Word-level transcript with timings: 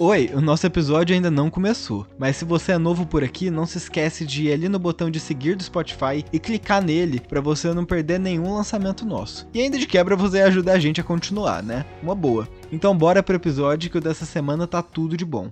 Oi, 0.00 0.30
o 0.32 0.40
nosso 0.40 0.64
episódio 0.64 1.12
ainda 1.12 1.28
não 1.28 1.50
começou, 1.50 2.06
mas 2.16 2.36
se 2.36 2.44
você 2.44 2.70
é 2.70 2.78
novo 2.78 3.04
por 3.04 3.24
aqui, 3.24 3.50
não 3.50 3.66
se 3.66 3.78
esquece 3.78 4.24
de 4.24 4.44
ir 4.44 4.52
ali 4.52 4.68
no 4.68 4.78
botão 4.78 5.10
de 5.10 5.18
seguir 5.18 5.56
do 5.56 5.62
Spotify 5.64 6.24
e 6.32 6.38
clicar 6.38 6.80
nele 6.80 7.18
para 7.18 7.40
você 7.40 7.74
não 7.74 7.84
perder 7.84 8.20
nenhum 8.20 8.54
lançamento 8.54 9.04
nosso. 9.04 9.48
E 9.52 9.60
ainda 9.60 9.76
de 9.76 9.88
quebra 9.88 10.14
você 10.14 10.40
ajuda 10.40 10.70
a 10.72 10.78
gente 10.78 11.00
a 11.00 11.04
continuar, 11.04 11.64
né? 11.64 11.84
Uma 12.00 12.14
boa. 12.14 12.48
Então 12.70 12.96
bora 12.96 13.24
pro 13.24 13.34
episódio 13.34 13.90
que 13.90 13.98
o 13.98 14.00
dessa 14.00 14.24
semana 14.24 14.68
tá 14.68 14.82
tudo 14.82 15.16
de 15.16 15.24
bom. 15.24 15.50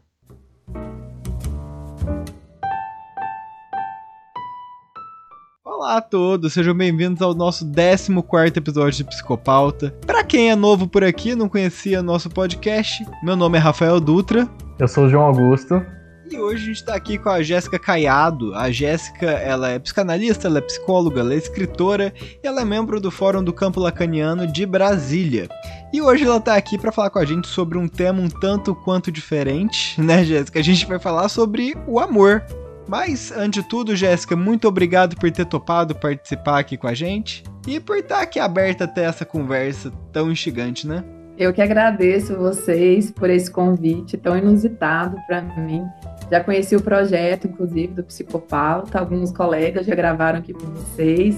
Olá 5.76 5.98
a 5.98 6.00
todos, 6.00 6.54
sejam 6.54 6.74
bem-vindos 6.74 7.20
ao 7.20 7.34
nosso 7.34 7.70
14 7.70 8.10
episódio 8.56 8.96
de 8.96 9.04
Psicopauta. 9.04 9.94
Para 10.06 10.24
quem 10.24 10.50
é 10.50 10.56
novo 10.56 10.88
por 10.88 11.04
aqui, 11.04 11.34
não 11.34 11.50
conhecia 11.50 12.02
nosso 12.02 12.30
podcast, 12.30 13.04
meu 13.22 13.36
nome 13.36 13.58
é 13.58 13.60
Rafael 13.60 14.00
Dutra. 14.00 14.48
Eu 14.78 14.88
sou 14.88 15.04
o 15.04 15.08
João 15.10 15.26
Augusto. 15.26 15.84
E 16.32 16.38
hoje 16.38 16.62
a 16.62 16.66
gente 16.68 16.82
tá 16.82 16.94
aqui 16.94 17.18
com 17.18 17.28
a 17.28 17.42
Jéssica 17.42 17.78
Caiado. 17.78 18.54
A 18.54 18.70
Jéssica, 18.70 19.26
ela 19.26 19.68
é 19.68 19.78
psicanalista, 19.78 20.48
ela 20.48 20.58
é 20.58 20.62
psicóloga, 20.62 21.20
ela 21.20 21.34
é 21.34 21.36
escritora 21.36 22.10
e 22.42 22.46
ela 22.46 22.62
é 22.62 22.64
membro 22.64 22.98
do 22.98 23.10
Fórum 23.10 23.44
do 23.44 23.52
Campo 23.52 23.78
Lacaniano 23.78 24.46
de 24.46 24.64
Brasília. 24.64 25.46
E 25.92 26.00
hoje 26.00 26.24
ela 26.24 26.40
tá 26.40 26.56
aqui 26.56 26.78
para 26.78 26.90
falar 26.90 27.10
com 27.10 27.18
a 27.18 27.24
gente 27.26 27.46
sobre 27.48 27.76
um 27.76 27.86
tema 27.86 28.22
um 28.22 28.30
tanto 28.30 28.74
quanto 28.74 29.12
diferente, 29.12 30.00
né, 30.00 30.24
Jéssica? 30.24 30.58
A 30.58 30.62
gente 30.62 30.86
vai 30.86 30.98
falar 30.98 31.28
sobre 31.28 31.76
o 31.86 32.00
amor. 32.00 32.42
Mas, 32.88 33.32
antes 33.32 33.62
de 33.62 33.68
tudo, 33.68 33.96
Jéssica, 33.96 34.36
muito 34.36 34.68
obrigado 34.68 35.16
por 35.16 35.30
ter 35.30 35.44
topado 35.44 35.94
participar 35.94 36.60
aqui 36.60 36.76
com 36.76 36.86
a 36.86 36.94
gente 36.94 37.42
e 37.66 37.80
por 37.80 37.96
estar 37.96 38.20
aqui 38.20 38.38
aberta 38.38 38.84
até 38.84 39.04
essa 39.04 39.24
conversa 39.24 39.90
tão 40.12 40.30
instigante, 40.30 40.86
né? 40.86 41.04
Eu 41.36 41.52
que 41.52 41.60
agradeço 41.60 42.34
vocês 42.36 43.10
por 43.10 43.28
esse 43.28 43.50
convite 43.50 44.16
tão 44.16 44.38
inusitado 44.38 45.16
para 45.26 45.42
mim. 45.42 45.84
Já 46.30 46.42
conheci 46.42 46.74
o 46.74 46.80
projeto, 46.80 47.46
inclusive, 47.46 47.88
do 47.88 48.04
Psicopauta, 48.04 48.98
alguns 48.98 49.32
colegas 49.32 49.84
já 49.84 49.94
gravaram 49.94 50.38
aqui 50.38 50.54
com 50.54 50.66
vocês 50.68 51.36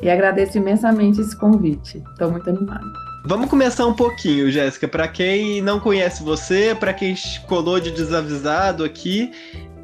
e 0.00 0.08
agradeço 0.08 0.56
imensamente 0.56 1.20
esse 1.20 1.36
convite. 1.36 2.02
Estou 2.12 2.30
muito 2.30 2.48
animada. 2.48 2.84
Vamos 3.26 3.48
começar 3.48 3.86
um 3.86 3.94
pouquinho, 3.94 4.50
Jéssica. 4.50 4.88
Para 4.88 5.08
quem 5.08 5.60
não 5.60 5.78
conhece 5.78 6.22
você, 6.22 6.74
para 6.74 6.92
quem 6.92 7.14
colou 7.46 7.80
de 7.80 7.90
desavisado 7.90 8.84
aqui, 8.84 9.30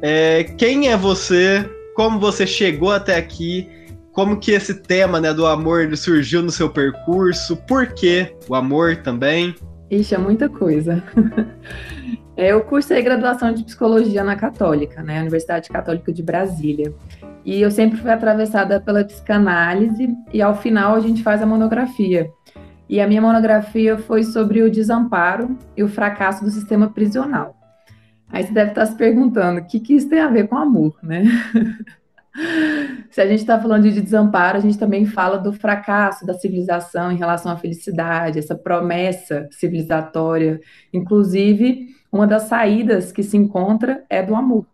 é, 0.01 0.43
quem 0.43 0.89
é 0.89 0.97
você? 0.97 1.69
Como 1.95 2.19
você 2.19 2.47
chegou 2.47 2.91
até 2.91 3.17
aqui? 3.17 3.67
Como 4.11 4.39
que 4.39 4.51
esse 4.51 4.73
tema 4.81 5.21
né, 5.21 5.33
do 5.33 5.45
amor 5.45 5.95
surgiu 5.95 6.41
no 6.41 6.51
seu 6.51 6.69
percurso? 6.69 7.55
Por 7.67 7.87
que 7.87 8.35
o 8.49 8.55
amor 8.55 8.97
também? 8.97 9.55
Ixi, 9.89 10.15
é 10.15 10.17
muita 10.17 10.49
coisa. 10.49 11.03
É, 12.37 12.53
eu 12.53 12.61
cursei 12.61 13.01
graduação 13.03 13.53
de 13.53 13.63
psicologia 13.63 14.23
na 14.23 14.37
Católica, 14.37 15.03
né, 15.03 15.19
Universidade 15.19 15.69
Católica 15.69 16.11
de 16.13 16.23
Brasília. 16.23 16.91
E 17.43 17.61
eu 17.61 17.69
sempre 17.69 17.99
fui 17.99 18.09
atravessada 18.09 18.79
pela 18.79 19.03
psicanálise 19.03 20.09
e 20.33 20.41
ao 20.41 20.55
final 20.55 20.95
a 20.95 20.99
gente 21.01 21.21
faz 21.21 21.41
a 21.41 21.45
monografia. 21.45 22.31
E 22.89 22.99
a 22.99 23.07
minha 23.07 23.21
monografia 23.21 23.97
foi 23.97 24.23
sobre 24.23 24.63
o 24.63 24.71
desamparo 24.71 25.57
e 25.75 25.83
o 25.83 25.87
fracasso 25.87 26.43
do 26.43 26.49
sistema 26.49 26.89
prisional. 26.89 27.55
Aí 28.31 28.43
você 28.43 28.53
deve 28.53 28.71
estar 28.71 28.85
se 28.85 28.95
perguntando 28.95 29.59
o 29.59 29.65
que, 29.65 29.79
que 29.79 29.93
isso 29.93 30.09
tem 30.09 30.19
a 30.19 30.29
ver 30.29 30.47
com 30.47 30.57
amor, 30.57 30.95
né? 31.03 31.23
se 33.11 33.19
a 33.19 33.27
gente 33.27 33.39
está 33.39 33.59
falando 33.59 33.89
de 33.89 34.01
desamparo, 34.01 34.57
a 34.57 34.61
gente 34.61 34.77
também 34.77 35.05
fala 35.05 35.37
do 35.37 35.51
fracasso 35.51 36.25
da 36.25 36.33
civilização 36.33 37.11
em 37.11 37.17
relação 37.17 37.51
à 37.51 37.57
felicidade, 37.57 38.39
essa 38.39 38.55
promessa 38.55 39.47
civilizatória. 39.51 40.61
Inclusive, 40.93 41.89
uma 42.11 42.25
das 42.25 42.43
saídas 42.43 43.11
que 43.11 43.21
se 43.21 43.35
encontra 43.35 44.03
é 44.09 44.23
do 44.23 44.33
amor. 44.33 44.65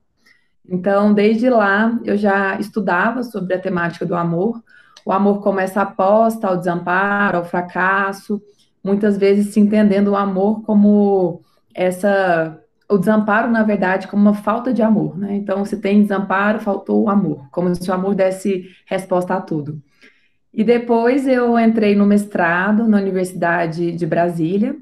Então, 0.70 1.14
desde 1.14 1.50
lá, 1.50 2.00
eu 2.04 2.18
já 2.18 2.60
estudava 2.60 3.24
sobre 3.24 3.56
a 3.56 3.60
temática 3.60 4.06
do 4.06 4.16
amor. 4.16 4.62
O 5.06 5.12
amor 5.12 5.42
começa 5.42 5.82
após 5.82 6.44
ao 6.44 6.58
desamparo, 6.58 7.38
ao 7.38 7.46
fracasso, 7.46 8.42
muitas 8.84 9.18
vezes 9.18 9.54
se 9.54 9.60
entendendo 9.60 10.10
o 10.10 10.16
amor 10.16 10.62
como 10.64 11.42
essa 11.74 12.62
o 12.90 12.98
desamparo, 12.98 13.52
na 13.52 13.64
verdade, 13.64 14.08
como 14.08 14.22
uma 14.22 14.34
falta 14.34 14.74
de 14.74 14.82
amor, 14.82 15.18
né? 15.18 15.36
Então, 15.36 15.66
se 15.66 15.78
tem 15.78 16.02
desamparo, 16.02 16.60
faltou 16.60 17.04
o 17.04 17.10
amor, 17.10 17.48
como 17.52 17.74
se 17.76 17.90
o 17.90 17.94
amor 17.94 18.16
desse 18.16 18.70
resposta 18.86 19.36
a 19.36 19.42
tudo. 19.42 19.82
E 20.54 20.64
depois 20.64 21.28
eu 21.28 21.60
entrei 21.60 21.96
no 21.96 22.06
mestrado 22.06 22.88
na 22.88 22.98
Universidade 22.98 23.92
de 23.92 24.06
Brasília, 24.06 24.76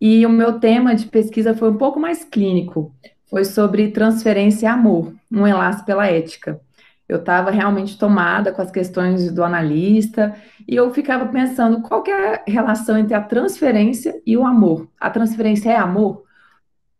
e 0.00 0.24
o 0.26 0.30
meu 0.30 0.58
tema 0.58 0.94
de 0.94 1.06
pesquisa 1.06 1.54
foi 1.54 1.70
um 1.70 1.76
pouco 1.76 2.00
mais 2.00 2.24
clínico, 2.24 2.94
foi 3.28 3.44
sobre 3.44 3.88
transferência 3.88 4.66
e 4.66 4.68
amor, 4.68 5.12
um 5.30 5.46
enlace 5.46 5.84
pela 5.84 6.06
ética. 6.06 6.60
Eu 7.08 7.18
estava 7.18 7.50
realmente 7.50 7.96
tomada 7.96 8.52
com 8.52 8.60
as 8.60 8.70
questões 8.70 9.30
do 9.30 9.44
analista 9.44 10.34
e 10.66 10.74
eu 10.74 10.92
ficava 10.92 11.26
pensando 11.26 11.80
qual 11.80 12.02
é 12.06 12.34
a 12.34 12.42
relação 12.46 12.98
entre 12.98 13.14
a 13.14 13.20
transferência 13.20 14.20
e 14.26 14.36
o 14.36 14.44
amor. 14.44 14.88
A 15.00 15.08
transferência 15.08 15.70
é 15.70 15.76
amor? 15.76 16.25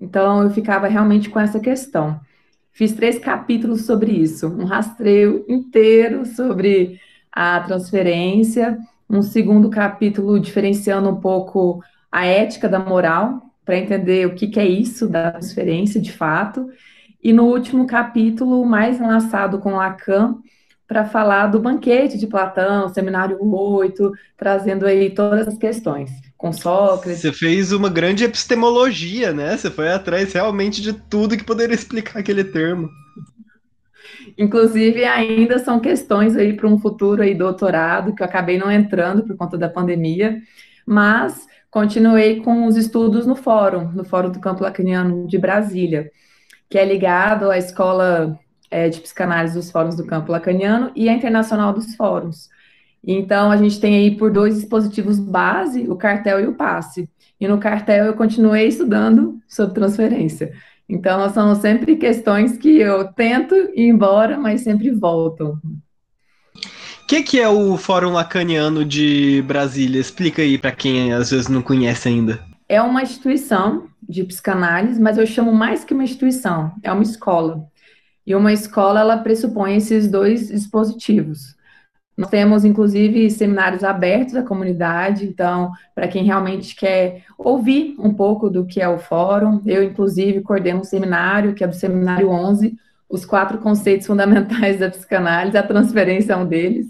Então, 0.01 0.43
eu 0.43 0.51
ficava 0.51 0.87
realmente 0.87 1.29
com 1.31 1.41
essa 1.41 1.59
questão. 1.59 2.21
Fiz 2.73 2.93
três 2.93 3.19
capítulos 3.19 3.87
sobre 3.87 4.13
isso, 4.13 4.49
um 4.49 4.65
rastreio 4.65 5.45
inteiro 5.49 6.27
sobre 6.27 7.01
a 7.33 7.61
transferência, 7.61 8.79
um 9.09 9.23
segundo 9.23 9.71
capítulo 9.71 10.39
diferenciando 10.39 11.09
um 11.09 11.17
pouco 11.17 11.83
a 12.13 12.27
ética 12.27 12.69
da 12.69 12.79
moral, 12.79 13.43
para 13.65 13.79
entender 13.79 14.27
o 14.27 14.35
que, 14.35 14.49
que 14.49 14.61
é 14.61 14.67
isso 14.67 15.09
da 15.09 15.33
transferência 15.33 16.01
de 16.01 16.13
fato, 16.13 16.69
e 17.23 17.33
no 17.33 17.45
último 17.45 17.87
capítulo, 17.87 18.65
mais 18.65 19.01
enlaçado 19.01 19.59
com 19.59 19.77
Lacan, 19.77 20.37
para 20.87 21.05
falar 21.05 21.47
do 21.49 21.59
banquete 21.59 22.19
de 22.19 22.27
Platão, 22.27 22.89
seminário 22.91 23.39
8, 23.41 24.13
trazendo 24.37 24.87
aí 24.87 25.11
todas 25.11 25.49
as 25.49 25.59
questões 25.59 26.26
com 26.37 26.53
Sócrates. 26.53 27.21
Você 27.21 27.33
fez 27.33 27.73
uma 27.73 27.89
grande 27.89 28.25
epistemologia, 28.25 29.33
né? 29.33 29.57
Você 29.57 29.71
foi 29.71 29.89
atrás 29.89 30.33
realmente 30.33 30.83
de 30.83 30.93
tudo 30.93 31.37
que 31.37 31.45
poderia 31.45 31.75
explicar 31.75 32.21
aquele 32.21 32.45
termo. 32.45 32.89
Inclusive, 34.37 35.05
ainda 35.05 35.59
são 35.59 35.81
questões 35.81 36.37
aí 36.37 36.55
para 36.55 36.69
um 36.69 36.79
futuro 36.79 37.23
aí 37.23 37.35
doutorado, 37.35 38.15
que 38.15 38.23
eu 38.23 38.27
acabei 38.27 38.59
não 38.59 38.71
entrando 38.71 39.25
por 39.25 39.37
conta 39.37 39.57
da 39.57 39.69
pandemia, 39.69 40.43
mas 40.85 41.47
continuei 41.71 42.41
com 42.41 42.67
os 42.67 42.77
estudos 42.77 43.27
no 43.27 43.35
fórum, 43.35 43.91
no 43.93 44.05
Fórum 44.05 44.31
do 44.31 44.41
Campo 44.41 44.63
Lacaniano 44.63 45.27
de 45.27 45.39
Brasília, 45.39 46.11
que 46.69 46.79
é 46.79 46.85
ligado 46.85 47.51
à 47.51 47.57
Escola 47.57 48.39
é, 48.71 48.89
de 48.89 49.01
Psicanálise 49.01 49.55
dos 49.55 49.71
Fóruns 49.71 49.97
do 49.97 50.07
Campo 50.07 50.33
Lacaniano 50.33 50.91
e 50.95 51.09
à 51.09 51.13
Internacional 51.13 51.73
dos 51.73 51.95
Fóruns. 51.95 52.49
Então, 53.07 53.53
a 53.53 53.57
gente 53.57 53.79
tem 53.79 53.95
aí 53.95 54.17
por 54.17 54.33
dois 54.33 54.57
dispositivos 54.57 55.21
base, 55.21 55.89
o 55.89 55.95
cartel 55.95 56.41
e 56.41 56.47
o 56.47 56.55
passe. 56.55 57.09
E 57.41 57.47
no 57.47 57.59
cartel 57.59 58.07
eu 58.07 58.15
continuei 58.15 58.67
estudando 58.67 59.39
sobre 59.47 59.75
transferência. 59.75 60.53
Então, 60.89 61.29
são 61.31 61.55
sempre 61.55 61.97
questões 61.97 62.57
que 62.57 62.79
eu 62.79 63.13
tento 63.13 63.55
ir 63.55 63.89
embora, 63.89 64.37
mas 64.39 64.63
sempre 64.63 64.91
voltam. 64.91 65.61
O 67.03 67.07
que, 67.07 67.23
que 67.23 67.41
é 67.41 67.49
o 67.49 67.77
Fórum 67.77 68.13
Lacaniano 68.13 68.85
de 68.85 69.41
Brasília? 69.47 70.01
Explica 70.01 70.43
aí 70.43 70.59
para 70.59 70.73
quem 70.73 71.13
às 71.13 71.31
vezes 71.31 71.47
não 71.47 71.63
conhece 71.63 72.09
ainda. 72.09 72.41
É 72.69 72.83
uma 72.83 73.03
instituição 73.03 73.87
de 74.09 74.25
psicanálise, 74.25 75.01
mas 75.01 75.17
eu 75.17 75.27
chamo 75.27 75.53
mais 75.53 75.85
que 75.85 75.95
uma 75.95 76.03
instituição, 76.03 76.73
é 76.83 76.91
uma 76.91 77.05
escola. 77.05 77.65
E 78.27 78.35
uma 78.35 78.53
escola, 78.53 79.01
ela 79.01 79.19
pressupõe 79.19 79.77
esses 79.77 80.09
dois 80.09 80.49
dispositivos. 80.49 81.56
Nós 82.17 82.31
temos, 82.31 82.65
inclusive, 82.65 83.31
seminários 83.31 83.85
abertos 83.85 84.35
à 84.35 84.43
comunidade, 84.43 85.27
então, 85.27 85.71
para 85.95 86.09
quem 86.09 86.25
realmente 86.25 86.75
quer 86.75 87.25
ouvir 87.37 87.95
um 87.99 88.15
pouco 88.15 88.49
do 88.49 88.65
que 88.65 88.81
é 88.81 88.89
o 88.89 88.99
fórum, 88.99 89.61
eu, 89.67 89.83
inclusive, 89.83 90.41
coordeno 90.41 90.81
um 90.81 90.85
seminário, 90.85 91.55
que 91.55 91.63
é 91.63 91.67
do 91.67 91.75
Seminário 91.75 92.31
11, 92.31 92.75
os 93.09 93.27
quatro 93.27 93.59
conceitos 93.59 94.07
fundamentais 94.07 94.79
da 94.79 94.91
psicanálise, 94.91 95.59
a 95.59 95.63
transferência 95.63 96.33
é 96.33 96.37
um 96.37 96.47
deles. 96.47 96.87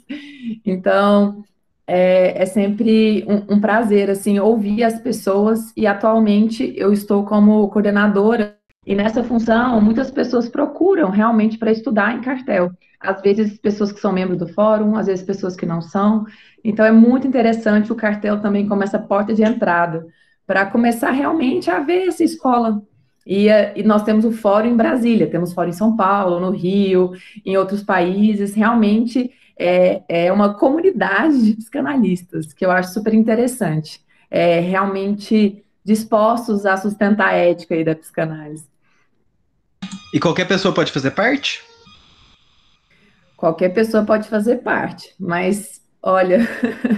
Então, 0.65 1.45
é, 1.87 2.43
é 2.43 2.47
sempre 2.47 3.25
um, 3.29 3.57
um 3.57 3.61
prazer, 3.61 4.09
assim, 4.11 4.39
ouvir 4.39 4.85
as 4.85 5.01
pessoas, 5.01 5.73
e 5.77 5.87
atualmente 5.87 6.73
eu 6.77 6.93
estou 6.93 7.25
como 7.25 7.69
coordenadora 7.69 8.56
e 8.87 8.95
nessa 8.95 9.25
função, 9.25 9.81
muitas 9.81 10.13
pessoas 10.13 10.49
procuram 10.49 11.11
realmente 11.11 11.59
para 11.59 11.73
estudar 11.73 12.17
em 12.17 12.21
cartel. 12.21 12.71
Às 13.01 13.21
vezes, 13.21 13.59
pessoas 13.59 13.91
que 13.91 13.99
são 13.99 14.13
membros 14.13 14.39
do 14.39 14.47
fórum, 14.47 14.95
às 14.95 15.07
vezes, 15.07 15.25
pessoas 15.25 15.57
que 15.57 15.67
não 15.67 15.83
são. 15.83 16.25
Então, 16.63 16.87
é 16.87 16.93
muito 16.93 17.27
interessante 17.27 17.91
o 17.91 17.97
cartel 17.97 18.41
também 18.41 18.69
como 18.69 18.85
essa 18.85 18.99
porta 18.99 19.35
de 19.35 19.43
entrada, 19.43 20.07
para 20.47 20.67
começar 20.67 21.11
realmente 21.11 21.69
a 21.69 21.81
ver 21.81 22.07
essa 22.07 22.23
escola. 22.23 22.81
E, 23.27 23.49
e, 23.75 23.83
nós 23.83 24.05
temos 24.05 24.25
o 24.25 24.31
fórum 24.31 24.69
em 24.69 24.77
Brasília, 24.77 25.27
temos 25.27 25.53
fórum 25.53 25.71
em 25.71 25.73
São 25.73 25.97
Paulo, 25.97 26.39
no 26.39 26.51
Rio, 26.51 27.11
em 27.45 27.57
outros 27.57 27.83
países. 27.83 28.55
Realmente 28.55 29.33
é, 29.59 30.03
é 30.09 30.33
uma 30.33 30.55
comunidade 30.55 31.45
de 31.45 31.55
psicanalistas, 31.55 32.53
que 32.53 32.65
eu 32.65 32.71
acho 32.71 32.93
super 32.93 33.13
interessante. 33.13 34.01
É 34.31 34.61
realmente 34.61 35.65
dispostos 35.85 36.65
a 36.65 36.77
sustentar 36.77 37.31
a 37.31 37.37
ética 37.37 37.75
aí 37.75 37.83
da 37.83 37.97
psicanálise. 37.97 38.76
E 40.13 40.21
qualquer 40.21 40.47
pessoa 40.47 40.75
pode 40.75 40.93
fazer 40.93 41.11
parte? 41.13 41.63
Qualquer 43.37 43.69
pessoa 43.71 44.05
pode 44.05 44.29
fazer 44.29 44.57
parte, 44.57 45.15
mas 45.19 45.83
olha, 46.03 46.49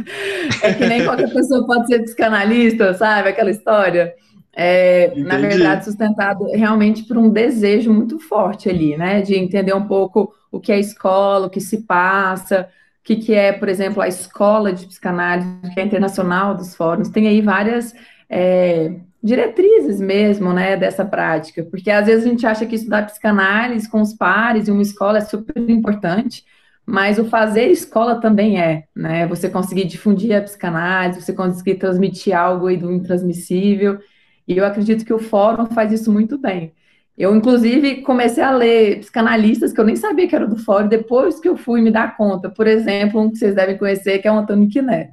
é 0.63 0.75
que 0.75 0.87
nem 0.87 1.05
qualquer 1.05 1.33
pessoa 1.33 1.67
pode 1.67 1.87
ser 1.89 2.03
psicanalista, 2.03 2.95
sabe? 2.95 3.31
Aquela 3.31 3.51
história. 3.51 4.15
É, 4.55 5.13
na 5.17 5.37
verdade, 5.37 5.85
sustentado 5.85 6.45
realmente 6.53 7.05
por 7.05 7.17
um 7.17 7.31
desejo 7.31 7.93
muito 7.93 8.19
forte 8.19 8.69
ali, 8.69 8.97
né? 8.97 9.23
De 9.23 9.35
entender 9.35 9.75
um 9.75 9.87
pouco 9.87 10.33
o 10.51 10.61
que 10.61 10.73
é 10.73 10.79
escola, 10.79 11.47
o 11.47 11.51
que 11.51 11.61
se 11.61 11.83
passa, 11.83 12.69
o 13.01 13.05
que, 13.05 13.17
que 13.17 13.35
é, 13.35 13.53
por 13.53 13.69
exemplo, 13.69 14.03
a 14.03 14.09
escola 14.09 14.73
de 14.73 14.87
psicanálise, 14.87 15.49
que 15.73 15.81
é 15.81 15.85
internacional 15.85 16.55
dos 16.55 16.75
fóruns. 16.75 17.09
Tem 17.09 17.29
aí 17.29 17.41
várias 17.41 17.95
é, 18.29 18.93
diretrizes 19.23 20.01
mesmo, 20.01 20.53
né, 20.53 20.77
dessa 20.77 21.05
prática, 21.05 21.65
porque 21.65 21.91
às 21.91 22.07
vezes 22.07 22.25
a 22.25 22.29
gente 22.29 22.47
acha 22.47 22.67
que 22.67 22.77
estudar 22.77 23.07
psicanálise 23.07 23.91
com 23.91 24.01
os 24.01 24.13
pares 24.13 24.69
em 24.69 24.73
uma 24.73 24.83
escola 24.83 25.19
é 25.19 25.23
super 25.23 25.57
importante, 25.69 26.45
mas 26.87 27.19
o 27.19 27.25
fazer 27.25 27.67
escola 27.67 28.21
também 28.21 28.61
é, 28.61 28.85
né, 28.95 29.27
você 29.27 29.49
conseguir 29.51 29.85
difundir 29.85 30.37
a 30.37 30.43
psicanálise, 30.43 31.21
você 31.23 31.33
conseguir 31.33 31.75
transmitir 31.75 32.37
algo 32.37 32.69
aí 32.69 32.77
do 32.77 32.93
intransmissível, 32.93 33.99
e 34.47 34.57
eu 34.57 34.65
acredito 34.65 35.05
que 35.05 35.13
o 35.13 35.19
fórum 35.19 35.67
faz 35.67 35.93
isso 35.93 36.11
muito 36.13 36.39
bem. 36.39 36.73
Eu, 37.19 37.35
inclusive, 37.35 38.03
comecei 38.03 38.43
a 38.45 38.53
ler 38.53 39.01
psicanalistas 39.01 39.73
que 39.73 39.81
eu 39.81 39.85
nem 39.85 39.97
sabia 39.97 40.29
que 40.29 40.37
era 40.37 40.47
do 40.47 40.57
fórum, 40.57 40.87
depois 40.87 41.41
que 41.41 41.49
eu 41.49 41.57
fui 41.57 41.81
me 41.83 41.91
dar 41.91 42.17
conta. 42.17 42.49
Por 42.49 42.67
exemplo, 42.69 43.21
um 43.21 43.29
que 43.29 43.39
vocês 43.39 43.57
devem 43.57 43.77
conhecer, 43.77 44.21
que 44.21 44.29
é 44.29 44.33
o 44.33 44.39
Antônio 44.39 44.69
Quiné. 44.69 45.11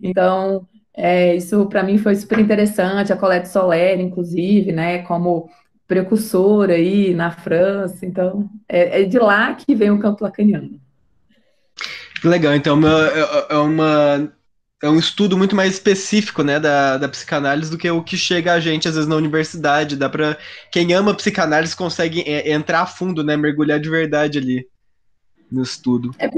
Então, 0.00 0.68
é, 0.96 1.36
isso 1.36 1.66
para 1.66 1.82
mim 1.82 1.98
foi 1.98 2.14
super 2.16 2.38
interessante, 2.38 3.12
a 3.12 3.16
Colette 3.16 3.48
Soler, 3.48 4.00
inclusive, 4.00 4.72
né, 4.72 4.98
como 5.02 5.48
precursora 5.86 6.74
aí 6.74 7.14
na 7.14 7.30
França. 7.30 8.04
Então, 8.06 8.48
é, 8.68 9.02
é 9.02 9.04
de 9.04 9.18
lá 9.18 9.54
que 9.54 9.74
vem 9.74 9.90
o 9.90 9.98
campo 9.98 10.24
lacaniano. 10.24 10.80
Legal, 12.22 12.54
então 12.54 12.78
é, 12.86 13.54
é, 13.54 13.56
uma, 13.56 14.32
é 14.82 14.88
um 14.88 14.98
estudo 14.98 15.38
muito 15.38 15.56
mais 15.56 15.72
específico, 15.72 16.42
né, 16.42 16.60
da, 16.60 16.98
da 16.98 17.08
psicanálise 17.08 17.70
do 17.70 17.78
que 17.78 17.90
o 17.90 18.04
que 18.04 18.16
chega 18.16 18.52
a 18.52 18.60
gente, 18.60 18.86
às 18.86 18.94
vezes, 18.94 19.08
na 19.08 19.16
universidade. 19.16 19.96
Dá 19.96 20.08
para 20.08 20.36
Quem 20.70 20.92
ama 20.92 21.14
psicanálise 21.14 21.74
consegue 21.74 22.20
é, 22.26 22.52
entrar 22.52 22.82
a 22.82 22.86
fundo, 22.86 23.24
né, 23.24 23.36
mergulhar 23.36 23.80
de 23.80 23.88
verdade 23.88 24.38
ali 24.38 24.68
no 25.50 25.62
estudo. 25.62 26.10
É, 26.18 26.28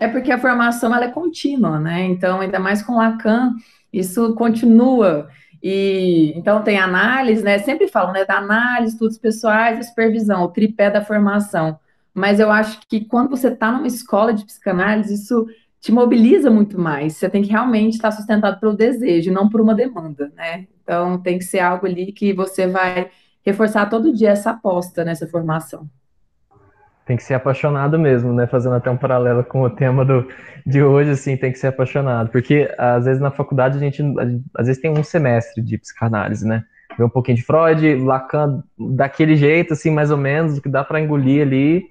é 0.00 0.08
porque 0.08 0.32
a 0.32 0.38
formação 0.38 0.94
ela 0.94 1.06
é 1.06 1.10
contínua, 1.10 1.78
né? 1.78 2.04
Então, 2.04 2.40
ainda 2.40 2.58
mais 2.58 2.82
com 2.82 2.96
Lacan, 2.96 3.54
isso 3.92 4.34
continua. 4.34 5.28
E 5.62 6.32
então 6.36 6.62
tem 6.62 6.78
análise, 6.78 7.42
né? 7.42 7.58
Sempre 7.58 7.88
falam, 7.88 8.12
né? 8.12 8.24
Da 8.24 8.38
análise, 8.38 8.94
estudos 8.94 9.18
pessoais 9.18 9.78
e 9.78 9.88
supervisão, 9.88 10.44
o 10.44 10.48
tripé 10.48 10.90
da 10.90 11.04
formação. 11.04 11.78
Mas 12.14 12.40
eu 12.40 12.50
acho 12.50 12.80
que 12.88 13.04
quando 13.04 13.30
você 13.30 13.48
está 13.48 13.70
numa 13.70 13.86
escola 13.86 14.32
de 14.32 14.44
psicanálise, 14.44 15.14
isso 15.14 15.46
te 15.80 15.92
mobiliza 15.92 16.50
muito 16.50 16.78
mais. 16.78 17.16
Você 17.16 17.28
tem 17.28 17.42
que 17.42 17.50
realmente 17.50 17.94
estar 17.94 18.10
sustentado 18.10 18.58
pelo 18.60 18.74
desejo, 18.74 19.32
não 19.32 19.48
por 19.48 19.60
uma 19.60 19.74
demanda, 19.74 20.32
né? 20.36 20.66
Então 20.82 21.20
tem 21.20 21.38
que 21.38 21.44
ser 21.44 21.60
algo 21.60 21.86
ali 21.86 22.12
que 22.12 22.32
você 22.32 22.66
vai 22.66 23.10
reforçar 23.44 23.88
todo 23.88 24.12
dia 24.12 24.30
essa 24.30 24.50
aposta 24.50 25.04
nessa 25.04 25.26
formação 25.26 25.88
tem 27.10 27.16
que 27.16 27.24
ser 27.24 27.34
apaixonado 27.34 27.98
mesmo, 27.98 28.32
né? 28.32 28.46
Fazendo 28.46 28.76
até 28.76 28.88
um 28.88 28.96
paralelo 28.96 29.42
com 29.42 29.62
o 29.62 29.70
tema 29.70 30.04
do, 30.04 30.28
de 30.64 30.80
hoje, 30.80 31.10
assim, 31.10 31.36
tem 31.36 31.50
que 31.50 31.58
ser 31.58 31.66
apaixonado. 31.66 32.30
Porque, 32.30 32.72
às 32.78 33.04
vezes, 33.04 33.20
na 33.20 33.32
faculdade, 33.32 33.76
a 33.76 33.80
gente, 33.80 34.00
às 34.56 34.68
vezes, 34.68 34.80
tem 34.80 34.92
um 34.92 35.02
semestre 35.02 35.60
de 35.60 35.76
psicanálise, 35.76 36.46
né? 36.46 36.62
Vê 36.96 37.02
um 37.02 37.08
pouquinho 37.08 37.36
de 37.36 37.42
Freud, 37.42 37.96
Lacan, 37.96 38.62
daquele 38.78 39.34
jeito, 39.34 39.72
assim, 39.72 39.90
mais 39.90 40.12
ou 40.12 40.16
menos, 40.16 40.58
o 40.58 40.62
que 40.62 40.68
dá 40.68 40.84
para 40.84 41.00
engolir 41.00 41.42
ali 41.42 41.82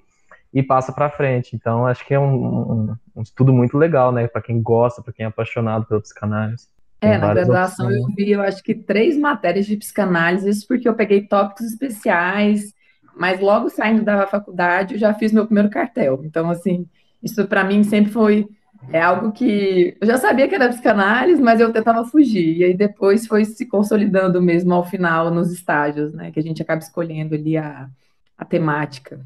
e 0.54 0.62
passa 0.62 0.90
para 0.90 1.10
frente. 1.10 1.54
Então, 1.54 1.86
acho 1.86 2.06
que 2.06 2.14
é 2.14 2.18
um, 2.18 2.34
um, 2.34 2.96
um 3.16 3.20
estudo 3.20 3.52
muito 3.52 3.76
legal, 3.76 4.12
né? 4.12 4.26
Para 4.26 4.40
quem 4.40 4.62
gosta, 4.62 5.02
para 5.02 5.12
quem 5.12 5.24
é 5.24 5.28
apaixonado 5.28 5.84
pela 5.84 6.00
psicanálise. 6.00 6.66
É, 7.02 7.18
na 7.18 7.34
graduação 7.34 7.90
eu 7.90 8.06
vi, 8.16 8.30
eu 8.30 8.40
acho 8.40 8.62
que 8.62 8.74
três 8.74 9.18
matérias 9.18 9.66
de 9.66 9.76
psicanálise, 9.76 10.48
isso 10.48 10.66
porque 10.66 10.88
eu 10.88 10.94
peguei 10.94 11.26
tópicos 11.26 11.66
especiais, 11.66 12.72
mas 13.20 13.38
logo 13.38 13.68
saindo 13.68 14.02
da 14.02 14.26
faculdade, 14.26 14.94
eu 14.94 14.98
já 14.98 15.12
fiz 15.12 15.30
meu 15.30 15.44
primeiro 15.44 15.68
cartel. 15.68 16.22
Então, 16.24 16.48
assim, 16.48 16.86
isso 17.22 17.46
para 17.46 17.62
mim 17.62 17.84
sempre 17.84 18.10
foi 18.10 18.48
é 18.90 18.98
algo 18.98 19.30
que 19.30 19.94
eu 20.00 20.06
já 20.06 20.16
sabia 20.16 20.48
que 20.48 20.54
era 20.54 20.70
psicanálise, 20.70 21.42
mas 21.42 21.60
eu 21.60 21.70
tentava 21.70 22.02
fugir. 22.06 22.56
E 22.56 22.64
aí 22.64 22.72
depois 22.72 23.26
foi 23.26 23.44
se 23.44 23.66
consolidando 23.66 24.40
mesmo 24.40 24.72
ao 24.72 24.86
final 24.86 25.30
nos 25.30 25.52
estágios, 25.52 26.14
né? 26.14 26.30
Que 26.30 26.40
a 26.40 26.42
gente 26.42 26.62
acaba 26.62 26.80
escolhendo 26.80 27.34
ali 27.34 27.58
a, 27.58 27.90
a 28.38 28.44
temática. 28.46 29.20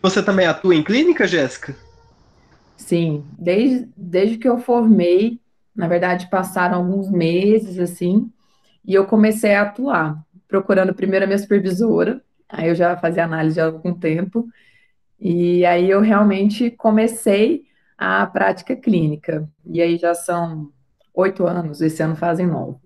Você 0.00 0.22
também 0.22 0.46
atua 0.46 0.74
em 0.74 0.82
clínica, 0.82 1.26
Jéssica? 1.26 1.76
Sim, 2.78 3.26
desde, 3.38 3.90
desde 3.94 4.38
que 4.38 4.48
eu 4.48 4.56
formei, 4.56 5.38
na 5.74 5.86
verdade 5.86 6.30
passaram 6.30 6.78
alguns 6.78 7.10
meses 7.10 7.78
assim, 7.78 8.32
e 8.82 8.94
eu 8.94 9.04
comecei 9.04 9.54
a 9.54 9.62
atuar, 9.64 10.18
procurando 10.48 10.94
primeiro 10.94 11.26
a 11.26 11.28
minha 11.28 11.38
supervisora, 11.38 12.22
Aí 12.48 12.68
eu 12.68 12.74
já 12.74 12.96
fazia 12.96 13.24
análise 13.24 13.60
há 13.60 13.66
algum 13.66 13.94
tempo. 13.94 14.48
E 15.20 15.64
aí 15.66 15.90
eu 15.90 16.00
realmente 16.00 16.70
comecei 16.72 17.64
a 17.98 18.26
prática 18.26 18.76
clínica. 18.76 19.48
E 19.64 19.80
aí 19.82 19.96
já 19.98 20.14
são 20.14 20.72
oito 21.14 21.46
anos, 21.46 21.80
esse 21.80 22.02
ano 22.02 22.16
fazem 22.16 22.46
nove. 22.46 22.78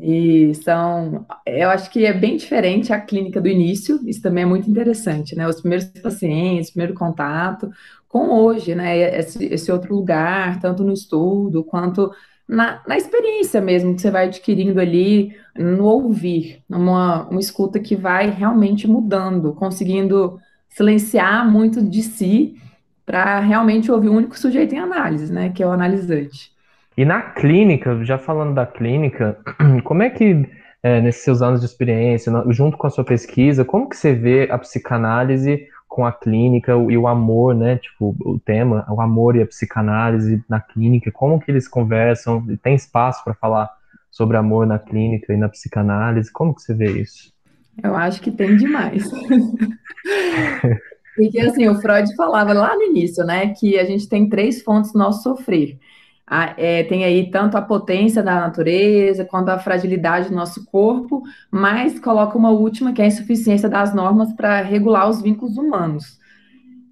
E 0.00 0.54
são, 0.56 1.26
eu 1.46 1.70
acho 1.70 1.90
que 1.90 2.04
é 2.06 2.12
bem 2.12 2.36
diferente 2.36 2.92
a 2.92 3.00
clínica 3.00 3.40
do 3.40 3.48
início, 3.48 3.98
isso 4.08 4.22
também 4.22 4.44
é 4.44 4.46
muito 4.46 4.70
interessante, 4.70 5.34
né? 5.34 5.48
Os 5.48 5.60
primeiros 5.60 5.86
pacientes, 6.02 6.70
primeiro 6.70 6.94
contato, 6.94 7.70
com 8.06 8.28
hoje, 8.30 8.74
né? 8.74 9.18
Esse, 9.18 9.44
esse 9.46 9.72
outro 9.72 9.94
lugar, 9.94 10.60
tanto 10.60 10.84
no 10.84 10.92
estudo 10.92 11.64
quanto 11.64 12.12
na, 12.48 12.80
na 12.86 12.96
experiência 12.96 13.60
mesmo 13.60 13.94
que 13.94 14.00
você 14.00 14.10
vai 14.10 14.26
adquirindo 14.26 14.80
ali, 14.80 15.36
no 15.56 15.84
ouvir, 15.84 16.62
uma, 16.68 17.28
uma 17.28 17.40
escuta 17.40 17.78
que 17.78 17.94
vai 17.94 18.30
realmente 18.30 18.88
mudando, 18.88 19.52
conseguindo 19.52 20.38
silenciar 20.68 21.50
muito 21.50 21.82
de 21.82 22.02
si 22.02 22.56
para 23.04 23.40
realmente 23.40 23.90
ouvir 23.90 24.08
o 24.08 24.14
único 24.14 24.38
sujeito 24.38 24.74
em 24.74 24.78
análise, 24.78 25.32
né, 25.32 25.50
que 25.50 25.62
é 25.62 25.66
o 25.66 25.72
analisante. 25.72 26.52
E 26.96 27.04
na 27.04 27.20
clínica, 27.20 28.02
já 28.04 28.18
falando 28.18 28.54
da 28.54 28.66
clínica, 28.66 29.38
como 29.84 30.02
é 30.02 30.10
que, 30.10 30.48
é, 30.82 31.00
nesses 31.00 31.22
seus 31.22 31.42
anos 31.42 31.60
de 31.60 31.66
experiência, 31.66 32.32
junto 32.48 32.76
com 32.76 32.86
a 32.86 32.90
sua 32.90 33.04
pesquisa, 33.04 33.64
como 33.64 33.88
que 33.88 33.96
você 33.96 34.14
vê 34.14 34.48
a 34.50 34.58
psicanálise 34.58 35.66
com 35.98 36.06
a 36.06 36.12
clínica 36.12 36.70
e 36.88 36.96
o 36.96 37.08
amor, 37.08 37.56
né? 37.56 37.76
Tipo, 37.78 38.14
o 38.20 38.38
tema, 38.38 38.86
o 38.88 39.00
amor 39.00 39.34
e 39.34 39.42
a 39.42 39.46
psicanálise 39.46 40.40
na 40.48 40.60
clínica, 40.60 41.10
como 41.10 41.40
que 41.40 41.50
eles 41.50 41.66
conversam? 41.66 42.46
Tem 42.62 42.76
espaço 42.76 43.24
para 43.24 43.34
falar 43.34 43.68
sobre 44.08 44.36
amor 44.36 44.64
na 44.64 44.78
clínica 44.78 45.34
e 45.34 45.36
na 45.36 45.48
psicanálise? 45.48 46.32
Como 46.32 46.54
que 46.54 46.62
você 46.62 46.72
vê 46.72 47.00
isso? 47.00 47.32
Eu 47.82 47.96
acho 47.96 48.22
que 48.22 48.30
tem 48.30 48.56
demais. 48.56 49.10
Porque 51.16 51.40
assim, 51.40 51.66
o 51.66 51.74
Freud 51.80 52.14
falava 52.14 52.52
lá 52.52 52.76
no 52.76 52.82
início, 52.82 53.24
né, 53.24 53.52
que 53.58 53.76
a 53.76 53.84
gente 53.84 54.08
tem 54.08 54.28
três 54.28 54.62
fontes 54.62 54.92
do 54.92 55.00
nosso 55.00 55.24
sofrer. 55.24 55.80
A, 56.30 56.54
é, 56.58 56.82
tem 56.84 57.04
aí 57.04 57.30
tanto 57.30 57.56
a 57.56 57.62
potência 57.62 58.22
da 58.22 58.34
natureza 58.34 59.24
quanto 59.24 59.48
a 59.48 59.58
fragilidade 59.58 60.28
do 60.28 60.34
nosso 60.34 60.66
corpo, 60.66 61.22
mas 61.50 61.98
coloca 61.98 62.36
uma 62.36 62.50
última 62.50 62.92
que 62.92 63.00
é 63.00 63.04
a 63.06 63.08
insuficiência 63.08 63.68
das 63.68 63.94
normas 63.94 64.32
para 64.34 64.60
regular 64.60 65.08
os 65.08 65.22
vínculos 65.22 65.56
humanos. 65.56 66.18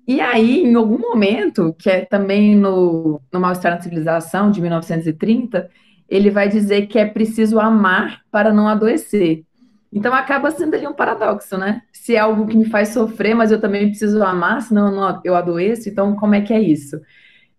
E 0.08 0.20
aí, 0.20 0.62
em 0.62 0.74
algum 0.74 0.98
momento, 0.98 1.74
que 1.78 1.90
é 1.90 2.04
também 2.04 2.54
no, 2.54 3.20
no 3.30 3.40
Mal-Estar 3.40 3.72
na 3.72 3.80
Civilização, 3.80 4.50
de 4.50 4.62
1930, 4.62 5.68
ele 6.08 6.30
vai 6.30 6.48
dizer 6.48 6.86
que 6.86 6.98
é 6.98 7.04
preciso 7.04 7.58
amar 7.58 8.22
para 8.30 8.54
não 8.54 8.68
adoecer. 8.68 9.44
Então 9.92 10.14
acaba 10.14 10.50
sendo 10.50 10.74
ali 10.74 10.86
um 10.86 10.92
paradoxo, 10.92 11.58
né? 11.58 11.82
Se 11.92 12.14
é 12.14 12.18
algo 12.18 12.46
que 12.46 12.56
me 12.56 12.66
faz 12.66 12.90
sofrer, 12.90 13.34
mas 13.34 13.50
eu 13.50 13.60
também 13.60 13.88
preciso 13.88 14.22
amar, 14.22 14.62
senão 14.62 14.86
eu, 14.88 14.94
não, 14.94 15.20
eu 15.24 15.34
adoeço, 15.34 15.88
então 15.88 16.14
como 16.14 16.34
é 16.34 16.40
que 16.40 16.52
é 16.52 16.60
isso? 16.60 17.00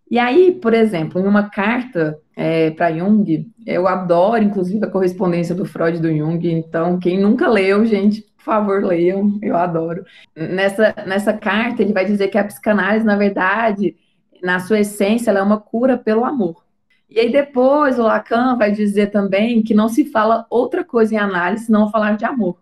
E 0.10 0.18
aí, 0.18 0.54
por 0.54 0.74
exemplo, 0.74 1.20
em 1.20 1.26
uma 1.26 1.50
carta 1.50 2.18
é, 2.36 2.72
para 2.72 2.96
Jung, 2.96 3.52
eu 3.66 3.88
adoro, 3.88 4.44
inclusive, 4.44 4.86
a 4.86 4.90
correspondência 4.90 5.54
do 5.54 5.66
Freud 5.66 6.00
do 6.00 6.16
Jung, 6.16 6.50
então, 6.50 6.98
quem 6.98 7.20
nunca 7.20 7.50
leu, 7.50 7.86
gente, 7.86 8.22
por 8.22 8.44
favor, 8.44 8.84
leiam, 8.84 9.38
eu 9.42 9.58
adoro. 9.58 10.06
Nessa, 10.34 10.96
nessa 11.06 11.34
carta, 11.34 11.82
ele 11.82 11.92
vai 11.92 12.06
dizer 12.06 12.30
que 12.30 12.38
a 12.38 12.44
psicanálise, 12.44 13.06
na 13.06 13.18
verdade, 13.18 13.98
na 14.42 14.60
sua 14.60 14.80
essência, 14.80 15.30
ela 15.30 15.40
é 15.40 15.44
uma 15.44 15.60
cura 15.60 15.98
pelo 15.98 16.24
amor. 16.24 16.66
E 17.10 17.20
aí 17.20 17.32
depois 17.32 17.98
o 17.98 18.04
Lacan 18.04 18.58
vai 18.58 18.72
dizer 18.72 19.08
também 19.08 19.64
que 19.64 19.74
não 19.74 19.88
se 19.88 20.06
fala 20.06 20.46
outra 20.50 20.84
coisa 20.84 21.16
em 21.16 21.18
análise 21.18 21.72
não 21.72 21.90
falar 21.90 22.18
de 22.18 22.26
amor. 22.26 22.58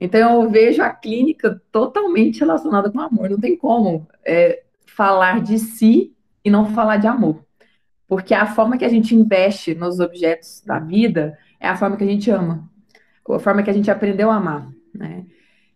Então 0.00 0.42
eu 0.42 0.50
vejo 0.50 0.82
a 0.82 0.90
clínica 0.90 1.60
totalmente 1.70 2.40
relacionada 2.40 2.90
com 2.90 3.00
amor. 3.00 3.30
Não 3.30 3.38
tem 3.38 3.56
como 3.56 4.06
é, 4.24 4.62
falar 4.86 5.42
de 5.42 5.58
si 5.58 6.13
e 6.44 6.50
não 6.50 6.66
falar 6.66 6.98
de 6.98 7.06
amor. 7.06 7.44
Porque 8.06 8.34
a 8.34 8.46
forma 8.46 8.76
que 8.76 8.84
a 8.84 8.88
gente 8.88 9.14
investe 9.14 9.74
nos 9.74 9.98
objetos 9.98 10.62
da 10.64 10.78
vida 10.78 11.38
é 11.58 11.68
a 11.68 11.76
forma 11.76 11.96
que 11.96 12.04
a 12.04 12.06
gente 12.06 12.30
ama, 12.30 12.68
a 13.28 13.38
forma 13.38 13.62
que 13.62 13.70
a 13.70 13.72
gente 13.72 13.90
aprendeu 13.90 14.30
a 14.30 14.36
amar, 14.36 14.68
né? 14.94 15.24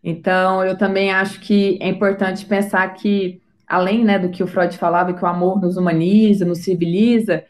Então, 0.03 0.63
eu 0.63 0.77
também 0.77 1.11
acho 1.11 1.41
que 1.41 1.77
é 1.81 1.89
importante 1.89 2.45
pensar 2.45 2.87
que, 2.93 3.41
além 3.67 4.05
né, 4.05 4.17
do 4.17 4.29
que 4.29 4.41
o 4.41 4.47
Freud 4.47 4.77
falava, 4.77 5.13
que 5.13 5.23
o 5.23 5.27
amor 5.27 5.59
nos 5.59 5.75
humaniza, 5.75 6.45
nos 6.45 6.59
civiliza, 6.59 7.43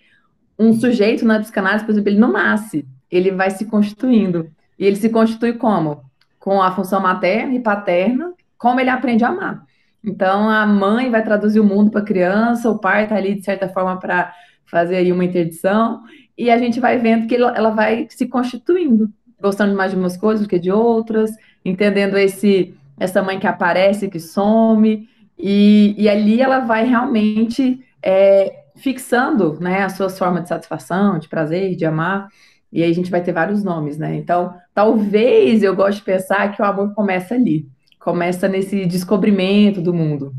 um 0.58 0.74
sujeito 0.74 1.26
na 1.26 1.40
psicanálise, 1.40 1.86
por 1.86 1.92
exemplo, 1.92 2.10
ele 2.10 2.20
não 2.20 2.32
nasce, 2.32 2.88
ele 3.12 3.32
vai 3.32 3.52
se 3.52 3.66
constituindo. 3.66 4.50
E 4.78 4.86
ele 4.86 4.96
se 4.96 5.10
constitui 5.10 5.54
como? 5.54 6.04
Com 6.40 6.62
a 6.62 6.72
função 6.72 7.00
materna 7.00 7.54
e 7.54 7.60
paterna, 7.60 8.34
como 8.58 8.80
ele 8.80 8.90
aprende 8.90 9.24
a 9.24 9.30
amar. 9.30 9.66
Então, 10.04 10.50
a 10.50 10.66
mãe 10.66 11.12
vai 11.12 11.24
traduzir 11.24 11.60
o 11.60 11.64
mundo 11.64 11.92
para 11.92 12.02
a 12.02 12.06
criança, 12.06 12.70
o 12.70 12.80
pai 12.80 13.04
está 13.04 13.16
ali, 13.16 13.36
de 13.36 13.44
certa 13.44 13.68
forma, 13.70 14.00
para 14.00 14.34
fazer 14.66 14.98
aí 14.98 15.12
uma 15.12 15.26
interdição, 15.26 16.04
e 16.38 16.50
a 16.50 16.58
gente 16.58 16.80
vai 16.80 16.98
vendo 16.98 17.28
que 17.28 17.36
ela 17.36 17.72
vai 17.72 18.08
se 18.10 18.28
constituindo, 18.28 19.12
gostando 19.42 19.76
mais 19.76 19.92
de 19.92 19.98
umas 19.98 20.16
coisas 20.16 20.46
do 20.46 20.50
que 20.50 20.60
de 20.60 20.72
outras, 20.72 21.32
entendendo 21.66 22.18
esse 22.18 22.74
essa 23.00 23.24
mãe 23.24 23.40
que 23.40 23.48
aparece, 23.48 24.10
que 24.10 24.20
some, 24.20 25.08
e, 25.38 25.96
e 25.98 26.10
ali 26.10 26.42
ela 26.42 26.60
vai 26.60 26.86
realmente 26.86 27.80
é, 28.04 28.64
fixando 28.76 29.58
né, 29.60 29.84
as 29.84 29.94
suas 29.94 30.20
formas 30.20 30.44
de 30.44 30.50
satisfação, 30.50 31.18
de 31.18 31.30
prazer, 31.30 31.76
de 31.76 31.86
amar, 31.86 32.28
e 32.72 32.84
aí 32.84 32.92
a 32.92 32.94
gente 32.94 33.10
vai 33.10 33.22
ter 33.22 33.32
vários 33.32 33.64
nomes, 33.64 33.98
né? 33.98 34.16
Então, 34.16 34.54
talvez 34.74 35.64
eu 35.64 35.76
goste 35.76 36.02
de 36.02 36.06
pensar 36.06 36.54
que 36.54 36.62
o 36.62 36.66
amor 36.66 36.94
começa 36.94 37.34
ali, 37.34 37.68
começa 38.00 38.48
nesse 38.48 38.86
descobrimento 38.86 39.82
do 39.82 39.94
mundo. 39.94 40.34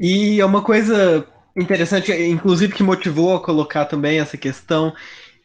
E 0.00 0.40
é 0.40 0.44
uma 0.44 0.62
coisa 0.62 1.26
interessante, 1.56 2.12
inclusive 2.12 2.74
que 2.74 2.82
motivou 2.82 3.34
a 3.34 3.42
colocar 3.42 3.84
também 3.84 4.20
essa 4.20 4.36
questão, 4.36 4.92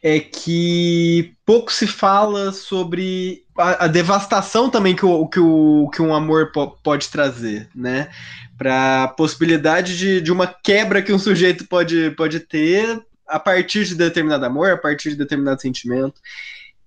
é 0.02 0.20
que 0.20 1.34
pouco 1.46 1.72
se 1.72 1.88
fala 1.88 2.52
sobre 2.52 3.46
a, 3.58 3.86
a 3.86 3.88
devastação 3.88 4.70
também 4.70 4.96
que, 4.96 5.06
o, 5.06 5.28
que, 5.28 5.40
o, 5.40 5.90
que 5.94 6.02
um 6.02 6.14
amor 6.14 6.52
po, 6.52 6.72
pode 6.84 7.08
trazer, 7.10 7.70
né? 7.74 8.10
Para 8.58 9.04
a 9.04 9.08
possibilidade 9.08 9.98
de, 9.98 10.22
de 10.22 10.32
uma 10.32 10.46
quebra 10.46 11.02
que 11.02 11.14
um 11.14 11.20
sujeito 11.20 11.66
pode, 11.68 12.12
pode 12.12 12.42
ter 12.42 13.02
a 13.26 13.40
partir 13.40 13.86
de 13.86 13.96
determinado 13.96 14.46
amor, 14.46 14.72
a 14.72 14.78
partir 14.78 15.12
de 15.12 15.16
determinado 15.16 15.62
sentimento. 15.62 16.22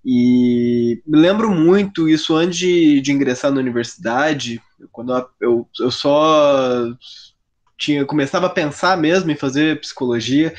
E 0.09 1.03
me 1.05 1.19
lembro 1.19 1.51
muito 1.51 2.09
isso 2.09 2.37
antes 2.37 2.57
de, 2.57 3.01
de 3.01 3.11
ingressar 3.11 3.51
na 3.51 3.59
universidade, 3.59 4.63
quando 4.93 5.13
eu, 5.13 5.29
eu, 5.41 5.69
eu 5.81 5.91
só 5.91 6.87
tinha 7.77 8.07
começava 8.07 8.47
a 8.47 8.51
pensar 8.51 8.97
mesmo 8.97 9.33
em 9.33 9.37
fazer 9.37 9.81
psicologia, 9.81 10.55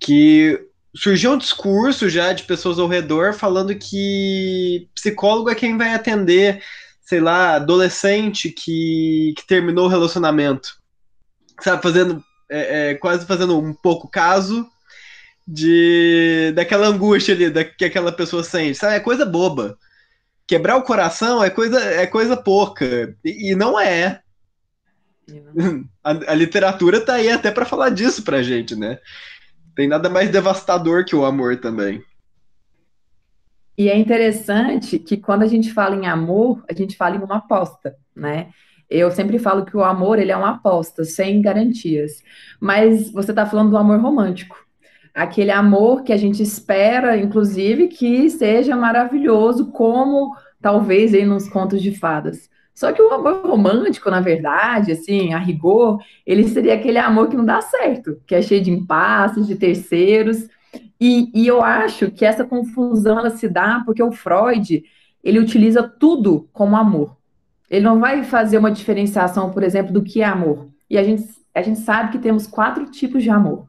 que 0.00 0.58
surgiu 0.96 1.32
um 1.32 1.38
discurso 1.38 2.08
já 2.08 2.32
de 2.32 2.44
pessoas 2.44 2.78
ao 2.78 2.88
redor 2.88 3.34
falando 3.34 3.74
que 3.74 4.88
psicólogo 4.94 5.50
é 5.50 5.54
quem 5.54 5.76
vai 5.76 5.92
atender, 5.92 6.62
sei 7.02 7.20
lá, 7.20 7.56
adolescente 7.56 8.48
que, 8.48 9.34
que 9.36 9.46
terminou 9.46 9.84
o 9.84 9.90
relacionamento. 9.90 10.70
Sabe, 11.60 11.82
fazendo, 11.82 12.24
é, 12.50 12.92
é, 12.92 12.94
quase 12.94 13.26
fazendo 13.26 13.58
um 13.58 13.74
pouco 13.74 14.08
caso 14.08 14.66
de 15.46 16.52
daquela 16.54 16.88
angústia 16.88 17.34
ali 17.34 17.50
da, 17.50 17.64
que 17.64 17.84
aquela 17.84 18.10
pessoa 18.10 18.42
sente. 18.42 18.78
Sabe, 18.78 18.96
é 18.96 19.00
coisa 19.00 19.24
boba. 19.24 19.78
Quebrar 20.46 20.76
o 20.76 20.82
coração 20.82 21.42
é 21.42 21.50
coisa, 21.50 21.80
é 21.80 22.06
coisa 22.06 22.36
pouca. 22.36 23.14
E, 23.24 23.52
e 23.52 23.54
não 23.54 23.78
é. 23.78 24.20
A, 26.04 26.10
a 26.10 26.34
literatura 26.34 27.00
tá 27.00 27.14
aí 27.14 27.28
até 27.28 27.50
para 27.50 27.64
falar 27.64 27.90
disso 27.90 28.22
pra 28.22 28.40
gente, 28.40 28.76
né? 28.76 29.00
Tem 29.74 29.88
nada 29.88 30.08
mais 30.08 30.30
devastador 30.30 31.04
que 31.04 31.16
o 31.16 31.24
amor 31.24 31.56
também. 31.56 32.00
E 33.76 33.88
é 33.90 33.98
interessante 33.98 34.98
que 34.98 35.16
quando 35.16 35.42
a 35.42 35.46
gente 35.46 35.72
fala 35.72 35.96
em 35.96 36.06
amor, 36.06 36.64
a 36.70 36.72
gente 36.72 36.96
fala 36.96 37.16
em 37.16 37.18
uma 37.18 37.38
aposta, 37.38 37.96
né? 38.14 38.50
Eu 38.88 39.10
sempre 39.10 39.38
falo 39.38 39.66
que 39.66 39.76
o 39.76 39.82
amor 39.82 40.18
ele 40.18 40.30
é 40.30 40.36
uma 40.36 40.50
aposta, 40.50 41.04
sem 41.04 41.42
garantias. 41.42 42.22
Mas 42.60 43.10
você 43.10 43.32
está 43.32 43.44
falando 43.44 43.70
do 43.70 43.76
amor 43.76 44.00
romântico. 44.00 44.65
Aquele 45.16 45.50
amor 45.50 46.02
que 46.02 46.12
a 46.12 46.16
gente 46.18 46.42
espera, 46.42 47.16
inclusive, 47.16 47.88
que 47.88 48.28
seja 48.28 48.76
maravilhoso, 48.76 49.70
como 49.72 50.36
talvez 50.60 51.14
aí 51.14 51.24
nos 51.24 51.48
contos 51.48 51.80
de 51.80 51.90
fadas. 51.98 52.50
Só 52.74 52.92
que 52.92 53.00
o 53.00 53.10
amor 53.10 53.46
romântico, 53.46 54.10
na 54.10 54.20
verdade, 54.20 54.92
assim, 54.92 55.32
a 55.32 55.38
rigor, 55.38 55.98
ele 56.26 56.44
seria 56.46 56.74
aquele 56.74 56.98
amor 56.98 57.30
que 57.30 57.36
não 57.36 57.46
dá 57.46 57.62
certo, 57.62 58.20
que 58.26 58.34
é 58.34 58.42
cheio 58.42 58.62
de 58.62 58.70
impasses, 58.70 59.46
de 59.46 59.56
terceiros. 59.56 60.46
E, 61.00 61.30
e 61.34 61.46
eu 61.46 61.62
acho 61.62 62.10
que 62.10 62.26
essa 62.26 62.44
confusão 62.44 63.18
ela 63.18 63.30
se 63.30 63.48
dá 63.48 63.82
porque 63.86 64.02
o 64.02 64.12
Freud 64.12 64.84
ele 65.24 65.38
utiliza 65.38 65.82
tudo 65.82 66.46
como 66.52 66.76
amor. 66.76 67.16
Ele 67.70 67.86
não 67.86 67.98
vai 67.98 68.22
fazer 68.22 68.58
uma 68.58 68.70
diferenciação, 68.70 69.50
por 69.50 69.62
exemplo, 69.62 69.94
do 69.94 70.02
que 70.02 70.20
é 70.20 70.26
amor. 70.26 70.68
E 70.90 70.98
a 70.98 71.02
gente, 71.02 71.24
a 71.54 71.62
gente 71.62 71.80
sabe 71.80 72.12
que 72.12 72.18
temos 72.18 72.46
quatro 72.46 72.84
tipos 72.90 73.22
de 73.22 73.30
amor. 73.30 73.66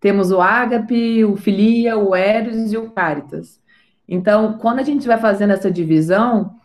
Temos 0.00 0.30
o 0.30 0.40
ágape, 0.40 1.24
o 1.24 1.36
filia, 1.36 1.96
o 1.98 2.14
eros 2.14 2.72
e 2.72 2.76
o 2.76 2.90
caritas. 2.90 3.60
Então, 4.08 4.58
quando 4.58 4.78
a 4.78 4.82
gente 4.82 5.06
vai 5.06 5.18
fazendo 5.18 5.52
essa 5.52 5.70
divisão, 5.70 6.56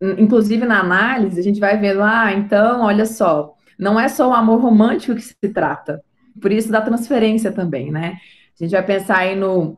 inclusive 0.00 0.64
na 0.64 0.80
análise, 0.80 1.40
a 1.40 1.42
gente 1.42 1.58
vai 1.58 1.94
lá, 1.94 2.26
ah, 2.26 2.32
então, 2.32 2.82
olha 2.82 3.06
só, 3.06 3.54
não 3.78 3.98
é 3.98 4.08
só 4.08 4.28
o 4.30 4.34
amor 4.34 4.60
romântico 4.60 5.14
que 5.14 5.22
se 5.22 5.34
trata, 5.52 6.02
por 6.40 6.52
isso 6.52 6.70
da 6.70 6.80
transferência 6.80 7.50
também, 7.50 7.90
né? 7.90 8.18
A 8.58 8.64
gente 8.64 8.72
vai 8.72 8.82
pensar 8.84 9.18
aí 9.18 9.34
no, 9.34 9.76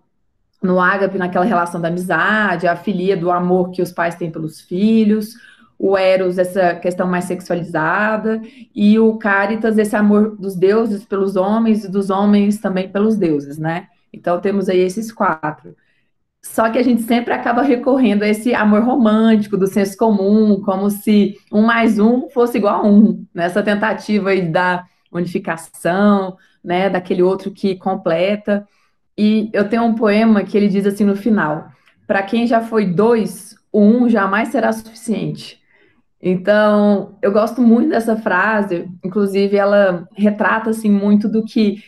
no 0.62 0.80
ágape, 0.80 1.18
naquela 1.18 1.44
relação 1.44 1.80
da 1.80 1.88
amizade, 1.88 2.66
a 2.66 2.76
filia 2.76 3.16
do 3.16 3.30
amor 3.30 3.70
que 3.70 3.80
os 3.80 3.92
pais 3.92 4.16
têm 4.16 4.30
pelos 4.30 4.60
filhos, 4.60 5.34
o 5.78 5.96
eros, 5.96 6.38
essa 6.38 6.74
questão 6.74 7.06
mais 7.06 7.24
sexualizada, 7.24 8.42
e 8.74 8.98
o 8.98 9.16
caritas, 9.16 9.78
esse 9.78 9.94
amor 9.94 10.36
dos 10.36 10.56
deuses 10.56 11.04
pelos 11.04 11.36
homens 11.36 11.84
e 11.84 11.90
dos 11.90 12.10
homens 12.10 12.58
também 12.58 12.88
pelos 12.88 13.16
deuses, 13.16 13.58
né? 13.58 13.88
Então 14.12 14.40
temos 14.40 14.68
aí 14.68 14.80
esses 14.80 15.12
quatro. 15.12 15.76
Só 16.42 16.70
que 16.70 16.78
a 16.78 16.82
gente 16.82 17.02
sempre 17.02 17.32
acaba 17.32 17.62
recorrendo 17.62 18.22
a 18.22 18.28
esse 18.28 18.54
amor 18.54 18.82
romântico 18.82 19.56
do 19.56 19.66
senso 19.66 19.96
comum, 19.96 20.60
como 20.62 20.90
se 20.90 21.36
um 21.52 21.62
mais 21.62 21.98
um 21.98 22.28
fosse 22.30 22.58
igual 22.58 22.84
a 22.84 22.86
um, 22.88 23.24
nessa 23.34 23.62
tentativa 23.62 24.30
aí 24.30 24.48
da 24.48 24.84
unificação, 25.12 26.36
né, 26.62 26.88
daquele 26.90 27.22
outro 27.22 27.50
que 27.50 27.76
completa. 27.76 28.66
E 29.16 29.50
eu 29.52 29.68
tenho 29.68 29.84
um 29.84 29.94
poema 29.94 30.44
que 30.44 30.56
ele 30.56 30.68
diz 30.68 30.86
assim 30.86 31.04
no 31.04 31.16
final: 31.16 31.70
para 32.06 32.22
quem 32.22 32.46
já 32.46 32.60
foi 32.60 32.86
dois, 32.86 33.56
um 33.72 34.08
jamais 34.08 34.48
será 34.48 34.72
suficiente. 34.72 35.60
Então, 36.20 37.16
eu 37.22 37.30
gosto 37.30 37.62
muito 37.62 37.90
dessa 37.90 38.16
frase, 38.16 38.88
inclusive 39.04 39.56
ela 39.56 40.08
retrata 40.16 40.70
assim 40.70 40.90
muito 40.90 41.28
do 41.28 41.44
que 41.44 41.82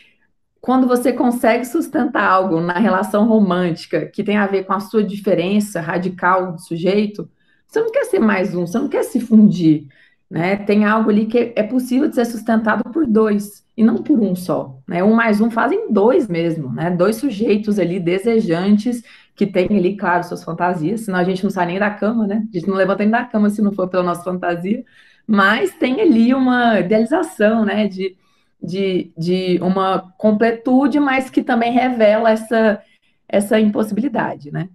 quando 0.60 0.86
você 0.86 1.12
consegue 1.12 1.64
sustentar 1.64 2.28
algo 2.28 2.60
na 2.60 2.74
relação 2.74 3.26
romântica 3.26 4.06
que 4.06 4.22
tem 4.22 4.36
a 4.36 4.46
ver 4.46 4.64
com 4.64 4.72
a 4.72 4.80
sua 4.80 5.02
diferença 5.02 5.80
radical 5.80 6.52
do 6.52 6.60
sujeito, 6.60 7.28
você 7.66 7.80
não 7.80 7.90
quer 7.90 8.04
ser 8.04 8.18
mais 8.20 8.54
um, 8.54 8.66
você 8.66 8.78
não 8.78 8.88
quer 8.88 9.02
se 9.04 9.20
fundir, 9.20 9.86
né? 10.30 10.56
Tem 10.56 10.84
algo 10.84 11.10
ali 11.10 11.26
que 11.26 11.52
é 11.56 11.62
possível 11.62 12.08
de 12.08 12.14
ser 12.14 12.26
sustentado 12.26 12.84
por 12.92 13.06
dois 13.06 13.64
e 13.76 13.82
não 13.82 13.96
por 13.96 14.20
um 14.20 14.34
só, 14.36 14.78
né? 14.86 15.02
Um 15.02 15.14
mais 15.14 15.40
um 15.40 15.50
fazem 15.50 15.90
dois 15.92 16.28
mesmo, 16.28 16.70
né? 16.72 16.90
Dois 16.90 17.16
sujeitos 17.16 17.78
ali 17.78 17.98
desejantes 17.98 19.02
que 19.40 19.46
têm 19.46 19.66
ali, 19.70 19.96
claro, 19.96 20.22
suas 20.22 20.44
fantasias, 20.44 21.00
senão 21.00 21.18
a 21.18 21.24
gente 21.24 21.42
não 21.42 21.50
sai 21.50 21.64
nem 21.64 21.78
da 21.78 21.88
cama, 21.88 22.26
né? 22.26 22.46
A 22.52 22.58
gente 22.58 22.68
não 22.68 22.76
levanta 22.76 23.02
nem 23.02 23.10
da 23.10 23.24
cama 23.24 23.48
se 23.48 23.62
não 23.62 23.72
for 23.72 23.88
pela 23.88 24.02
nossa 24.02 24.22
fantasia, 24.22 24.84
mas 25.26 25.70
tem 25.76 25.98
ali 25.98 26.34
uma 26.34 26.78
idealização, 26.80 27.64
né? 27.64 27.88
De 27.88 28.16
de, 28.62 29.10
de 29.16 29.58
uma 29.62 30.12
completude, 30.18 31.00
mas 31.00 31.30
que 31.30 31.42
também 31.42 31.72
revela 31.72 32.30
essa, 32.30 32.82
essa 33.28 33.58
impossibilidade, 33.58 34.52
né? 34.52 34.68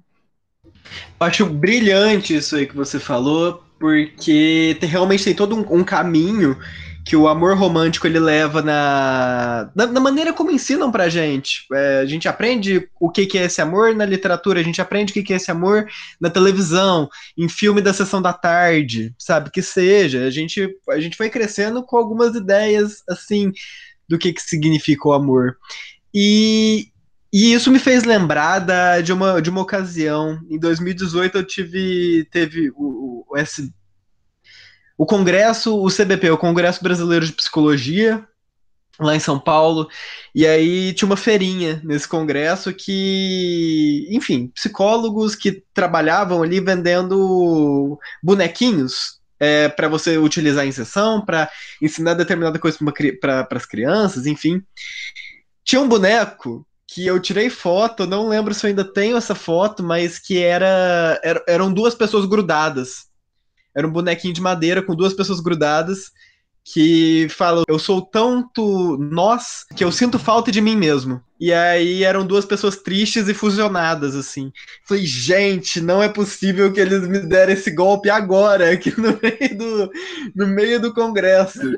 Acho 1.19 1.45
brilhante 1.45 2.35
isso 2.35 2.55
aí 2.55 2.65
que 2.65 2.75
você 2.75 2.99
falou, 2.99 3.63
porque 3.79 4.75
tem, 4.79 4.89
realmente 4.89 5.23
tem 5.23 5.35
todo 5.35 5.55
um, 5.55 5.79
um 5.79 5.83
caminho 5.83 6.57
que 7.05 7.15
o 7.15 7.27
amor 7.27 7.55
romântico 7.55 8.07
ele 8.07 8.19
leva 8.19 8.63
na, 8.63 9.69
na, 9.75 9.85
na 9.85 9.99
maneira 9.99 10.33
como 10.33 10.49
ensinam 10.49 10.91
pra 10.91 11.07
gente. 11.07 11.67
É, 11.71 11.99
a 11.99 12.05
gente 12.05 12.27
aprende 12.27 12.89
o 12.99 13.11
que, 13.11 13.27
que 13.27 13.37
é 13.37 13.43
esse 13.43 13.61
amor 13.61 13.95
na 13.95 14.05
literatura, 14.05 14.59
a 14.59 14.63
gente 14.63 14.81
aprende 14.81 15.11
o 15.11 15.13
que, 15.13 15.21
que 15.21 15.31
é 15.31 15.35
esse 15.35 15.51
amor 15.51 15.87
na 16.19 16.31
televisão, 16.31 17.07
em 17.37 17.47
filme 17.47 17.79
da 17.79 17.93
sessão 17.93 18.19
da 18.19 18.33
tarde, 18.33 19.13
sabe? 19.19 19.51
Que 19.51 19.61
seja. 19.61 20.25
A 20.25 20.31
gente, 20.31 20.67
a 20.89 20.99
gente 20.99 21.15
foi 21.15 21.29
crescendo 21.29 21.83
com 21.85 21.95
algumas 21.95 22.35
ideias 22.35 23.03
assim 23.07 23.51
do 24.09 24.17
que, 24.17 24.33
que 24.33 24.41
significa 24.41 25.07
o 25.07 25.13
amor. 25.13 25.57
E, 26.11 26.87
e 27.31 27.53
isso 27.53 27.71
me 27.71 27.77
fez 27.77 28.03
lembrar 28.03 28.59
da, 28.59 28.99
de, 28.99 29.13
uma, 29.13 29.39
de 29.39 29.51
uma 29.51 29.61
ocasião. 29.61 30.39
Em 30.49 30.57
2018 30.57 31.37
eu 31.37 31.43
tive 31.43 32.27
teve 32.31 32.71
o, 32.75 33.25
o, 33.29 33.37
esse, 33.37 33.71
o 34.97 35.05
congresso, 35.05 35.81
o 35.81 35.87
CBP, 35.87 36.31
o 36.31 36.37
Congresso 36.37 36.83
Brasileiro 36.83 37.25
de 37.25 37.33
Psicologia, 37.33 38.25
lá 38.99 39.15
em 39.15 39.19
São 39.19 39.39
Paulo. 39.39 39.89
E 40.33 40.45
aí 40.45 40.93
tinha 40.93 41.07
uma 41.07 41.17
feirinha 41.17 41.81
nesse 41.83 42.07
congresso 42.07 42.73
que, 42.73 44.07
enfim, 44.09 44.47
psicólogos 44.53 45.35
que 45.35 45.63
trabalhavam 45.73 46.41
ali 46.41 46.59
vendendo 46.59 47.99
bonequinhos 48.23 49.19
é, 49.39 49.67
para 49.69 49.87
você 49.87 50.17
utilizar 50.17 50.65
em 50.65 50.71
sessão, 50.71 51.23
para 51.23 51.49
ensinar 51.81 52.13
determinada 52.13 52.57
coisa 52.59 52.77
para 53.19 53.47
as 53.51 53.65
crianças, 53.65 54.25
enfim. 54.25 54.61
Tinha 55.63 55.81
um 55.81 55.89
boneco 55.89 56.65
que 56.87 57.05
eu 57.05 57.19
tirei 57.19 57.49
foto, 57.49 58.05
não 58.05 58.29
lembro 58.29 58.53
se 58.53 58.65
eu 58.65 58.69
ainda 58.69 58.83
tenho 58.85 59.17
essa 59.17 59.35
foto, 59.35 59.83
mas 59.83 60.19
que 60.19 60.37
era, 60.41 61.19
era 61.23 61.43
eram 61.47 61.73
duas 61.73 61.95
pessoas 61.95 62.25
grudadas. 62.25 63.04
Era 63.75 63.87
um 63.87 63.91
bonequinho 63.91 64.33
de 64.33 64.41
madeira 64.41 64.81
com 64.81 64.95
duas 64.95 65.13
pessoas 65.13 65.39
grudadas 65.39 66.11
que 66.65 67.27
fala: 67.29 67.63
Eu 67.67 67.77
sou 67.77 68.01
tanto 68.01 68.97
nós 68.97 69.65
que 69.75 69.83
eu 69.83 69.91
sinto 69.91 70.17
falta 70.17 70.51
de 70.51 70.59
mim 70.59 70.75
mesmo. 70.75 71.21
E 71.39 71.53
aí 71.53 72.03
eram 72.03 72.25
duas 72.25 72.45
pessoas 72.45 72.77
tristes 72.77 73.27
e 73.27 73.33
fusionadas, 73.33 74.15
assim. 74.15 74.51
Falei, 74.83 75.05
gente, 75.05 75.79
não 75.79 76.01
é 76.01 76.09
possível 76.09 76.73
que 76.73 76.79
eles 76.79 77.07
me 77.07 77.19
deram 77.19 77.53
esse 77.53 77.69
golpe 77.69 78.09
agora, 78.09 78.71
aqui 78.71 78.89
no 78.99 79.17
meio 79.21 79.57
do, 79.57 79.91
no 80.33 80.47
meio 80.47 80.81
do 80.81 80.93
Congresso. 80.93 81.77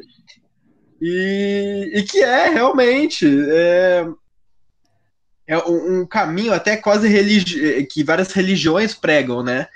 E, 1.02 1.92
e 1.94 2.04
que 2.04 2.24
é 2.24 2.50
realmente. 2.50 3.28
É, 3.50 4.08
é 5.48 5.58
um, 5.60 6.06
caminho 6.06 6.54
até 6.54 6.76
quase 6.76 7.08
religi 7.08 7.86
que 7.86 8.04
várias 8.04 8.34
religiões 8.34 8.94
pregam, 8.94 9.42
né? 9.42 9.68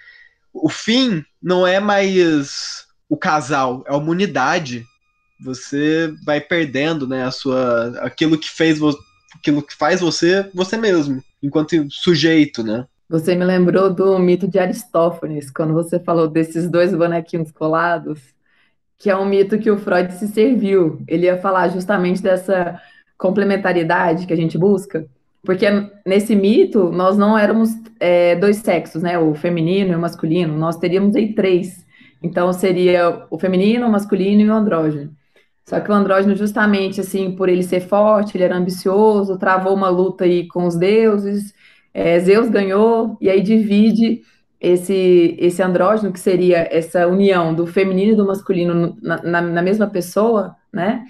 O 0.54 0.68
fim 0.70 1.24
não 1.42 1.66
é 1.66 1.80
mais 1.80 2.86
o 3.10 3.18
casal, 3.18 3.84
é 3.88 3.94
a 3.94 3.98
humanidade 3.98 4.86
você 5.44 6.14
vai 6.24 6.40
perdendo, 6.40 7.08
né, 7.08 7.24
a 7.24 7.32
sua 7.32 7.98
aquilo 8.02 8.38
que 8.38 8.50
fez 8.50 8.80
aquilo 9.36 9.62
que 9.62 9.76
faz 9.76 10.00
você 10.00 10.50
você 10.54 10.78
mesmo, 10.78 11.22
enquanto 11.42 11.88
sujeito, 11.90 12.64
né? 12.64 12.86
Você 13.10 13.36
me 13.36 13.44
lembrou 13.44 13.94
do 13.94 14.18
mito 14.20 14.48
de 14.48 14.58
Aristófanes, 14.58 15.52
quando 15.52 15.74
você 15.74 16.00
falou 16.00 16.30
desses 16.30 16.70
dois 16.70 16.96
bonequinhos 16.96 17.52
colados, 17.52 18.20
que 18.98 19.10
é 19.10 19.18
um 19.18 19.26
mito 19.26 19.60
que 19.60 19.70
o 19.70 19.78
Freud 19.78 20.14
se 20.14 20.30
serviu. 20.30 21.04
Ele 21.08 21.26
ia 21.26 21.38
falar 21.38 21.68
justamente 21.68 22.22
dessa 22.22 22.80
complementariedade 23.18 24.26
que 24.26 24.32
a 24.32 24.38
gente 24.38 24.58
busca, 24.58 25.06
porque 25.44 25.66
nesse 26.06 26.36
mito 26.36 26.92
nós 26.92 27.18
não 27.18 27.38
éramos 27.38 27.70
é, 28.00 28.36
dois 28.36 28.58
sexos, 28.58 29.02
né? 29.02 29.18
O 29.18 29.34
feminino 29.34 29.92
e 29.92 29.96
o 29.96 30.00
masculino, 30.00 30.58
nós 30.58 30.78
teríamos 30.78 31.16
aí 31.16 31.34
três. 31.34 31.86
Então 32.22 32.52
seria 32.54 33.26
o 33.30 33.40
feminino, 33.40 33.88
o 33.88 33.92
masculino 33.92 34.42
e 34.42 34.50
o 34.50 34.54
andrógeno. 34.54 35.12
Só 35.66 35.80
que 35.80 35.90
o 35.90 35.94
andrógeno, 35.94 36.36
justamente 36.36 37.00
assim, 37.02 37.32
por 37.32 37.48
ele 37.50 37.64
ser 37.64 37.82
forte, 37.82 38.36
ele 38.36 38.44
era 38.44 38.58
ambicioso, 38.58 39.38
travou 39.38 39.74
uma 39.74 39.90
luta 39.90 40.26
aí 40.26 40.48
com 40.48 40.66
os 40.66 40.76
deuses, 40.76 41.54
é, 41.94 42.20
Zeus 42.20 42.50
ganhou, 42.50 43.18
e 43.22 43.30
aí 43.30 43.42
divide 43.42 44.22
esse, 44.60 45.36
esse 45.40 45.62
andrógeno, 45.62 46.12
que 46.12 46.20
seria 46.20 46.68
essa 46.72 47.08
união 47.08 47.54
do 47.54 47.66
feminino 47.66 48.14
e 48.14 48.16
do 48.16 48.26
masculino 48.26 48.98
na, 49.02 49.22
na, 49.24 49.42
na 49.42 49.62
mesma 49.62 49.88
pessoa, 49.88 50.56
né? 50.72 51.06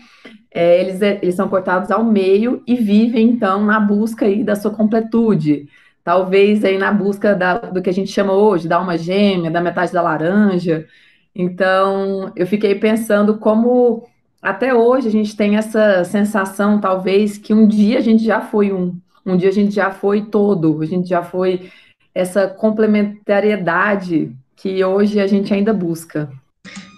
É, 0.54 0.82
eles, 0.82 1.02
eles 1.02 1.36
são 1.36 1.48
cortados 1.48 1.92
ao 1.92 2.04
meio 2.04 2.62
e 2.68 2.76
vivem, 2.76 3.30
então, 3.30 3.64
na 3.66 3.80
busca 3.80 4.26
aí 4.26 4.44
da 4.44 4.56
sua 4.56 4.72
completude. 4.72 5.68
Talvez 6.04 6.66
aí 6.66 6.78
na 6.78 6.92
busca 6.92 7.36
da, 7.36 7.58
do 7.58 7.82
que 7.82 7.90
a 7.90 7.94
gente 7.94 8.12
chama 8.12 8.34
hoje, 8.34 8.68
da 8.68 8.78
alma 8.78 8.98
gêmea, 8.98 9.52
da 9.52 9.62
metade 9.62 9.94
da 9.94 10.02
laranja. 10.02 10.88
Então, 11.34 12.32
eu 12.36 12.46
fiquei 12.46 12.76
pensando 12.76 13.38
como 13.38 14.08
até 14.42 14.74
hoje 14.74 15.08
a 15.08 15.12
gente 15.12 15.36
tem 15.38 15.56
essa 15.56 16.04
sensação, 16.04 16.82
talvez, 16.82 17.38
que 17.38 17.54
um 17.54 17.68
dia 17.68 18.00
a 18.00 18.02
gente 18.02 18.24
já 18.24 18.42
foi 18.42 18.74
um, 18.74 19.00
um 19.26 19.38
dia 19.38 19.50
a 19.50 19.54
gente 19.54 19.74
já 19.74 19.92
foi 19.92 20.24
todo, 20.26 20.82
a 20.82 20.86
gente 20.86 21.08
já 21.08 21.22
foi 21.24 21.70
essa 22.14 22.48
complementariedade 22.48 24.36
que 24.56 24.84
hoje 24.84 25.20
a 25.20 25.28
gente 25.28 25.54
ainda 25.54 25.74
busca. 25.74 26.30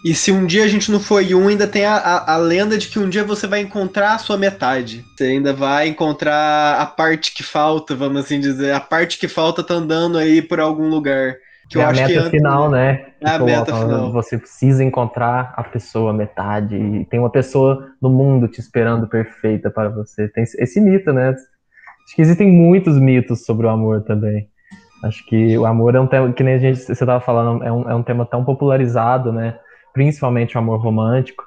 E 0.03 0.13
se 0.13 0.33
um 0.33 0.45
dia 0.45 0.65
a 0.65 0.67
gente 0.67 0.91
não 0.91 1.00
foi 1.00 1.33
um, 1.33 1.48
ainda 1.48 1.65
tem 1.65 1.86
a, 1.86 1.95
a, 1.95 2.34
a, 2.34 2.38
lenda 2.38 2.77
de 2.77 2.89
que 2.89 2.99
um 2.99 3.08
dia 3.08 3.23
você 3.23 3.47
vai 3.47 3.62
encontrar 3.62 4.15
a 4.15 4.17
sua 4.17 4.38
metade. 4.38 5.06
Você 5.15 5.23
ainda 5.23 5.54
vai 5.54 5.88
encontrar 5.88 6.77
a 6.77 6.86
parte 6.86 7.34
que 7.34 7.41
falta, 7.41 7.95
vamos 7.95 8.25
assim 8.25 8.38
dizer. 8.38 8.73
A 8.73 8.82
parte 8.82 9.17
que 9.17 9.30
falta 9.30 9.63
tá 9.63 9.75
andando 9.75 10.17
aí 10.17 10.41
por 10.41 10.60
algum 10.60 10.89
lugar. 10.89 11.36
Que 11.69 11.80
é 11.80 11.86
a 11.86 11.93
meta 11.93 12.30
final, 12.30 12.69
né? 12.69 13.06
É 13.21 13.30
a 13.30 13.39
meta 13.39 13.73
final. 13.73 14.12
Você 14.12 14.38
precisa 14.38 14.84
encontrar 14.84 15.54
a 15.56 15.63
pessoa 15.63 16.12
metade. 16.12 16.75
E 16.75 17.06
tem 17.06 17.21
uma 17.21 17.32
pessoa 17.32 17.88
no 18.01 18.10
mundo 18.10 18.49
te 18.49 18.60
esperando 18.60 19.08
perfeita 19.08 19.71
para 19.71 19.88
você. 19.88 20.27
Tem 20.27 20.43
esse 20.43 20.82
mito, 20.82 21.13
né? 21.13 21.30
Acho 21.30 22.15
que 22.15 22.21
existem 22.21 22.51
muitos 22.51 22.99
mitos 22.99 23.45
sobre 23.45 23.67
o 23.67 23.69
amor 23.69 24.04
também. 24.04 24.49
Acho 25.01 25.25
que 25.25 25.58
o 25.58 25.65
amor 25.65 25.95
é 25.95 25.99
um 25.99 26.08
tema, 26.08 26.32
que 26.34 26.43
nem 26.43 26.56
a 26.56 26.60
gente, 26.60 26.80
você 26.80 26.91
estava 26.91 27.21
falando, 27.21 27.63
é 27.63 27.71
um, 27.71 27.89
é 27.89 27.95
um 27.95 28.04
tema 28.04 28.25
tão 28.25 28.43
popularizado, 28.43 29.32
né? 29.32 29.58
Principalmente 29.93 30.56
o 30.56 30.60
amor 30.60 30.79
romântico. 30.79 31.43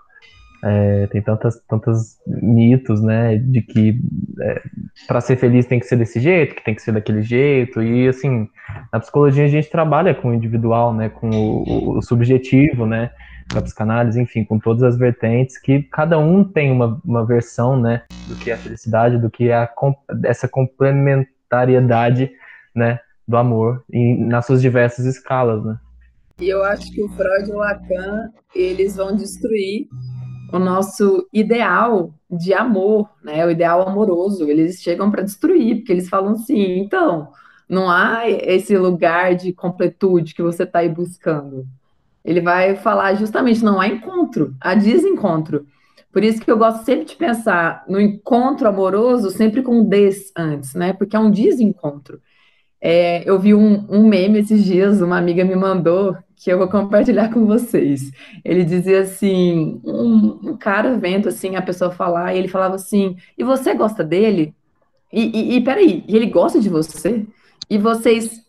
É, 0.64 1.06
tem 1.08 1.20
tantas, 1.20 1.60
tantos 1.68 2.16
mitos, 2.26 3.02
né, 3.02 3.36
de 3.36 3.60
que 3.60 4.00
é, 4.40 4.62
para 5.06 5.20
ser 5.20 5.36
feliz 5.36 5.66
tem 5.66 5.78
que 5.78 5.86
ser 5.86 5.96
desse 5.96 6.18
jeito, 6.18 6.54
que 6.54 6.64
tem 6.64 6.74
que 6.74 6.80
ser 6.82 6.92
daquele 6.92 7.22
jeito, 7.22 7.82
e 7.82 8.08
assim, 8.08 8.48
na 8.90 8.98
psicologia 8.98 9.44
a 9.44 9.48
gente 9.48 9.70
trabalha 9.70 10.14
com 10.14 10.30
o 10.30 10.34
individual, 10.34 10.94
né, 10.94 11.10
com 11.10 11.28
o, 11.28 11.98
o 11.98 12.02
subjetivo, 12.02 12.86
né, 12.86 13.10
com 13.52 13.58
a 13.58 13.62
psicanálise, 13.62 14.20
enfim, 14.20 14.44
com 14.44 14.58
todas 14.58 14.82
as 14.82 14.98
vertentes, 14.98 15.58
que 15.58 15.82
cada 15.82 16.18
um 16.18 16.42
tem 16.42 16.72
uma, 16.72 17.00
uma 17.04 17.24
versão, 17.24 17.78
né, 17.78 18.02
do 18.26 18.34
que 18.34 18.50
é 18.50 18.54
a 18.54 18.58
felicidade, 18.58 19.18
do 19.18 19.30
que 19.30 19.50
é 19.50 19.54
a, 19.54 19.70
essa 20.24 20.48
complementariedade, 20.48 22.30
né, 22.74 22.98
do 23.28 23.36
amor, 23.36 23.84
e 23.92 24.16
nas 24.16 24.46
suas 24.46 24.62
diversas 24.62 25.04
escalas, 25.04 25.64
né. 25.64 25.76
E 26.38 26.50
eu 26.50 26.62
acho 26.62 26.92
que 26.92 27.02
o 27.02 27.08
Freud 27.08 27.48
e 27.48 27.52
o 27.52 27.56
Lacan, 27.56 28.30
eles 28.54 28.96
vão 28.96 29.16
destruir 29.16 29.88
o 30.52 30.58
nosso 30.58 31.26
ideal 31.32 32.12
de 32.30 32.52
amor, 32.52 33.08
né? 33.24 33.44
O 33.46 33.50
ideal 33.50 33.88
amoroso. 33.88 34.48
Eles 34.48 34.82
chegam 34.82 35.10
para 35.10 35.22
destruir, 35.22 35.76
porque 35.76 35.92
eles 35.92 36.10
falam 36.10 36.32
assim: 36.32 36.78
então, 36.78 37.28
não 37.66 37.90
há 37.90 38.28
esse 38.28 38.76
lugar 38.76 39.34
de 39.34 39.50
completude 39.54 40.34
que 40.34 40.42
você 40.42 40.64
está 40.64 40.80
aí 40.80 40.90
buscando. 40.90 41.66
Ele 42.22 42.42
vai 42.42 42.76
falar 42.76 43.14
justamente: 43.14 43.64
não 43.64 43.80
há 43.80 43.88
encontro, 43.88 44.54
há 44.60 44.74
desencontro. 44.74 45.66
Por 46.12 46.22
isso 46.22 46.42
que 46.42 46.50
eu 46.50 46.58
gosto 46.58 46.84
sempre 46.84 47.06
de 47.06 47.16
pensar 47.16 47.82
no 47.88 47.98
encontro 47.98 48.68
amoroso 48.68 49.30
sempre 49.30 49.62
com 49.62 49.84
des 49.88 50.32
antes, 50.36 50.74
né? 50.74 50.92
Porque 50.92 51.16
é 51.16 51.18
um 51.18 51.30
desencontro. 51.30 52.20
É, 52.80 53.28
eu 53.28 53.38
vi 53.38 53.54
um, 53.54 53.86
um 53.88 54.06
meme 54.06 54.40
esses 54.40 54.64
dias, 54.64 55.00
uma 55.00 55.18
amiga 55.18 55.44
me 55.44 55.56
mandou, 55.56 56.16
que 56.36 56.52
eu 56.52 56.58
vou 56.58 56.68
compartilhar 56.68 57.32
com 57.32 57.46
vocês. 57.46 58.12
Ele 58.44 58.62
dizia 58.62 59.00
assim, 59.00 59.80
um, 59.82 60.50
um, 60.50 60.56
cara 60.56 60.96
vendo 60.96 61.28
assim 61.28 61.56
a 61.56 61.62
pessoa 61.62 61.90
falar, 61.90 62.34
e 62.34 62.38
ele 62.38 62.48
falava 62.48 62.74
assim, 62.74 63.16
e 63.36 63.42
você 63.42 63.74
gosta 63.74 64.04
dele? 64.04 64.54
E, 65.12 65.22
e, 65.22 65.56
e 65.56 65.60
peraí, 65.62 66.04
e 66.06 66.14
ele 66.14 66.26
gosta 66.26 66.60
de 66.60 66.68
você? 66.68 67.26
E 67.70 67.78
vocês 67.78 68.44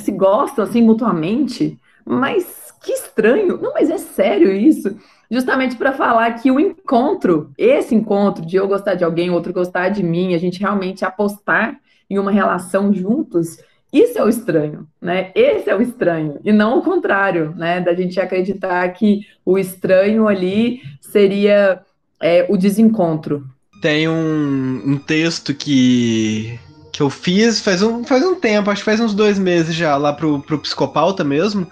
se 0.00 0.10
gostam 0.10 0.64
assim 0.64 0.82
mutuamente? 0.82 1.78
Mas 2.04 2.72
que 2.82 2.92
estranho! 2.92 3.58
Não, 3.62 3.72
mas 3.72 3.88
é 3.88 3.98
sério 3.98 4.50
isso? 4.50 4.96
Justamente 5.30 5.76
para 5.76 5.92
falar 5.92 6.32
que 6.32 6.50
o 6.50 6.58
encontro, 6.58 7.52
esse 7.56 7.94
encontro 7.94 8.44
de 8.44 8.56
eu 8.56 8.66
gostar 8.66 8.94
de 8.94 9.04
alguém, 9.04 9.30
outro 9.30 9.52
gostar 9.52 9.88
de 9.88 10.02
mim, 10.02 10.34
a 10.34 10.38
gente 10.38 10.60
realmente 10.60 11.04
apostar 11.04 11.80
em 12.10 12.18
uma 12.18 12.30
relação 12.30 12.92
juntos, 12.92 13.56
isso 13.92 14.18
é 14.18 14.24
o 14.24 14.28
estranho, 14.28 14.88
né? 15.00 15.30
Esse 15.34 15.68
é 15.68 15.76
o 15.76 15.82
estranho, 15.82 16.40
e 16.42 16.50
não 16.50 16.78
o 16.78 16.82
contrário, 16.82 17.54
né? 17.54 17.80
Da 17.80 17.92
gente 17.92 18.18
acreditar 18.18 18.88
que 18.90 19.26
o 19.44 19.58
estranho 19.58 20.26
ali 20.26 20.80
seria 21.00 21.80
é, 22.20 22.46
o 22.48 22.56
desencontro. 22.56 23.44
Tem 23.82 24.08
um, 24.08 24.82
um 24.86 24.96
texto 24.96 25.52
que, 25.52 26.58
que 26.92 27.02
eu 27.02 27.10
fiz 27.10 27.60
faz 27.60 27.82
um, 27.82 28.02
faz 28.04 28.24
um 28.24 28.34
tempo, 28.34 28.70
acho 28.70 28.80
que 28.80 28.90
faz 28.90 29.00
uns 29.00 29.14
dois 29.14 29.38
meses 29.38 29.74
já, 29.74 29.96
lá 29.96 30.12
pro, 30.12 30.40
pro 30.40 30.60
Psicopauta 30.60 31.22
mesmo, 31.22 31.68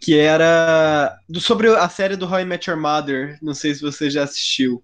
que 0.00 0.18
era 0.18 1.16
do, 1.28 1.40
sobre 1.40 1.68
a 1.68 1.88
série 1.88 2.16
do 2.16 2.26
How 2.26 2.40
I 2.40 2.44
Met 2.44 2.68
Your 2.68 2.80
Mother, 2.80 3.38
não 3.40 3.54
sei 3.54 3.72
se 3.74 3.82
você 3.82 4.10
já 4.10 4.24
assistiu. 4.24 4.82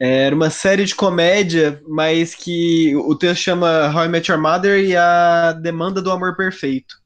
Era 0.00 0.34
uma 0.34 0.50
série 0.50 0.84
de 0.84 0.94
comédia, 0.94 1.80
mas 1.88 2.34
que 2.34 2.94
o 2.96 3.14
texto 3.14 3.42
chama 3.42 3.92
How 3.94 4.06
I 4.06 4.08
Met 4.08 4.30
Your 4.30 4.40
Mother 4.40 4.80
e 4.84 4.96
a 4.96 5.52
Demanda 5.52 6.02
do 6.02 6.10
Amor 6.10 6.36
Perfeito. 6.36 6.96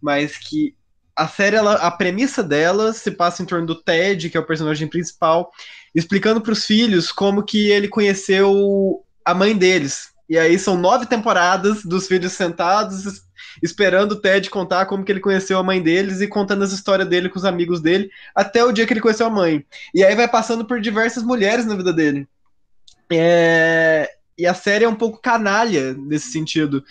Mas 0.00 0.36
que 0.36 0.74
a 1.16 1.26
série, 1.26 1.56
ela, 1.56 1.74
a 1.74 1.90
premissa 1.90 2.42
dela 2.42 2.92
se 2.92 3.10
passa 3.10 3.42
em 3.42 3.46
torno 3.46 3.66
do 3.66 3.82
Ted, 3.82 4.28
que 4.28 4.36
é 4.36 4.40
o 4.40 4.46
personagem 4.46 4.86
principal, 4.86 5.50
explicando 5.94 6.42
para 6.42 6.52
os 6.52 6.66
filhos 6.66 7.10
como 7.10 7.42
que 7.42 7.70
ele 7.70 7.88
conheceu 7.88 9.02
a 9.24 9.34
mãe 9.34 9.56
deles. 9.56 10.10
E 10.28 10.38
aí 10.38 10.58
são 10.58 10.76
nove 10.76 11.06
temporadas 11.06 11.82
dos 11.84 12.06
filhos 12.06 12.32
sentados 12.32 13.25
esperando 13.62 14.12
o 14.12 14.20
Ted 14.20 14.48
contar 14.50 14.86
como 14.86 15.04
que 15.04 15.12
ele 15.12 15.20
conheceu 15.20 15.58
a 15.58 15.62
mãe 15.62 15.82
deles 15.82 16.20
e 16.20 16.28
contando 16.28 16.64
as 16.64 16.72
histórias 16.72 17.08
dele 17.08 17.28
com 17.28 17.38
os 17.38 17.44
amigos 17.44 17.80
dele, 17.80 18.10
até 18.34 18.64
o 18.64 18.72
dia 18.72 18.86
que 18.86 18.92
ele 18.92 19.00
conheceu 19.00 19.26
a 19.26 19.30
mãe. 19.30 19.64
E 19.94 20.04
aí 20.04 20.14
vai 20.14 20.28
passando 20.28 20.64
por 20.64 20.80
diversas 20.80 21.22
mulheres 21.22 21.66
na 21.66 21.76
vida 21.76 21.92
dele. 21.92 22.28
É, 23.10 24.10
e 24.36 24.46
a 24.46 24.54
série 24.54 24.84
é 24.84 24.88
um 24.88 24.94
pouco 24.94 25.20
canalha 25.20 25.94
nesse 25.94 26.30
sentido. 26.30 26.84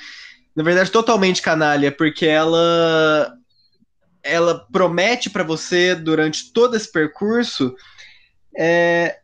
Na 0.56 0.64
verdade, 0.64 0.92
totalmente 0.92 1.42
canalha, 1.42 1.92
porque 1.92 2.26
ela 2.26 3.36
ela 4.24 4.66
promete 4.72 5.30
para 5.30 5.44
você 5.44 5.94
durante 5.94 6.52
todo 6.52 6.76
esse 6.76 6.92
percurso 6.92 7.76
é, 8.58 9.20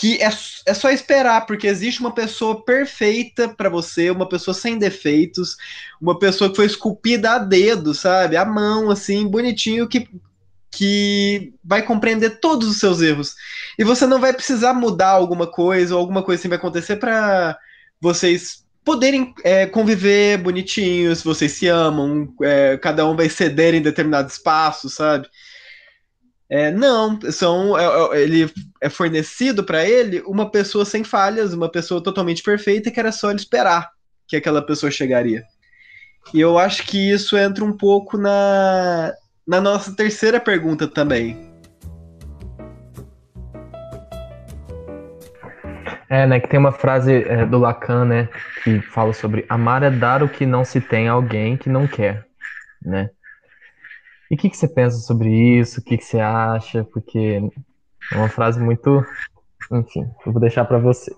que 0.00 0.16
é, 0.16 0.30
é 0.64 0.72
só 0.72 0.88
esperar, 0.88 1.44
porque 1.44 1.66
existe 1.66 2.00
uma 2.00 2.14
pessoa 2.14 2.64
perfeita 2.64 3.50
para 3.50 3.68
você, 3.68 4.10
uma 4.10 4.26
pessoa 4.26 4.54
sem 4.54 4.78
defeitos, 4.78 5.58
uma 6.00 6.18
pessoa 6.18 6.48
que 6.48 6.56
foi 6.56 6.64
esculpida 6.64 7.32
a 7.32 7.38
dedo, 7.38 7.92
sabe? 7.92 8.34
A 8.34 8.46
mão, 8.46 8.90
assim, 8.90 9.28
bonitinho, 9.28 9.86
que, 9.86 10.08
que 10.70 11.52
vai 11.62 11.82
compreender 11.82 12.40
todos 12.40 12.66
os 12.66 12.80
seus 12.80 13.02
erros. 13.02 13.34
E 13.78 13.84
você 13.84 14.06
não 14.06 14.18
vai 14.18 14.32
precisar 14.32 14.72
mudar 14.72 15.10
alguma 15.10 15.46
coisa, 15.46 15.94
ou 15.94 16.00
alguma 16.00 16.22
coisa 16.22 16.40
assim 16.40 16.48
vai 16.48 16.56
acontecer 16.56 16.96
para 16.96 17.58
vocês 18.00 18.64
poderem 18.82 19.34
é, 19.44 19.66
conviver 19.66 20.38
bonitinhos, 20.38 21.22
vocês 21.22 21.52
se 21.52 21.68
amam, 21.68 22.32
é, 22.42 22.78
cada 22.78 23.06
um 23.06 23.14
vai 23.14 23.28
ceder 23.28 23.74
em 23.74 23.82
determinado 23.82 24.30
espaço, 24.30 24.88
sabe? 24.88 25.28
É, 26.50 26.72
não, 26.72 27.16
são, 27.30 27.78
é, 27.78 27.84
é, 28.16 28.22
ele 28.22 28.52
é 28.80 28.88
fornecido 28.88 29.62
para 29.62 29.88
ele 29.88 30.20
uma 30.26 30.50
pessoa 30.50 30.84
sem 30.84 31.04
falhas, 31.04 31.54
uma 31.54 31.70
pessoa 31.70 32.02
totalmente 32.02 32.42
perfeita 32.42 32.90
que 32.90 32.98
era 32.98 33.12
só 33.12 33.30
ele 33.30 33.38
esperar 33.38 33.88
que 34.26 34.36
aquela 34.36 34.60
pessoa 34.60 34.90
chegaria. 34.90 35.44
E 36.34 36.40
eu 36.40 36.58
acho 36.58 36.84
que 36.86 37.12
isso 37.12 37.36
entra 37.36 37.64
um 37.64 37.72
pouco 37.72 38.18
na, 38.18 39.12
na 39.46 39.60
nossa 39.60 39.94
terceira 39.94 40.40
pergunta 40.40 40.88
também. 40.88 41.50
É, 46.08 46.26
né, 46.26 46.40
que 46.40 46.48
tem 46.48 46.58
uma 46.58 46.72
frase 46.72 47.22
é, 47.22 47.46
do 47.46 47.58
Lacan, 47.58 48.04
né, 48.04 48.28
que 48.64 48.80
fala 48.80 49.12
sobre 49.12 49.46
amar 49.48 49.84
é 49.84 49.90
dar 49.90 50.24
o 50.24 50.28
que 50.28 50.44
não 50.44 50.64
se 50.64 50.80
tem 50.80 51.08
a 51.08 51.12
alguém 51.12 51.56
que 51.56 51.68
não 51.68 51.86
quer, 51.86 52.26
né? 52.84 53.10
E 54.30 54.34
o 54.34 54.38
que, 54.38 54.48
que 54.48 54.56
você 54.56 54.68
pensa 54.68 54.98
sobre 54.98 55.28
isso? 55.58 55.80
O 55.80 55.82
que, 55.82 55.98
que 55.98 56.04
você 56.04 56.20
acha? 56.20 56.84
Porque 56.84 57.42
é 58.12 58.16
uma 58.16 58.28
frase 58.28 58.60
muito. 58.60 59.04
Enfim, 59.72 60.08
eu 60.24 60.32
vou 60.32 60.40
deixar 60.40 60.64
para 60.64 60.78
você. 60.78 61.12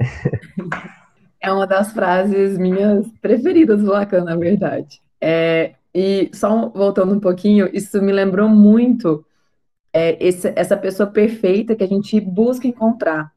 É 1.40 1.52
uma 1.52 1.66
das 1.66 1.92
frases 1.92 2.56
minhas 2.56 3.04
preferidas 3.20 3.82
do 3.82 3.90
Lacan, 3.90 4.22
na 4.22 4.36
verdade. 4.36 5.02
É, 5.20 5.74
e 5.92 6.30
só 6.32 6.68
voltando 6.68 7.14
um 7.14 7.20
pouquinho, 7.20 7.68
isso 7.72 8.00
me 8.00 8.12
lembrou 8.12 8.48
muito 8.48 9.24
é, 9.92 10.16
esse, 10.24 10.52
essa 10.56 10.76
pessoa 10.76 11.10
perfeita 11.10 11.74
que 11.74 11.84
a 11.84 11.88
gente 11.88 12.18
busca 12.20 12.66
encontrar. 12.66 13.32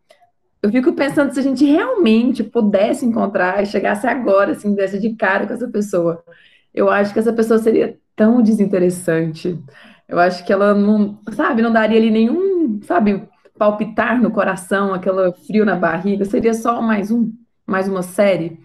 Eu 0.61 0.71
fico 0.71 0.93
pensando 0.93 1.33
se 1.33 1.39
a 1.39 1.43
gente 1.43 1.65
realmente 1.65 2.43
pudesse 2.43 3.05
encontrar 3.05 3.61
e 3.61 3.65
chegasse 3.65 4.07
agora, 4.07 4.51
assim, 4.51 4.73
desse 4.73 4.99
de 4.99 5.13
cara 5.15 5.45
com 5.45 5.53
essa 5.53 5.67
pessoa. 5.67 6.23
Eu 6.75 6.89
acho 6.89 7.13
que 7.13 7.19
essa 7.19 7.31
pessoa 7.31 7.57
seria 7.57 7.97
tão 8.15 8.41
desinteressante. 8.41 9.57
Eu 10.09 10.19
acho 10.19 10.45
que 10.45 10.51
ela 10.51 10.73
não, 10.73 11.17
sabe, 11.31 11.61
não 11.61 11.71
daria 11.71 11.97
ali 11.97 12.11
nenhum, 12.11 12.81
sabe, 12.83 13.23
palpitar 13.57 14.21
no 14.21 14.29
coração, 14.29 14.93
aquele 14.93 15.31
frio 15.47 15.65
na 15.65 15.77
barriga. 15.77 16.25
Seria 16.25 16.53
só 16.53 16.81
mais 16.81 17.09
um, 17.11 17.31
mais 17.65 17.87
uma 17.87 18.01
série. 18.01 18.59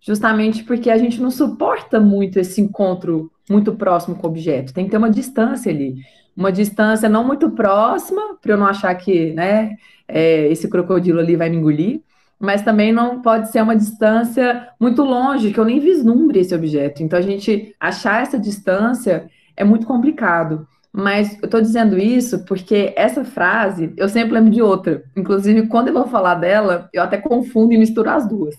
Justamente 0.00 0.62
porque 0.62 0.88
a 0.88 0.96
gente 0.96 1.20
não 1.20 1.30
suporta 1.30 1.98
muito 1.98 2.38
esse 2.38 2.60
encontro 2.60 3.32
muito 3.50 3.74
próximo 3.74 4.14
com 4.14 4.28
o 4.28 4.30
objeto. 4.30 4.72
Tem 4.72 4.84
que 4.84 4.92
ter 4.92 4.96
uma 4.96 5.10
distância 5.10 5.72
ali. 5.72 5.96
Uma 6.36 6.52
distância 6.52 7.08
não 7.08 7.26
muito 7.26 7.50
próxima, 7.50 8.36
para 8.40 8.52
eu 8.52 8.56
não 8.56 8.66
achar 8.66 8.94
que, 8.94 9.32
né, 9.32 9.76
é, 10.06 10.46
esse 10.48 10.68
crocodilo 10.68 11.18
ali 11.18 11.34
vai 11.34 11.50
me 11.50 11.56
engolir, 11.56 12.00
mas 12.38 12.62
também 12.62 12.92
não 12.92 13.22
pode 13.22 13.50
ser 13.50 13.62
uma 13.62 13.76
distância 13.76 14.68
muito 14.78 15.02
longe, 15.02 15.52
que 15.52 15.58
eu 15.58 15.64
nem 15.64 15.80
vislumbre 15.80 16.40
esse 16.40 16.54
objeto. 16.54 17.02
Então, 17.02 17.18
a 17.18 17.22
gente 17.22 17.74
achar 17.80 18.22
essa 18.22 18.38
distância 18.38 19.30
é 19.56 19.64
muito 19.64 19.86
complicado. 19.86 20.66
Mas 20.92 21.38
eu 21.40 21.44
estou 21.44 21.60
dizendo 21.60 21.98
isso 21.98 22.44
porque 22.46 22.94
essa 22.96 23.22
frase 23.22 23.92
eu 23.98 24.08
sempre 24.08 24.32
lembro 24.32 24.50
de 24.50 24.62
outra. 24.62 25.04
Inclusive, 25.14 25.66
quando 25.66 25.88
eu 25.88 25.94
vou 25.94 26.06
falar 26.06 26.36
dela, 26.36 26.88
eu 26.92 27.02
até 27.02 27.18
confundo 27.18 27.74
e 27.74 27.78
misturo 27.78 28.08
as 28.08 28.26
duas. 28.26 28.54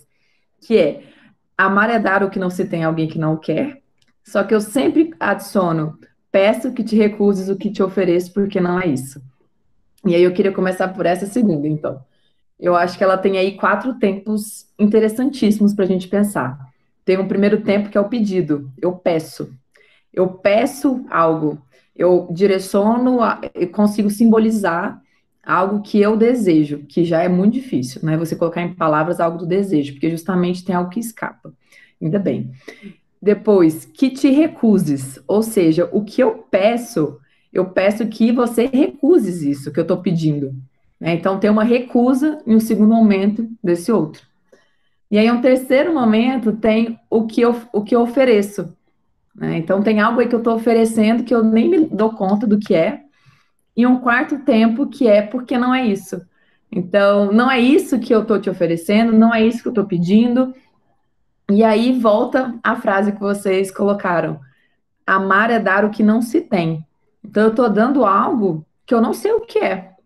Que 0.62 0.78
é 0.78 1.04
amar 1.58 1.90
é 1.90 1.98
dar 1.98 2.24
o 2.24 2.30
que 2.30 2.38
não 2.38 2.52
se 2.52 2.66
tem 2.66 2.84
a 2.84 2.88
alguém 2.88 3.08
que 3.08 3.18
não 3.18 3.34
o 3.34 3.40
quer. 3.40 3.82
Só 4.24 4.44
que 4.44 4.54
eu 4.54 4.62
sempre 4.62 5.16
adiciono 5.20 5.98
peço 6.32 6.72
que 6.74 6.84
te 6.84 6.96
recuses 6.96 7.50
o 7.50 7.56
que 7.56 7.72
te 7.72 7.82
ofereço, 7.82 8.32
porque 8.32 8.62
não 8.62 8.80
é 8.80 8.86
isso. 8.86 9.20
E 10.06 10.13
aí 10.13 10.22
eu 10.22 10.34
queria 10.34 10.52
começar 10.52 10.90
por 10.90 11.08
essa 11.08 11.26
segunda, 11.26 11.68
então. 11.68 12.00
Eu 12.60 12.76
acho 12.76 12.98
que 12.98 13.04
ela 13.04 13.17
tem 13.17 13.38
aí 13.38 13.56
quatro 13.56 13.96
tempos 13.96 14.65
interessantíssimos 14.80 15.74
para 15.74 15.86
a 15.86 15.88
gente 15.88 16.08
pensar. 16.08 16.58
Tem 17.06 17.17
um 17.17 17.28
primeiro 17.28 17.62
tempo 17.62 17.89
que 17.89 17.98
é 17.98 18.02
o 18.02 18.10
pedido. 18.10 18.72
Eu 18.82 18.93
peço. 18.93 19.54
Eu 20.13 20.28
peço 20.28 21.06
algo. 21.10 21.62
Eu 21.96 22.28
direciono 22.32 23.20
e 23.56 23.65
consigo 23.67 24.10
simbolizar 24.10 25.02
algo 25.48 25.82
que 25.82 26.00
eu 26.00 26.17
desejo, 26.17 26.80
que 26.80 27.06
já 27.06 27.24
é 27.24 27.30
muito 27.30 27.54
difícil, 27.54 28.02
né? 28.04 28.17
Você 28.17 28.36
colocar 28.36 28.62
em 28.62 28.74
palavras 28.74 29.22
algo 29.22 29.38
do 29.38 29.46
desejo, 29.46 29.93
porque 29.93 30.10
justamente 30.10 30.65
tem 30.65 30.76
algo 30.76 30.89
que 30.89 31.00
escapa. 31.00 31.54
Ainda 32.02 32.20
bem. 32.20 32.52
Depois, 33.22 33.86
que 33.86 34.10
te 34.10 34.30
recuses, 34.30 35.20
ou 35.26 35.41
seja, 35.41 35.89
o 35.91 36.04
que 36.04 36.22
eu 36.22 36.46
peço, 36.52 37.17
eu 37.52 37.65
peço 37.70 38.06
que 38.08 38.32
você 38.32 38.65
recuses 38.65 39.41
isso 39.41 39.72
que 39.72 39.80
eu 39.80 39.84
estou 39.84 40.02
pedindo. 40.02 40.54
Né? 40.99 41.13
Então, 41.13 41.39
tem 41.39 41.49
uma 41.49 41.63
recusa 41.63 42.41
em 42.45 42.55
um 42.55 42.60
segundo 42.60 42.93
momento 42.93 43.47
desse 43.63 43.91
outro. 43.91 44.21
E 45.10 45.17
aí, 45.17 45.31
um 45.31 45.41
terceiro 45.41 45.93
momento 45.93 46.51
tem 46.53 46.99
o 47.10 47.25
que 47.25 47.41
eu, 47.41 47.55
o 47.71 47.83
que 47.83 47.95
eu 47.95 48.01
ofereço. 48.01 48.75
Né? 49.36 49.57
Então, 49.57 49.81
tem 49.81 49.99
algo 49.99 50.19
aí 50.19 50.27
que 50.27 50.36
eu 50.36 50.39
estou 50.39 50.55
oferecendo 50.55 51.23
que 51.23 51.33
eu 51.33 51.43
nem 51.43 51.69
me 51.69 51.86
dou 51.86 52.12
conta 52.13 52.47
do 52.47 52.60
que 52.60 52.73
é. 52.73 53.01
E 53.75 53.86
um 53.86 53.99
quarto 53.99 54.39
tempo 54.39 54.88
que 54.88 55.07
é 55.07 55.21
porque 55.21 55.57
não 55.57 55.73
é 55.73 55.86
isso. 55.86 56.19
Então, 56.71 57.31
não 57.31 57.49
é 57.49 57.60
isso 57.60 57.99
que 57.99 58.13
eu 58.13 58.23
estou 58.23 58.41
te 58.41 58.49
oferecendo, 58.49 59.13
não 59.13 59.33
é 59.33 59.45
isso 59.45 59.62
que 59.62 59.67
eu 59.67 59.71
estou 59.71 59.86
pedindo. 59.86 60.53
E 61.49 61.63
aí 61.63 61.97
volta 61.97 62.55
a 62.62 62.75
frase 62.75 63.12
que 63.12 63.19
vocês 63.19 63.71
colocaram: 63.71 64.39
amar 65.05 65.51
é 65.51 65.60
dar 65.60 65.86
o 65.86 65.91
que 65.91 66.03
não 66.03 66.21
se 66.21 66.41
tem. 66.41 66.83
Então, 67.23 67.43
eu 67.43 67.49
estou 67.49 67.69
dando 67.69 68.03
algo 68.03 68.65
que 68.86 68.93
eu 68.93 69.01
não 69.01 69.13
sei 69.13 69.31
o 69.31 69.41
que 69.41 69.60
é. 69.60 69.96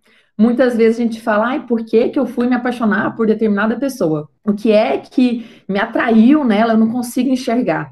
Muitas 0.41 0.75
vezes 0.75 0.99
a 0.99 1.03
gente 1.03 1.21
fala, 1.21 1.49
ai, 1.49 1.67
por 1.67 1.85
que, 1.85 2.09
que 2.09 2.17
eu 2.17 2.25
fui 2.25 2.47
me 2.47 2.55
apaixonar 2.55 3.15
por 3.15 3.27
determinada 3.27 3.75
pessoa? 3.75 4.27
O 4.43 4.53
que 4.53 4.71
é 4.71 4.97
que 4.97 5.45
me 5.69 5.79
atraiu 5.79 6.43
nela, 6.43 6.73
eu 6.73 6.79
não 6.79 6.89
consigo 6.89 7.29
enxergar. 7.29 7.91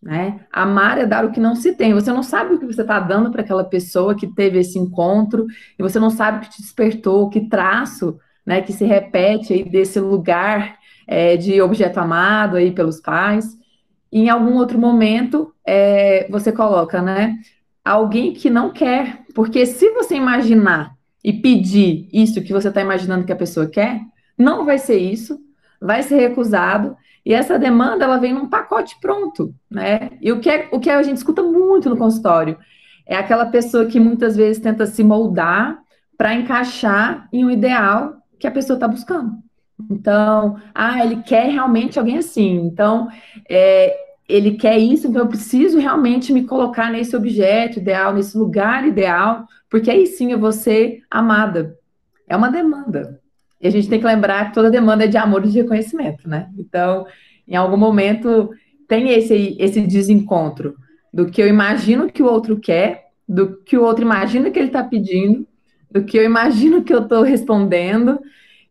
Né? 0.00 0.38
Amar 0.52 0.98
é 0.98 1.06
dar 1.06 1.24
o 1.24 1.32
que 1.32 1.40
não 1.40 1.56
se 1.56 1.72
tem. 1.72 1.92
Você 1.92 2.12
não 2.12 2.22
sabe 2.22 2.54
o 2.54 2.58
que 2.60 2.66
você 2.66 2.82
está 2.82 3.00
dando 3.00 3.32
para 3.32 3.40
aquela 3.40 3.64
pessoa 3.64 4.14
que 4.14 4.28
teve 4.28 4.60
esse 4.60 4.78
encontro, 4.78 5.44
e 5.76 5.82
você 5.82 5.98
não 5.98 6.08
sabe 6.08 6.38
o 6.38 6.40
que 6.42 6.50
te 6.54 6.62
despertou, 6.62 7.28
que 7.30 7.48
traço 7.48 8.16
né, 8.46 8.62
que 8.62 8.72
se 8.72 8.84
repete 8.84 9.52
aí 9.52 9.68
desse 9.68 9.98
lugar 9.98 10.78
é, 11.04 11.36
de 11.36 11.60
objeto 11.60 11.98
amado 11.98 12.58
aí 12.58 12.70
pelos 12.70 13.00
pais. 13.00 13.58
E 14.12 14.20
em 14.20 14.30
algum 14.30 14.54
outro 14.54 14.78
momento, 14.78 15.52
é, 15.66 16.28
você 16.30 16.52
coloca, 16.52 17.02
né? 17.02 17.34
Alguém 17.84 18.32
que 18.34 18.48
não 18.48 18.70
quer, 18.70 19.24
porque 19.34 19.66
se 19.66 19.90
você 19.90 20.14
imaginar 20.14 20.96
e 21.22 21.32
pedir 21.32 22.08
isso 22.12 22.42
que 22.42 22.52
você 22.52 22.68
está 22.68 22.80
imaginando 22.80 23.24
que 23.24 23.32
a 23.32 23.36
pessoa 23.36 23.66
quer, 23.66 24.00
não 24.36 24.64
vai 24.64 24.78
ser 24.78 24.98
isso, 24.98 25.38
vai 25.80 26.02
ser 26.02 26.16
recusado. 26.16 26.96
E 27.24 27.34
essa 27.34 27.58
demanda 27.58 28.04
ela 28.04 28.18
vem 28.18 28.32
num 28.32 28.48
pacote 28.48 28.96
pronto, 29.00 29.54
né? 29.70 30.10
E 30.20 30.32
o 30.32 30.40
que, 30.40 30.48
é, 30.48 30.68
o 30.72 30.80
que 30.80 30.88
a 30.88 31.02
gente 31.02 31.16
escuta 31.16 31.42
muito 31.42 31.90
no 31.90 31.96
consultório 31.96 32.56
é 33.06 33.16
aquela 33.16 33.46
pessoa 33.46 33.86
que 33.86 33.98
muitas 33.98 34.36
vezes 34.36 34.62
tenta 34.62 34.86
se 34.86 35.02
moldar 35.02 35.78
para 36.16 36.34
encaixar 36.34 37.28
em 37.32 37.44
um 37.44 37.50
ideal 37.50 38.16
que 38.38 38.46
a 38.46 38.50
pessoa 38.50 38.76
está 38.76 38.88
buscando. 38.88 39.32
Então, 39.90 40.56
ah, 40.74 41.04
ele 41.04 41.22
quer 41.22 41.50
realmente 41.50 41.98
alguém 41.98 42.18
assim. 42.18 42.56
Então, 42.56 43.08
é, 43.48 43.96
ele 44.28 44.52
quer 44.52 44.78
isso, 44.78 45.06
então 45.06 45.22
eu 45.22 45.28
preciso 45.28 45.78
realmente 45.78 46.32
me 46.32 46.44
colocar 46.44 46.90
nesse 46.90 47.16
objeto 47.16 47.78
ideal, 47.78 48.12
nesse 48.12 48.36
lugar 48.36 48.86
ideal, 48.86 49.46
porque 49.70 49.90
aí 49.90 50.06
sim 50.06 50.32
eu 50.32 50.38
vou 50.38 50.52
ser 50.52 51.02
amada. 51.10 51.76
É 52.28 52.36
uma 52.36 52.50
demanda. 52.50 53.20
E 53.60 53.66
a 53.66 53.70
gente 53.70 53.88
tem 53.88 53.98
que 53.98 54.06
lembrar 54.06 54.48
que 54.48 54.54
toda 54.54 54.70
demanda 54.70 55.04
é 55.04 55.08
de 55.08 55.16
amor 55.16 55.44
e 55.44 55.48
de 55.48 55.60
reconhecimento, 55.60 56.28
né? 56.28 56.48
Então, 56.56 57.06
em 57.46 57.56
algum 57.56 57.76
momento, 57.76 58.50
tem 58.86 59.10
esse, 59.10 59.56
esse 59.58 59.80
desencontro 59.80 60.76
do 61.12 61.26
que 61.26 61.42
eu 61.42 61.48
imagino 61.48 62.10
que 62.10 62.22
o 62.22 62.26
outro 62.26 62.58
quer, 62.58 63.08
do 63.28 63.56
que 63.62 63.76
o 63.76 63.82
outro 63.82 64.04
imagina 64.04 64.50
que 64.50 64.58
ele 64.58 64.68
está 64.68 64.84
pedindo, 64.84 65.46
do 65.90 66.04
que 66.04 66.18
eu 66.18 66.24
imagino 66.24 66.84
que 66.84 66.92
eu 66.92 67.02
estou 67.02 67.22
respondendo, 67.22 68.20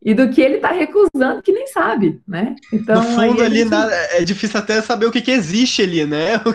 e 0.01 0.13
do 0.13 0.29
que 0.29 0.41
ele 0.41 0.55
está 0.55 0.71
recusando, 0.71 1.41
que 1.41 1.51
nem 1.51 1.67
sabe, 1.67 2.21
né? 2.27 2.55
Então, 2.71 2.95
no 2.95 3.09
fundo, 3.09 3.43
ali 3.43 3.59
gente... 3.59 3.69
nada, 3.69 3.93
é 3.93 4.23
difícil 4.23 4.59
até 4.59 4.81
saber 4.81 5.05
o 5.07 5.11
que, 5.11 5.21
que 5.21 5.31
existe 5.31 5.81
ali, 5.81 6.05
né? 6.05 6.41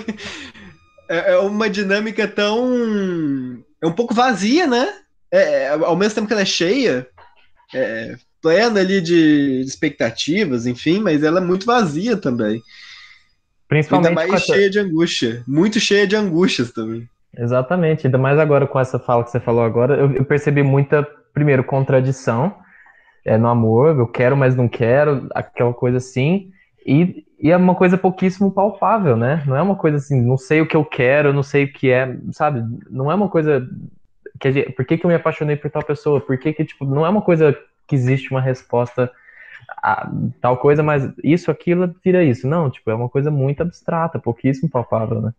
É, 1.09 1.33
é 1.33 1.37
uma 1.37 1.69
dinâmica 1.69 2.27
tão. 2.27 3.63
É 3.83 3.87
um 3.87 3.93
pouco 3.93 4.15
vazia, 4.15 4.67
né? 4.67 4.89
É, 5.31 5.65
é, 5.65 5.69
ao 5.71 5.97
mesmo 5.97 6.15
tempo 6.15 6.27
que 6.27 6.33
ela 6.33 6.43
é 6.43 6.47
cheia, 6.47 7.07
é, 7.75 8.15
plena 8.41 8.81
ali 8.81 9.01
de 9.01 9.61
expectativas, 9.67 10.67
enfim, 10.67 11.01
mas 11.01 11.23
ela 11.23 11.41
é 11.41 11.45
muito 11.45 11.67
vazia 11.67 12.17
também. 12.17 12.63
Principalmente 13.69 14.09
ainda 14.09 14.29
mais 14.29 14.43
cheia 14.43 14.69
de 14.69 14.79
angústia. 14.79 15.43
Muito 15.47 15.81
cheia 15.81 16.07
de 16.07 16.15
angústias 16.15 16.71
também. 16.71 17.09
Exatamente, 17.37 18.07
ainda 18.07 18.19
mais 18.19 18.39
agora 18.39 18.67
com 18.67 18.79
essa 18.79 18.99
fala 18.99 19.25
que 19.25 19.31
você 19.31 19.41
falou 19.41 19.65
agora, 19.65 19.97
eu, 19.97 20.13
eu 20.13 20.25
percebi 20.25 20.63
muita, 20.63 21.03
primeiro, 21.33 21.65
contradição 21.65 22.55
é, 23.25 23.39
no 23.39 23.49
amor, 23.49 23.99
eu 23.99 24.07
quero, 24.07 24.37
mas 24.37 24.55
não 24.55 24.69
quero, 24.69 25.27
aquela 25.35 25.73
coisa 25.73 25.97
assim, 25.97 26.51
e, 26.87 27.25
e 27.39 27.51
é 27.51 27.57
uma 27.57 27.75
coisa 27.75 27.97
pouquíssimo 27.99 28.51
palpável, 28.51 29.17
né? 29.17 29.43
Não 29.47 29.57
é 29.57 29.63
uma 29.63 29.77
coisa 29.77 29.97
assim, 29.97 30.21
não 30.21 30.37
sei 30.37 30.61
o 30.61 30.67
que 30.67 30.77
eu 30.77 30.85
quero, 30.85 31.33
não 31.33 31.43
sei 31.43 31.65
o 31.65 31.73
que 31.73 31.91
é, 31.91 32.17
sabe? 32.33 32.63
Não 32.91 33.11
é 33.11 33.15
uma 33.15 33.29
coisa 33.29 33.69
que 34.41 34.53
gente, 34.53 34.73
por 34.73 34.85
que, 34.85 34.99
que 34.99 35.07
eu 35.07 35.09
me 35.09 35.15
apaixonei 35.15 35.57
por 35.57 35.71
tal 35.71 35.85
pessoa? 35.85 36.21
Por 36.21 36.37
que 36.39 36.53
que, 36.53 36.65
tipo, 36.65 36.85
não 36.85 37.07
é 37.07 37.09
uma 37.09 37.23
coisa 37.23 37.57
que 37.87 37.95
existe 37.95 38.31
uma 38.31 38.41
resposta 38.41 39.11
a 39.83 40.11
tal 40.41 40.57
coisa, 40.57 40.83
mas 40.83 41.09
isso, 41.23 41.51
aquilo, 41.51 41.95
vira 42.05 42.25
isso. 42.25 42.49
Não, 42.49 42.71
tipo, 42.71 42.91
é 42.91 42.95
uma 42.95 43.09
coisa 43.09 43.31
muito 43.31 43.63
abstrata, 43.63 44.19
pouquíssimo 44.19 44.69
palpável, 44.69 45.21
né? 45.21 45.33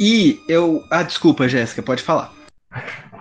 E 0.00 0.40
eu. 0.48 0.82
Ah, 0.90 1.02
desculpa, 1.02 1.48
Jéssica, 1.48 1.82
pode 1.82 2.02
falar. 2.02 2.32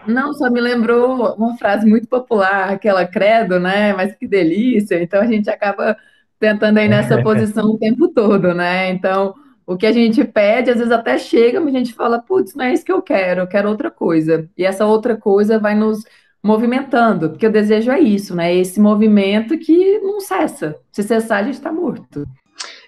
Não, 0.08 0.34
só 0.34 0.50
me 0.50 0.62
lembrou 0.62 1.36
uma 1.36 1.58
frase 1.58 1.86
muito 1.86 2.08
popular, 2.08 2.70
aquela 2.70 3.06
credo, 3.06 3.60
né? 3.60 3.94
Mas 3.94 4.16
que 4.16 4.28
delícia. 4.28 5.02
Então 5.02 5.22
a 5.22 5.26
gente 5.26 5.50
acaba 5.50 5.98
tentando 6.40 6.78
aí 6.78 6.88
nessa 6.88 7.22
posição 7.24 7.72
o 7.72 7.78
tempo 7.78 8.08
todo, 8.10 8.54
né? 8.54 8.90
Então, 8.90 9.36
o 9.66 9.76
que 9.76 9.86
a 9.86 9.92
gente 9.92 10.24
pede, 10.24 10.72
às 10.72 10.78
vezes 10.78 10.92
até 10.92 11.18
chega, 11.18 11.60
mas 11.60 11.76
a 11.76 11.78
gente 11.78 11.94
fala, 11.94 12.20
putz, 12.20 12.56
não 12.56 12.66
é 12.66 12.74
isso 12.74 12.86
que 12.86 12.92
eu 12.92 13.02
quero, 13.02 13.42
eu 13.42 13.48
quero 13.48 13.70
outra 13.70 13.92
coisa. 13.92 14.50
E 14.58 14.64
essa 14.64 14.86
outra 14.86 15.18
coisa 15.18 15.60
vai 15.60 15.76
nos 15.76 16.04
movimentando, 16.42 17.30
porque 17.30 17.48
o 17.48 17.52
desejo 17.52 17.92
é 17.92 18.00
isso, 18.00 18.34
né? 18.36 18.56
Esse 18.56 18.80
movimento 18.80 19.58
que 19.58 20.00
não 20.00 20.22
cessa. 20.22 20.78
Se 20.92 21.04
cessar, 21.04 21.40
a 21.40 21.44
gente 21.44 21.56
está 21.56 21.72
morto. 21.72 22.26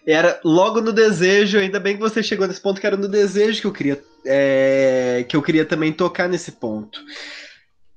Era 0.07 0.39
logo 0.43 0.79
no 0.79 0.93
desejo, 0.93 1.59
ainda 1.59 1.79
bem 1.79 1.95
que 1.95 2.01
você 2.01 2.23
chegou 2.23 2.47
nesse 2.47 2.61
ponto, 2.61 2.79
que 2.79 2.87
era 2.87 2.97
no 2.97 3.07
desejo 3.07 3.61
que 3.61 3.67
eu 3.67 3.73
queria, 3.73 4.01
é, 4.25 5.25
que 5.27 5.35
eu 5.35 5.41
queria 5.41 5.65
também 5.65 5.91
tocar 5.91 6.29
nesse 6.29 6.53
ponto. 6.53 6.99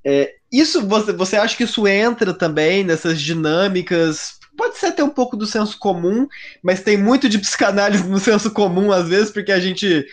É, 0.04 0.34
isso 0.52 0.86
você, 0.86 1.12
você 1.12 1.36
acha 1.36 1.56
que 1.56 1.62
isso 1.62 1.86
entra 1.86 2.34
também 2.34 2.82
nessas 2.82 3.20
dinâmicas? 3.20 4.40
Pode 4.62 4.78
ser 4.78 4.86
até 4.86 5.02
um 5.02 5.10
pouco 5.10 5.36
do 5.36 5.44
senso 5.44 5.76
comum, 5.76 6.28
mas 6.62 6.84
tem 6.84 6.96
muito 6.96 7.28
de 7.28 7.36
psicanálise 7.40 8.06
no 8.06 8.20
senso 8.20 8.48
comum 8.52 8.92
às 8.92 9.08
vezes, 9.08 9.28
porque 9.28 9.50
a 9.50 9.58
gente 9.58 10.06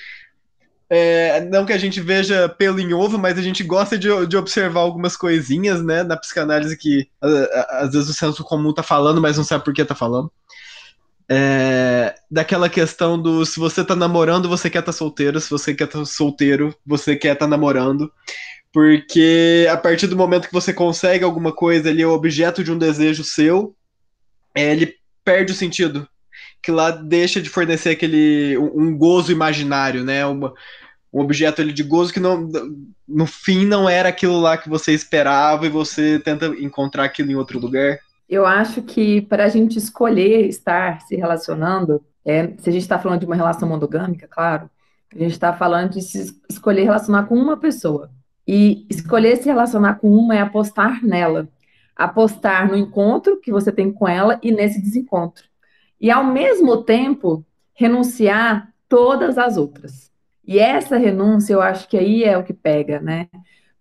é, 0.90 1.42
não 1.42 1.68
que 1.68 1.74
a 1.74 1.78
gente 1.78 2.02
veja 2.02 2.50
pelo 2.50 2.80
em 2.80 2.92
ovo, 2.92 3.20
mas 3.20 3.38
a 3.38 3.44
gente 3.44 3.64
gosta 3.64 3.96
de, 3.96 4.08
de 4.26 4.36
observar 4.36 4.80
algumas 4.80 5.16
coisinhas, 5.16 5.84
né, 5.86 6.02
na 6.02 6.18
psicanálise 6.18 6.76
que 6.76 7.08
às 7.22 7.92
vezes 7.92 8.10
o 8.10 8.14
senso 8.16 8.44
comum 8.44 8.74
tá 8.74 8.82
falando, 8.82 9.22
mas 9.22 9.38
não 9.38 9.44
sabe 9.44 9.64
por 9.64 9.72
que 9.72 9.86
tá 9.86 9.94
falando 9.94 10.32
é, 11.30 12.16
daquela 12.30 12.68
questão 12.68 13.22
do 13.22 13.46
se 13.46 13.60
você 13.60 13.86
tá 13.86 13.96
namorando, 13.96 14.50
você 14.50 14.68
quer 14.68 14.82
tá 14.82 14.92
solteiro, 14.92 15.40
se 15.40 15.52
você 15.52 15.76
quer 15.76 15.86
tá 15.86 16.04
solteiro, 16.04 16.76
você 16.84 17.16
quer 17.16 17.36
tá 17.36 17.46
namorando. 17.46 18.12
Porque 18.74 19.68
a 19.72 19.78
partir 19.78 20.08
do 20.08 20.18
momento 20.18 20.48
que 20.48 20.54
você 20.54 20.74
consegue 20.74 21.24
alguma 21.24 21.52
coisa 21.52 21.90
ali, 21.90 22.02
é 22.02 22.08
objeto 22.08 22.64
de 22.64 22.72
um 22.72 22.78
desejo 22.78 23.24
seu, 23.24 23.76
é, 24.60 24.72
ele 24.72 24.96
perde 25.24 25.52
o 25.52 25.56
sentido. 25.56 26.08
Que 26.62 26.72
lá 26.72 26.92
deixa 26.92 27.42
de 27.42 27.50
fornecer 27.50 27.92
aquele 27.92 28.58
um, 28.58 28.96
gozo 28.98 29.32
imaginário, 29.32 30.04
né? 30.04 30.26
Uma, 30.26 30.54
um 31.14 31.22
objeto 31.22 31.62
ali 31.62 31.72
de 31.72 31.84
gozo 31.84 32.14
que 32.14 32.20
não, 32.20 32.50
no 33.08 33.26
fim 33.26 33.66
não 33.66 33.88
era 33.88 34.10
aquilo 34.10 34.40
lá 34.40 34.58
que 34.58 34.70
você 34.70 34.92
esperava 34.92 35.66
e 35.66 35.70
você 35.70 36.20
tenta 36.20 36.48
encontrar 36.48 37.06
aquilo 37.06 37.32
em 37.32 37.36
outro 37.36 37.60
lugar. 37.60 38.00
Eu 38.28 38.46
acho 38.46 38.82
que 38.82 39.22
para 39.22 39.46
a 39.46 39.50
gente 39.50 39.78
escolher 39.78 40.48
estar 40.48 41.02
se 41.02 41.16
relacionando, 41.16 42.04
é, 42.24 42.54
se 42.58 42.70
a 42.70 42.74
gente 42.74 42.84
está 42.84 43.00
falando 43.00 43.22
de 43.22 43.26
uma 43.26 43.36
relação 43.36 43.68
monogâmica, 43.68 44.28
claro, 44.28 44.70
a 45.16 45.18
gente 45.18 45.32
está 45.32 45.54
falando 45.54 45.94
de 45.94 46.02
se 46.02 46.36
escolher 46.50 46.84
relacionar 46.84 47.24
com 47.24 47.36
uma 47.36 47.58
pessoa. 47.58 48.12
E 48.48 48.86
escolher 48.90 49.38
se 49.38 49.46
relacionar 49.46 49.96
com 49.96 50.12
uma 50.12 50.36
é 50.36 50.42
apostar 50.42 51.04
nela. 51.04 51.48
Apostar 52.00 52.70
no 52.70 52.78
encontro 52.78 53.40
que 53.40 53.52
você 53.52 53.72
tem 53.72 53.92
com 53.92 54.08
ela 54.08 54.40
e 54.42 54.52
nesse 54.52 54.82
desencontro. 54.82 55.44
E, 56.00 56.10
ao 56.10 56.24
mesmo 56.24 56.84
tempo, 56.84 57.46
renunciar 57.74 58.74
todas 58.88 59.38
as 59.38 59.58
outras. 59.58 60.10
E 60.46 60.58
essa 60.58 60.98
renúncia, 60.98 61.54
eu 61.54 61.62
acho 61.62 61.88
que 61.88 61.98
aí 61.98 62.24
é 62.24 62.38
o 62.38 62.44
que 62.44 62.54
pega, 62.54 63.00
né? 63.00 63.28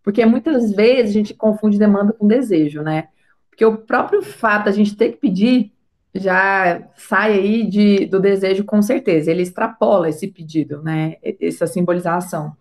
Porque 0.02 0.24
muitas 0.26 0.72
vezes 0.72 1.10
a 1.10 1.12
gente 1.12 1.34
confunde 1.34 1.78
demanda 1.78 2.12
com 2.12 2.26
desejo, 2.26 2.82
né? 2.82 3.08
Porque 3.48 3.64
o 3.64 3.78
próprio 3.78 4.22
fato 4.22 4.64
de 4.64 4.70
a 4.70 4.72
gente 4.72 4.96
ter 4.96 5.12
que 5.12 5.18
pedir 5.18 5.72
já 6.14 6.82
sai 6.96 7.32
aí 7.34 7.66
de, 7.66 8.06
do 8.06 8.20
desejo 8.20 8.64
com 8.64 8.82
certeza. 8.82 9.30
Ele 9.30 9.42
extrapola 9.42 10.08
esse 10.08 10.26
pedido, 10.26 10.82
né? 10.82 11.16
Essa 11.40 11.66
simbolização. 11.66 12.56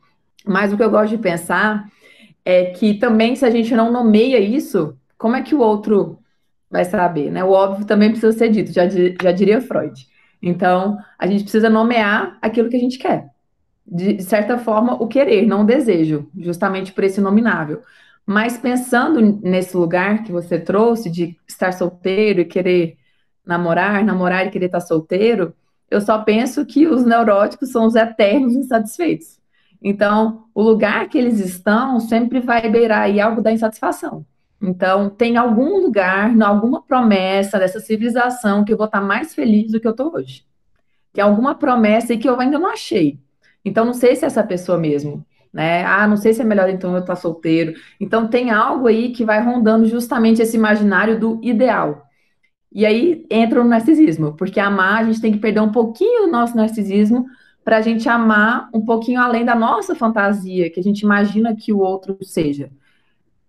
Mas 0.46 0.72
o 0.72 0.78
que 0.78 0.84
eu 0.84 0.90
gosto 0.90 1.16
de 1.16 1.18
pensar 1.18 1.90
é 2.46 2.66
que 2.66 2.94
também, 2.94 3.36
se 3.36 3.46
a 3.46 3.50
gente 3.50 3.76
não 3.76 3.92
nomeia 3.92 4.40
isso, 4.40 4.98
como 5.18 5.36
é 5.36 5.42
que 5.42 5.56
o 5.56 5.60
outro 5.60 6.20
vai 6.70 6.86
saber, 6.86 7.32
né? 7.32 7.44
O 7.44 7.52
óbvio 7.52 7.86
também 7.86 8.10
precisa 8.10 8.38
ser 8.38 8.50
dito, 8.50 8.72
já, 8.72 8.84
já 8.88 9.32
diria 9.32 9.62
Freud. 9.62 10.08
Então, 10.42 10.98
a 11.18 11.26
gente 11.26 11.44
precisa 11.44 11.70
nomear 11.70 12.38
aquilo 12.42 12.70
que 12.70 12.76
a 12.76 12.80
gente 12.80 13.00
quer. 13.00 13.30
De 13.86 14.22
certa 14.22 14.58
forma, 14.58 15.02
o 15.02 15.08
querer, 15.08 15.46
não 15.46 15.62
o 15.62 15.66
desejo, 15.66 16.30
justamente 16.38 16.92
por 16.92 17.04
esse 17.04 17.22
nominável. 17.22 17.82
Mas 18.26 18.58
pensando 18.58 19.22
nesse 19.42 19.76
lugar 19.78 20.24
que 20.24 20.32
você 20.32 20.60
trouxe 20.60 21.10
de 21.10 21.38
estar 21.48 21.72
solteiro 21.72 22.42
e 22.42 22.46
querer 22.46 22.98
namorar, 23.46 24.04
namorar 24.04 24.46
e 24.46 24.50
querer 24.50 24.66
estar 24.66 24.82
solteiro, 24.82 25.56
eu 25.90 26.02
só 26.02 26.20
penso 26.20 26.66
que 26.66 26.86
os 26.86 27.06
neuróticos 27.06 27.72
são 27.72 27.86
os 27.86 27.96
eternos 27.96 28.54
insatisfeitos. 28.56 29.40
Então, 29.82 30.46
o 30.54 30.62
lugar 30.62 31.08
que 31.08 31.18
eles 31.18 31.40
estão 31.40 32.00
sempre 32.02 32.42
vai 32.42 32.70
beirar 32.70 33.04
aí 33.04 33.22
algo 33.22 33.42
da 33.42 33.54
insatisfação. 33.54 34.26
Então, 34.62 35.10
tem 35.10 35.38
algum 35.38 35.80
lugar, 35.80 36.34
alguma 36.42 36.82
promessa 36.82 37.60
dessa 37.60 37.80
civilização 37.80 38.66
que 38.66 38.74
eu 38.74 38.78
vou 38.78 38.88
estar 38.88 39.02
mais 39.02 39.36
feliz 39.36 39.72
do 39.72 39.80
que 39.80 39.88
eu 39.88 39.92
estou 39.92 40.14
hoje. 40.16 40.46
Tem 41.14 41.24
alguma 41.24 41.56
promessa 41.56 42.14
aí 42.14 42.20
que 42.20 42.28
eu 42.28 42.40
ainda 42.40 42.60
não 42.60 42.72
achei. 42.72 43.20
Então, 43.64 43.86
não 43.86 43.94
sei 43.94 44.16
se 44.16 44.26
é 44.26 44.28
essa 44.28 44.44
pessoa 44.44 44.78
mesmo 44.78 45.26
né? 45.58 45.84
Ah, 45.86 46.08
não 46.08 46.18
sei 46.18 46.34
se 46.34 46.42
é 46.42 46.46
melhor 46.46 46.70
então 46.70 46.94
eu 46.94 47.00
estar 47.00 47.16
solteiro. 47.16 47.74
Então 48.00 48.28
tem 48.28 48.52
algo 48.52 48.88
aí 48.88 49.12
que 49.12 49.26
vai 49.26 49.42
rondando 49.42 49.86
justamente 49.86 50.40
esse 50.40 50.56
imaginário 50.56 51.20
do 51.20 51.40
ideal. 51.44 52.06
E 52.72 52.86
aí 52.86 53.26
entra 53.32 53.62
o 53.62 53.64
narcisismo, 53.64 54.36
porque 54.36 54.60
amar 54.60 55.02
a 55.02 55.04
gente 55.06 55.22
tem 55.22 55.32
que 55.32 55.40
perder 55.40 55.62
um 55.62 55.72
pouquinho 55.72 56.28
do 56.28 56.32
nosso 56.32 56.56
narcisismo 56.56 57.26
para 57.64 57.78
a 57.78 57.82
gente 57.82 58.08
amar 58.08 58.70
um 58.74 58.86
pouquinho 58.86 59.20
além 59.20 59.44
da 59.44 59.56
nossa 59.56 59.96
fantasia, 59.96 60.70
que 60.70 60.80
a 60.80 60.84
gente 60.84 61.02
imagina 61.02 61.56
que 61.56 61.74
o 61.74 61.80
outro 61.80 62.18
seja. 62.22 62.70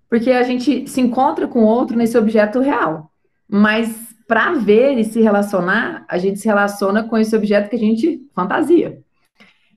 Porque 0.08 0.30
a 0.30 0.42
gente 0.42 0.88
se 0.88 1.00
encontra 1.00 1.46
com 1.46 1.60
o 1.60 1.66
outro 1.66 1.96
nesse 1.96 2.16
objeto 2.16 2.60
real. 2.60 3.10
Mas 3.48 4.08
para 4.26 4.52
ver 4.52 4.98
e 4.98 5.04
se 5.04 5.20
relacionar, 5.20 6.04
a 6.08 6.18
gente 6.18 6.38
se 6.38 6.46
relaciona 6.46 7.02
com 7.02 7.16
esse 7.16 7.34
objeto 7.34 7.70
que 7.70 7.76
a 7.76 7.78
gente 7.78 8.20
fantasia. 8.34 9.00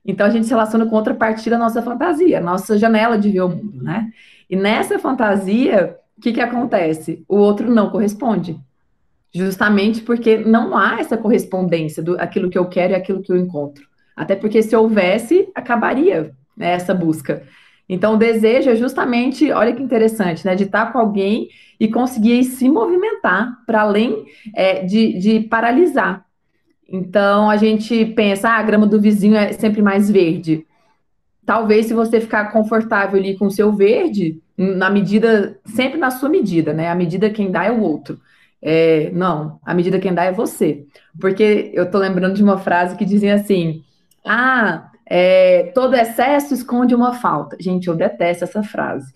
Então 0.04 0.26
a 0.26 0.30
gente 0.30 0.46
se 0.46 0.52
relaciona 0.52 0.84
com 0.86 0.96
outra 0.96 1.14
parte 1.14 1.48
da 1.48 1.56
nossa 1.56 1.80
fantasia, 1.80 2.40
nossa 2.40 2.76
janela 2.76 3.18
de 3.18 3.30
ver 3.30 3.42
o 3.42 3.48
mundo, 3.48 3.82
né? 3.82 4.10
E 4.50 4.56
nessa 4.56 4.98
fantasia, 4.98 5.96
o 6.18 6.20
que, 6.20 6.32
que 6.32 6.40
acontece? 6.40 7.24
O 7.28 7.36
outro 7.36 7.72
não 7.72 7.88
corresponde. 7.88 8.60
Justamente 9.34 10.02
porque 10.02 10.36
não 10.36 10.76
há 10.76 11.00
essa 11.00 11.16
correspondência 11.16 12.02
do 12.02 12.20
aquilo 12.20 12.50
que 12.50 12.58
eu 12.58 12.66
quero 12.66 12.92
e 12.92 12.96
aquilo 12.96 13.22
que 13.22 13.32
eu 13.32 13.36
encontro. 13.36 13.86
Até 14.14 14.36
porque 14.36 14.62
se 14.62 14.76
houvesse, 14.76 15.48
acabaria 15.54 16.32
né, 16.54 16.72
essa 16.72 16.92
busca. 16.92 17.42
Então, 17.88 18.14
o 18.14 18.18
desejo 18.18 18.70
é 18.70 18.76
justamente, 18.76 19.50
olha 19.52 19.74
que 19.74 19.82
interessante, 19.82 20.44
né? 20.44 20.54
De 20.54 20.64
estar 20.64 20.92
com 20.92 20.98
alguém 20.98 21.48
e 21.78 21.88
conseguir 21.88 22.44
se 22.44 22.68
movimentar 22.68 23.58
para 23.66 23.82
além 23.82 24.24
é, 24.54 24.84
de, 24.84 25.18
de 25.18 25.40
paralisar. 25.40 26.24
Então 26.92 27.48
a 27.48 27.56
gente 27.56 28.04
pensa, 28.04 28.50
ah, 28.50 28.58
a 28.58 28.62
grama 28.62 28.86
do 28.86 29.00
vizinho 29.00 29.34
é 29.34 29.52
sempre 29.54 29.80
mais 29.80 30.10
verde. 30.10 30.66
Talvez 31.46 31.86
se 31.86 31.94
você 31.94 32.20
ficar 32.20 32.52
confortável 32.52 33.18
ali 33.18 33.36
com 33.36 33.46
o 33.46 33.50
seu 33.50 33.72
verde, 33.72 34.40
na 34.56 34.90
medida, 34.90 35.58
sempre 35.64 35.98
na 35.98 36.10
sua 36.10 36.28
medida, 36.28 36.74
né? 36.74 36.90
A 36.90 36.94
medida 36.94 37.30
quem 37.30 37.50
dá 37.50 37.64
é 37.64 37.72
o 37.72 37.80
outro. 37.80 38.20
É, 38.60 39.10
não, 39.12 39.58
a 39.64 39.74
medida 39.74 39.98
quem 39.98 40.12
dá 40.12 40.24
é 40.24 40.32
você. 40.32 40.84
Porque 41.18 41.70
eu 41.72 41.90
tô 41.90 41.98
lembrando 41.98 42.34
de 42.34 42.42
uma 42.42 42.58
frase 42.58 42.94
que 42.96 43.06
dizia 43.06 43.34
assim: 43.34 43.82
ah, 44.24 44.91
é, 45.14 45.72
todo 45.74 45.94
excesso 45.94 46.54
esconde 46.54 46.94
uma 46.94 47.12
falta. 47.12 47.56
Gente, 47.60 47.88
eu 47.88 47.94
detesto 47.94 48.44
essa 48.44 48.62
frase. 48.62 49.12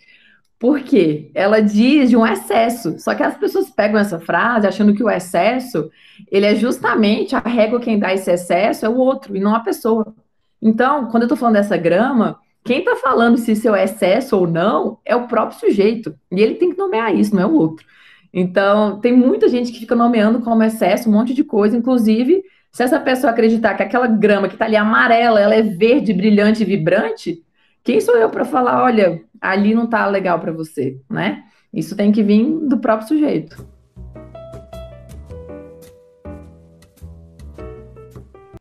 Por 0.59 0.81
quê? 0.81 1.31
Ela 1.35 1.61
diz 1.63 2.11
de 2.11 2.17
um 2.17 2.27
excesso. 2.27 2.99
Só 2.99 3.15
que 3.15 3.23
as 3.23 3.37
pessoas 3.39 3.71
pegam 3.71 3.99
essa 3.99 4.19
frase 4.21 4.67
achando 4.67 4.95
que 4.95 5.03
o 5.03 5.09
excesso, 5.11 5.91
ele 6.31 6.47
é 6.47 6.55
justamente 6.55 7.35
a 7.35 7.41
régua 7.41 7.81
quem 7.81 7.99
dá 7.99 8.13
esse 8.13 8.31
excesso 8.31 8.85
é 8.85 8.89
o 8.89 8.97
outro 8.97 9.35
e 9.37 9.41
não 9.41 9.55
a 9.55 9.61
pessoa. 9.61 10.15
Então, 10.61 11.07
quando 11.11 11.23
eu 11.25 11.29
tô 11.31 11.37
falando 11.37 11.55
dessa 11.55 11.77
grama, 11.79 12.39
Quem 12.67 12.81
está 12.81 12.97
falando 12.97 13.39
se 13.39 13.53
isso 13.53 13.73
é 13.75 13.85
excesso 13.85 14.37
ou 14.37 14.47
não 14.47 14.99
é 15.05 15.15
o 15.15 15.29
próprio 15.29 15.59
sujeito. 15.61 16.15
E 16.33 16.41
ele 16.43 16.57
tem 16.57 16.73
que 16.73 16.79
nomear 16.79 17.15
isso, 17.15 17.35
não 17.35 17.43
é 17.43 17.47
o 17.47 17.55
outro. 17.55 17.87
Então, 18.35 19.01
tem 19.01 19.13
muita 19.17 19.49
gente 19.49 19.73
que 19.73 19.79
fica 19.79 19.95
nomeando 19.95 20.41
como 20.41 20.63
excesso 20.65 21.09
um 21.09 21.13
monte 21.13 21.33
de 21.33 21.45
coisa, 21.45 21.77
inclusive, 21.77 22.43
se 22.77 22.83
essa 22.83 23.01
pessoa 23.01 23.31
acreditar 23.31 23.73
que 23.73 23.83
aquela 23.83 24.07
grama 24.07 24.49
que 24.49 24.55
está 24.55 24.67
ali 24.67 24.77
amarela, 24.77 25.41
ela 25.41 25.55
é 25.55 25.63
verde, 25.63 26.13
brilhante 26.13 26.61
e 26.63 26.67
vibrante, 26.67 27.43
quem 27.83 28.03
sou 28.03 28.15
eu 28.19 28.29
para 28.29 28.45
falar, 28.45 28.85
olha, 28.85 29.19
ali 29.41 29.75
não 29.75 29.85
está 29.85 30.07
legal 30.07 30.39
para 30.39 30.53
você, 30.53 31.01
né? 31.09 31.43
Isso 31.73 31.97
tem 31.97 32.13
que 32.13 32.23
vir 32.23 32.45
do 32.69 32.77
próprio 32.77 33.09
sujeito. 33.09 33.67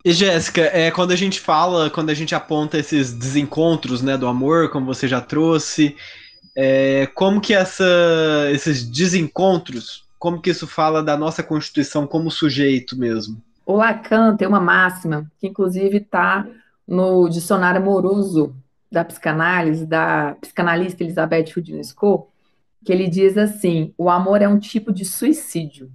E 0.06 0.14
Jéssica, 0.14 0.62
é, 0.62 0.90
quando 0.92 1.12
a 1.12 1.18
gente 1.18 1.42
fala, 1.42 1.90
quando 1.90 2.10
a 2.10 2.14
gente 2.14 2.34
aponta 2.34 2.78
esses 2.78 3.12
desencontros 3.12 4.02
né, 4.02 4.18
do 4.18 4.28
amor, 4.28 4.70
como 4.70 4.86
você 4.86 5.10
já 5.10 5.20
trouxe, 5.20 5.94
é, 6.56 7.06
como 7.14 7.42
que 7.42 7.54
essa, 7.54 7.84
esses 8.50 8.82
desencontros, 8.90 10.06
como 10.18 10.42
que 10.42 10.52
isso 10.52 10.66
fala 10.66 11.04
da 11.04 11.18
nossa 11.18 11.44
constituição 11.44 12.08
como 12.08 12.32
sujeito 12.32 12.98
mesmo? 12.98 13.44
O 13.66 13.74
Lacan 13.74 14.36
tem 14.38 14.48
uma 14.48 14.60
máxima, 14.60 15.30
que 15.40 15.48
inclusive 15.48 15.98
está 15.98 16.48
no 16.88 17.28
dicionário 17.28 17.82
amoroso 17.82 18.56
da 18.92 19.04
psicanálise, 19.04 19.86
da 19.86 20.36
psicanalista 20.40 21.04
Elizabeth 21.04 21.46
Rudnesco, 21.56 22.30
que 22.86 22.94
ele 22.94 23.08
diz 23.08 23.38
assim: 23.38 23.94
o 23.98 24.10
amor 24.10 24.42
é 24.42 24.48
um 24.48 24.60
tipo 24.60 24.94
de 24.94 25.04
suicídio. 25.04 25.92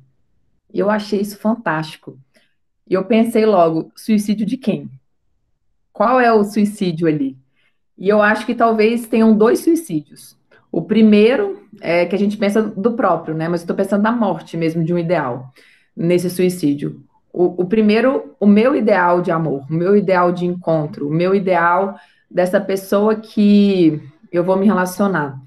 E 0.73 0.79
eu 0.79 0.91
achei 0.91 1.21
isso 1.21 1.39
fantástico. 1.39 2.19
E 2.89 2.95
eu 2.95 3.05
pensei 3.05 3.47
logo, 3.47 3.93
suicídio 3.97 4.45
de 4.45 4.57
quem? 4.57 4.91
Qual 5.93 6.21
é 6.21 6.33
o 6.33 6.45
suicídio 6.45 7.07
ali? 7.07 7.37
E 7.97 8.09
eu 8.09 8.21
acho 8.21 8.47
que 8.47 8.55
talvez 8.55 9.07
tenham 9.07 9.37
dois 9.37 9.61
suicídios. 9.61 10.37
O 10.73 10.83
primeiro 10.83 11.69
é 11.81 12.07
que 12.07 12.15
a 12.15 12.19
gente 12.19 12.37
pensa 12.37 12.63
do 12.63 12.93
próprio, 12.93 13.35
né? 13.35 13.49
Mas 13.49 13.61
eu 13.61 13.65
estou 13.65 13.77
pensando 13.77 14.03
na 14.03 14.13
morte 14.13 14.57
mesmo 14.57 14.85
de 14.85 14.93
um 14.93 14.99
ideal 14.99 15.53
nesse 15.97 16.31
suicídio. 16.31 17.05
O, 17.33 17.63
o, 17.63 17.67
primeiro, 17.67 18.35
o 18.41 18.47
meu 18.47 18.75
ideal 18.75 19.23
de 19.23 19.31
amor, 19.31 19.65
o 19.71 19.73
meu 19.73 19.97
ideal 19.97 20.33
de 20.33 20.47
encontro, 20.47 21.09
o 21.09 21.13
meu 21.13 21.35
ideal 21.35 21.95
dessa 22.31 22.61
pessoa 22.61 23.15
que 23.17 24.01
eu 24.33 24.45
vou 24.45 24.57
me 24.57 24.67
relacionar. 24.67 25.41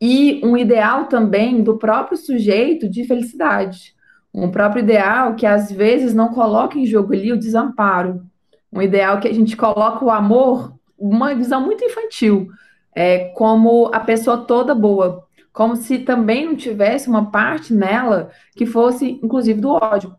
E 0.00 0.40
um 0.44 0.56
ideal 0.56 1.06
também 1.06 1.62
do 1.62 1.76
próprio 1.76 2.16
sujeito 2.16 2.88
de 2.88 3.04
felicidade 3.04 3.94
um 4.32 4.50
próprio 4.50 4.82
ideal 4.82 5.34
que 5.34 5.44
às 5.44 5.70
vezes 5.70 6.14
não 6.14 6.28
coloca 6.28 6.78
em 6.78 6.86
jogo 6.86 7.12
ali 7.12 7.32
o 7.32 7.38
desamparo, 7.38 8.22
um 8.72 8.80
ideal 8.80 9.18
que 9.18 9.28
a 9.28 9.34
gente 9.34 9.56
coloca 9.56 10.04
o 10.04 10.10
amor, 10.10 10.72
uma 10.96 11.34
visão 11.34 11.60
muito 11.60 11.84
infantil, 11.84 12.48
é, 12.94 13.30
como 13.30 13.90
a 13.92 14.00
pessoa 14.00 14.38
toda 14.38 14.74
boa, 14.74 15.24
como 15.52 15.74
se 15.74 15.98
também 15.98 16.46
não 16.46 16.54
tivesse 16.54 17.08
uma 17.08 17.30
parte 17.30 17.74
nela 17.74 18.30
que 18.54 18.64
fosse, 18.64 19.18
inclusive, 19.22 19.60
do 19.60 19.70
ódio. 19.70 20.14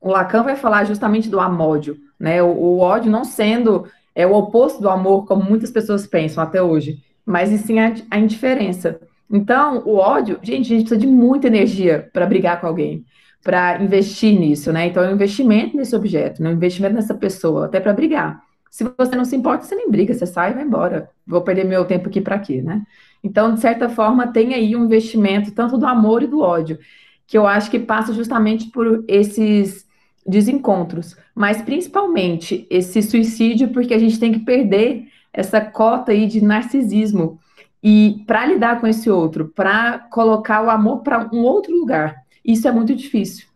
O 0.00 0.10
Lacan 0.10 0.42
vai 0.42 0.56
falar 0.56 0.84
justamente 0.84 1.28
do 1.28 1.40
amódio, 1.40 1.96
né? 2.18 2.42
O, 2.42 2.48
o 2.48 2.78
ódio 2.78 3.10
não 3.10 3.24
sendo 3.24 3.86
é 4.14 4.26
o 4.26 4.34
oposto 4.34 4.80
do 4.80 4.88
amor, 4.88 5.26
como 5.26 5.42
muitas 5.42 5.70
pessoas 5.70 6.06
pensam 6.06 6.42
até 6.42 6.62
hoje, 6.62 7.02
mas 7.24 7.52
e 7.52 7.58
sim 7.58 7.78
a, 7.78 7.94
a 8.10 8.18
indiferença. 8.18 9.00
Então, 9.30 9.82
o 9.84 9.96
ódio, 9.96 10.38
gente, 10.42 10.66
a 10.66 10.76
gente 10.76 10.88
precisa 10.88 11.00
de 11.00 11.06
muita 11.06 11.46
energia 11.46 12.08
para 12.12 12.26
brigar 12.26 12.60
com 12.60 12.66
alguém 12.66 13.04
para 13.42 13.82
investir 13.82 14.38
nisso, 14.38 14.72
né? 14.72 14.86
Então 14.86 15.02
é 15.02 15.08
um 15.08 15.14
investimento 15.14 15.76
nesse 15.76 15.96
objeto, 15.96 16.42
né? 16.42 16.50
um 16.50 16.54
investimento 16.54 16.94
nessa 16.94 17.14
pessoa, 17.14 17.66
até 17.66 17.80
para 17.80 17.92
brigar. 17.92 18.42
Se 18.70 18.84
você 18.96 19.16
não 19.16 19.24
se 19.24 19.34
importa, 19.34 19.64
você 19.64 19.74
nem 19.74 19.90
briga, 19.90 20.14
você 20.14 20.26
sai 20.26 20.52
e 20.52 20.54
vai 20.54 20.62
embora. 20.62 21.10
Vou 21.26 21.42
perder 21.42 21.64
meu 21.64 21.84
tempo 21.84 22.08
aqui 22.08 22.20
para 22.20 22.38
quê, 22.38 22.62
né? 22.62 22.82
Então, 23.22 23.52
de 23.54 23.60
certa 23.60 23.88
forma, 23.88 24.28
tem 24.28 24.54
aí 24.54 24.76
um 24.76 24.84
investimento 24.84 25.52
tanto 25.52 25.76
do 25.76 25.86
amor 25.86 26.22
e 26.22 26.26
do 26.26 26.40
ódio, 26.40 26.78
que 27.26 27.36
eu 27.36 27.46
acho 27.46 27.70
que 27.70 27.78
passa 27.78 28.12
justamente 28.12 28.70
por 28.70 29.04
esses 29.08 29.86
desencontros, 30.30 31.16
mas 31.34 31.60
principalmente 31.60 32.66
esse 32.70 33.02
suicídio, 33.02 33.68
porque 33.68 33.92
a 33.92 33.98
gente 33.98 34.18
tem 34.18 34.32
que 34.32 34.40
perder 34.40 35.08
essa 35.32 35.60
cota 35.60 36.12
aí 36.12 36.26
de 36.26 36.42
narcisismo 36.42 37.38
e 37.82 38.22
para 38.26 38.46
lidar 38.46 38.80
com 38.80 38.86
esse 38.86 39.10
outro, 39.10 39.48
para 39.54 39.98
colocar 40.10 40.62
o 40.62 40.70
amor 40.70 41.02
para 41.02 41.28
um 41.32 41.42
outro 41.42 41.74
lugar. 41.74 42.22
Isso 42.44 42.68
é 42.68 42.72
muito 42.72 42.94
difícil. 42.94 43.46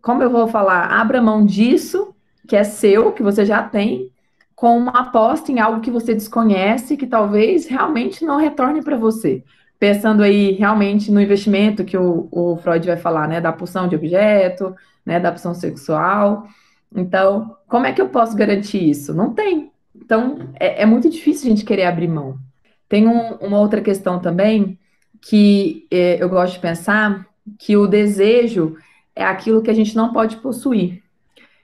Como 0.00 0.22
eu 0.22 0.30
vou 0.30 0.48
falar, 0.48 0.86
abra 0.92 1.20
mão 1.20 1.44
disso, 1.44 2.14
que 2.46 2.56
é 2.56 2.64
seu, 2.64 3.12
que 3.12 3.22
você 3.22 3.44
já 3.44 3.62
tem, 3.62 4.10
com 4.54 4.76
uma 4.76 4.90
aposta 4.90 5.52
em 5.52 5.60
algo 5.60 5.80
que 5.80 5.90
você 5.90 6.14
desconhece, 6.14 6.96
que 6.96 7.06
talvez 7.06 7.66
realmente 7.66 8.24
não 8.24 8.36
retorne 8.36 8.82
para 8.82 8.96
você. 8.96 9.44
Pensando 9.78 10.22
aí 10.22 10.52
realmente 10.52 11.12
no 11.12 11.20
investimento 11.20 11.84
que 11.84 11.96
o, 11.96 12.26
o, 12.32 12.56
Freud 12.56 12.84
vai 12.84 12.96
falar, 12.96 13.28
né, 13.28 13.40
da 13.40 13.52
pulsão 13.52 13.86
de 13.86 13.94
objeto, 13.94 14.74
né, 15.08 15.18
da 15.18 15.32
pulsão 15.32 15.54
sexual. 15.54 16.46
Então, 16.94 17.56
como 17.66 17.86
é 17.86 17.92
que 17.94 18.00
eu 18.00 18.10
posso 18.10 18.36
garantir 18.36 18.90
isso? 18.90 19.14
Não 19.14 19.32
tem. 19.32 19.72
Então, 19.96 20.50
é, 20.60 20.82
é 20.82 20.86
muito 20.86 21.08
difícil 21.08 21.46
a 21.46 21.50
gente 21.50 21.64
querer 21.64 21.86
abrir 21.86 22.08
mão. 22.08 22.38
Tem 22.86 23.08
um, 23.08 23.36
uma 23.36 23.58
outra 23.58 23.80
questão 23.80 24.20
também 24.20 24.78
que 25.22 25.86
é, 25.90 26.22
eu 26.22 26.28
gosto 26.28 26.54
de 26.54 26.60
pensar, 26.60 27.26
que 27.58 27.74
o 27.74 27.86
desejo 27.86 28.76
é 29.16 29.24
aquilo 29.24 29.62
que 29.62 29.70
a 29.70 29.74
gente 29.74 29.96
não 29.96 30.12
pode 30.12 30.36
possuir. 30.36 31.02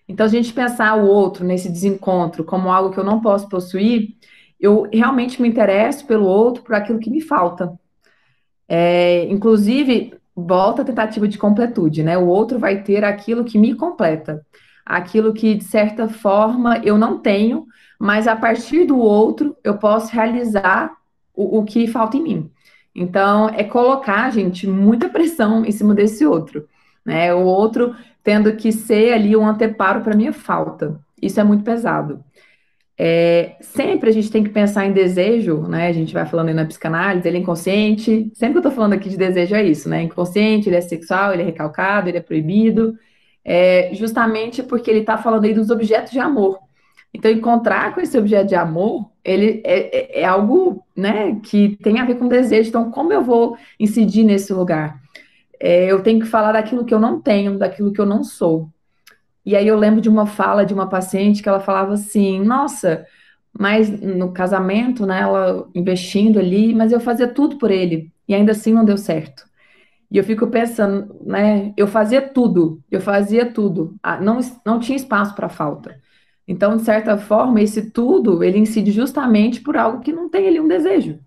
Então, 0.09 0.25
a 0.25 0.29
gente 0.29 0.51
pensar 0.51 0.97
o 0.97 1.07
outro 1.07 1.45
nesse 1.45 1.69
desencontro 1.69 2.45
como 2.45 2.73
algo 2.73 2.95
que 2.95 2.99
eu 2.99 3.05
não 3.05 3.21
posso 3.21 3.47
possuir, 3.47 4.17
eu 4.59 4.89
realmente 4.91 5.41
me 5.41 5.49
interesso 5.49 6.07
pelo 6.07 6.25
outro 6.25 6.63
por 6.63 6.75
aquilo 6.75 6.99
que 6.99 7.11
me 7.11 7.21
falta. 7.21 7.79
É, 8.67 9.27
inclusive, 9.27 10.15
volta 10.37 10.83
a 10.83 10.85
tentativa 10.85 11.29
de 11.29 11.39
completude, 11.39 12.03
né? 12.03 12.19
O 12.19 12.27
outro 12.27 12.59
vai 12.59 12.83
ter 12.83 13.05
aquilo 13.05 13.45
que 13.45 13.59
me 13.59 13.75
completa, 13.75 14.45
aquilo 14.85 15.33
que, 15.33 15.55
de 15.55 15.65
certa 15.65 16.09
forma, 16.09 16.79
eu 16.79 16.99
não 16.99 17.19
tenho, 17.19 17.67
mas 17.99 18.27
a 18.27 18.35
partir 18.37 18.85
do 18.85 18.99
outro 18.99 19.57
eu 19.63 19.79
posso 19.79 20.13
realizar 20.13 20.93
o, 21.35 21.59
o 21.59 21.65
que 21.65 21.87
falta 21.87 22.17
em 22.17 22.23
mim. 22.23 22.51
Então, 22.95 23.49
é 23.49 23.65
colocar, 23.65 24.31
gente, 24.31 24.67
muita 24.67 25.09
pressão 25.09 25.65
em 25.65 25.73
cima 25.73 25.95
desse 25.95 26.25
outro, 26.25 26.69
né? 27.05 27.35
O 27.35 27.45
outro 27.45 27.95
tendo 28.23 28.57
que 28.57 28.73
ser 28.73 29.13
ali 29.13 29.37
um 29.37 29.47
anteparo 29.47 30.01
para 30.01 30.17
minha 30.17 30.33
falta. 30.33 30.99
Isso 31.21 31.39
é 31.41 31.45
muito 31.45 31.63
pesado. 31.63 32.25
É, 32.97 33.57
sempre 33.61 34.09
a 34.09 34.13
gente 34.13 34.31
tem 34.31 34.45
que 34.45 34.51
pensar 34.51 34.87
em 34.87 34.93
desejo, 34.93 35.63
né? 35.63 35.89
A 35.89 35.93
gente 35.93 36.15
vai 36.15 36.25
falando 36.27 36.49
aí 36.49 36.55
na 36.55 36.65
psicanálise, 36.65 37.27
ele 37.27 37.39
é 37.39 37.41
inconsciente. 37.41 38.31
Sempre 38.35 38.53
que 38.55 38.59
eu 38.59 38.71
tô 38.71 38.71
falando 38.71 38.93
aqui 38.93 39.09
de 39.09 39.17
desejo 39.17 39.55
é 39.55 39.65
isso, 39.65 39.89
né? 39.89 40.03
Inconsciente, 40.03 40.69
ele 40.69 40.77
é 40.77 40.81
sexual, 40.81 41.33
ele 41.33 41.43
é 41.43 41.47
recalcado, 41.47 42.09
ele 42.09 42.19
é 42.19 42.23
proibido. 42.23 42.97
É, 43.45 43.91
justamente 43.95 44.63
porque 44.63 44.91
ele 44.91 45.01
está 45.01 45.19
falando 45.19 45.45
aí 45.45 45.55
dos 45.55 45.71
objetos 45.71 46.13
de 46.13 46.19
amor. 46.19 46.59
Então, 47.13 47.31
encontrar 47.31 47.95
com 47.95 48.01
esse 48.01 48.19
objeto 48.19 48.49
de 48.49 48.57
amor, 48.57 49.09
ele 49.25 49.63
é, 49.65 50.19
é, 50.19 50.21
é, 50.23 50.25
algo, 50.25 50.85
né, 50.97 51.41
que 51.45 51.77
tem 51.77 52.01
a 52.01 52.05
ver 52.05 52.17
com 52.17 52.27
desejo. 52.27 52.69
Então, 52.69 52.91
como 52.91 53.13
eu 53.13 53.23
vou 53.23 53.57
incidir 53.79 54.25
nesse 54.25 54.53
lugar? 54.53 55.01
É, 55.61 55.87
eu 55.91 56.03
tenho 56.03 56.21
que 56.21 56.27
falar 56.27 56.53
daquilo 56.53 56.85
que 56.85 56.93
eu 56.93 57.01
não 57.01 57.21
tenho, 57.21 57.59
daquilo 57.59 57.93
que 57.93 58.01
eu 58.01 58.07
não 58.07 58.25
sou. 58.25 58.69
E 59.45 59.57
aí 59.57 59.67
eu 59.69 59.77
lembro 59.79 60.01
de 60.01 60.09
uma 60.09 60.27
fala 60.27 60.65
de 60.65 60.75
uma 60.75 60.89
paciente 60.89 61.43
que 61.43 61.49
ela 61.49 61.61
falava 61.61 61.95
assim: 61.95 62.41
Nossa, 62.41 63.07
mas 63.59 63.89
no 63.91 64.33
casamento, 64.33 65.07
né, 65.07 65.21
ela 65.21 65.69
investindo 65.75 66.39
ali, 66.39 66.75
mas 66.75 66.93
eu 66.93 67.01
fazia 67.01 67.29
tudo 67.29 67.59
por 67.59 67.71
ele 67.71 68.13
e 68.29 68.35
ainda 68.35 68.53
assim 68.53 68.73
não 68.73 68.85
deu 68.85 68.97
certo. 68.97 69.45
E 70.11 70.19
eu 70.19 70.25
fico 70.25 70.47
pensando, 70.49 71.21
né, 71.27 71.73
eu 71.77 71.87
fazia 71.87 72.23
tudo, 72.23 72.81
eu 72.91 73.01
fazia 73.01 73.51
tudo, 73.53 73.97
não, 74.21 74.39
não 74.65 74.79
tinha 74.79 74.97
espaço 74.97 75.35
para 75.35 75.49
falta. 75.49 76.01
Então, 76.47 76.77
de 76.77 76.83
certa 76.83 77.17
forma, 77.17 77.61
esse 77.63 77.91
tudo, 77.91 78.43
ele 78.45 78.59
incide 78.59 78.93
justamente 78.93 79.61
por 79.61 79.77
algo 79.77 80.01
que 80.01 80.13
não 80.13 80.29
tem 80.29 80.47
ali 80.47 80.61
um 80.61 80.69
desejo. 80.69 81.19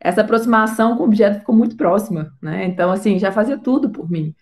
Essa 0.00 0.22
aproximação 0.22 0.96
com 0.96 1.04
o 1.04 1.06
objeto 1.06 1.40
ficou 1.40 1.54
muito 1.54 1.76
próxima, 1.76 2.32
né? 2.42 2.64
Então, 2.66 2.90
assim, 2.90 3.18
já 3.18 3.30
fazia 3.30 3.58
tudo 3.58 3.90
por 3.90 4.10
mim. 4.10 4.30
O 4.30 4.34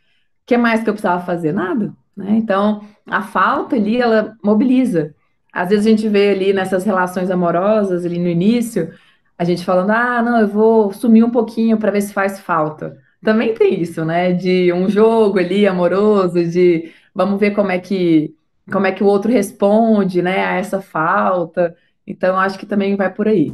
que 0.47 0.57
mais 0.57 0.83
que 0.83 0.89
eu 0.89 0.95
precisava 0.95 1.25
fazer? 1.25 1.53
Nada, 1.53 1.95
né? 2.17 2.37
Então, 2.37 2.83
a 3.07 3.23
falta 3.23 3.77
ali, 3.77 4.01
ela 4.01 4.37
mobiliza. 4.43 5.15
Às 5.53 5.71
vezes 5.71 5.87
a 5.87 5.91
gente 5.91 6.09
vê 6.09 6.31
ali 6.31 6.53
nessas 6.53 6.85
relações 6.85 7.31
amorosas, 7.31 8.05
ali 8.05 8.19
no 8.19 8.29
início, 8.29 8.93
a 9.37 9.45
gente 9.45 9.65
falando, 9.65 9.91
ah, 9.91 10.23
não, 10.23 10.41
eu 10.41 10.49
vou 10.49 10.93
sumir 10.93 11.25
um 11.25 11.31
pouquinho 11.31 11.79
para 11.79 11.91
ver 11.91 12.03
se 12.03 12.13
faz 12.13 12.39
falta. 12.39 12.99
Também 13.23 13.55
tem 13.55 13.81
isso, 13.81 14.05
né? 14.05 14.33
De 14.33 14.73
um 14.73 14.89
jogo 14.89 15.39
ali 15.39 15.67
amoroso, 15.67 16.45
de 16.45 16.93
vamos 17.15 17.41
ver 17.41 17.53
como 17.53 17.71
é 17.71 17.79
que 17.79 18.35
como 18.71 18.87
é 18.87 18.93
que 18.93 19.03
o 19.03 19.07
outro 19.07 19.31
responde, 19.31 20.23
né, 20.23 20.45
a 20.45 20.55
essa 20.55 20.81
falta. 20.81 21.75
Então, 22.07 22.39
acho 22.39 22.59
que 22.59 22.67
também 22.67 22.97
vai 22.97 23.13
por 23.13 23.27
aí. 23.27 23.53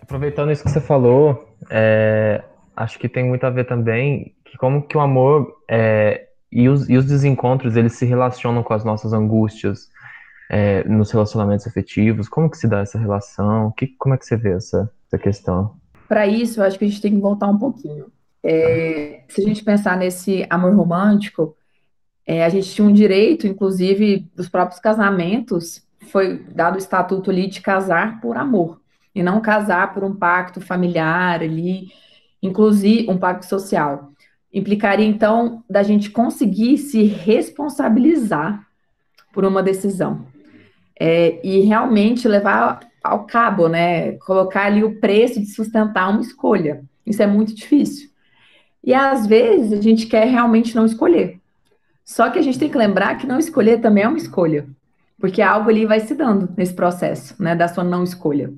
Aproveitando 0.00 0.50
isso 0.50 0.64
que 0.64 0.70
você 0.70 0.80
falou, 0.80 1.48
é, 1.70 2.42
acho 2.76 2.98
que 2.98 3.08
tem 3.08 3.24
muito 3.24 3.44
a 3.44 3.50
ver 3.50 3.64
também 3.64 4.34
como 4.62 4.80
que 4.86 4.96
o 4.96 5.00
amor 5.00 5.52
é, 5.68 6.28
e, 6.52 6.68
os, 6.68 6.88
e 6.88 6.96
os 6.96 7.04
desencontros 7.04 7.76
eles 7.76 7.94
se 7.94 8.06
relacionam 8.06 8.62
com 8.62 8.72
as 8.72 8.84
nossas 8.84 9.12
angústias. 9.12 9.90
é, 10.48 10.84
nos 10.84 11.10
relacionamentos 11.10 11.66
afetivos? 11.66 12.28
Como 12.28 12.50
que 12.50 12.58
se 12.58 12.68
dá 12.68 12.80
essa 12.80 12.98
relação? 12.98 13.72
Que, 13.74 13.86
como 13.86 14.14
é 14.14 14.18
que 14.18 14.26
você 14.26 14.36
vê 14.36 14.52
essa, 14.52 14.88
essa 15.06 15.18
questão? 15.18 15.76
Para 16.06 16.26
isso, 16.26 16.60
eu 16.60 16.64
acho 16.64 16.78
que 16.78 16.84
a 16.84 16.88
gente 16.88 17.00
tem 17.00 17.14
que 17.14 17.20
voltar 17.20 17.48
um 17.48 17.58
pouquinho. 17.58 18.06
É, 18.44 19.22
se 19.28 19.40
a 19.40 19.44
gente 19.44 19.64
pensar 19.64 19.96
nesse 19.96 20.46
amor 20.50 20.74
romântico, 20.76 21.56
é, 22.26 22.44
a 22.44 22.50
gente 22.50 22.70
tinha 22.70 22.86
um 22.86 22.92
direito, 22.92 23.46
inclusive, 23.46 24.30
dos 24.36 24.48
próprios 24.48 24.78
casamentos, 24.78 25.82
foi 26.10 26.38
dado 26.54 26.74
o 26.74 26.78
estatuto 26.78 27.30
ali 27.30 27.48
de 27.48 27.62
casar 27.62 28.20
por 28.20 28.36
amor, 28.36 28.80
e 29.14 29.22
não 29.22 29.40
casar 29.40 29.94
por 29.94 30.04
um 30.04 30.14
pacto 30.14 30.60
familiar 30.60 31.40
ali, 31.40 31.88
inclusive 32.42 33.10
um 33.10 33.16
pacto 33.16 33.46
social. 33.46 34.11
Implicaria, 34.52 35.06
então, 35.06 35.62
da 35.68 35.82
gente 35.82 36.10
conseguir 36.10 36.78
se 36.78 37.02
responsabilizar 37.04 38.66
por 39.32 39.44
uma 39.44 39.62
decisão. 39.62 40.26
É, 40.98 41.40
e 41.42 41.60
realmente 41.60 42.28
levar 42.28 42.80
ao 43.02 43.24
cabo, 43.24 43.68
né? 43.68 44.12
Colocar 44.18 44.66
ali 44.66 44.84
o 44.84 45.00
preço 45.00 45.40
de 45.40 45.46
sustentar 45.46 46.10
uma 46.10 46.20
escolha. 46.20 46.84
Isso 47.04 47.22
é 47.22 47.26
muito 47.26 47.54
difícil. 47.54 48.10
E 48.84 48.92
às 48.92 49.26
vezes 49.26 49.72
a 49.72 49.82
gente 49.82 50.06
quer 50.06 50.26
realmente 50.26 50.74
não 50.74 50.84
escolher. 50.84 51.40
Só 52.04 52.30
que 52.30 52.38
a 52.38 52.42
gente 52.42 52.58
tem 52.58 52.68
que 52.68 52.76
lembrar 52.76 53.16
que 53.16 53.26
não 53.26 53.38
escolher 53.38 53.80
também 53.80 54.04
é 54.04 54.08
uma 54.08 54.18
escolha, 54.18 54.66
porque 55.18 55.40
algo 55.40 55.70
ali 55.70 55.86
vai 55.86 56.00
se 56.00 56.14
dando 56.14 56.52
nesse 56.56 56.74
processo, 56.74 57.40
né, 57.40 57.54
da 57.54 57.68
sua 57.68 57.84
não 57.84 58.02
escolha. 58.02 58.52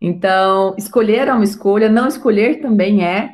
Então, 0.00 0.74
escolher 0.76 1.28
é 1.28 1.32
uma 1.32 1.44
escolha, 1.44 1.88
não 1.88 2.06
escolher 2.06 2.60
também 2.60 3.04
é, 3.04 3.32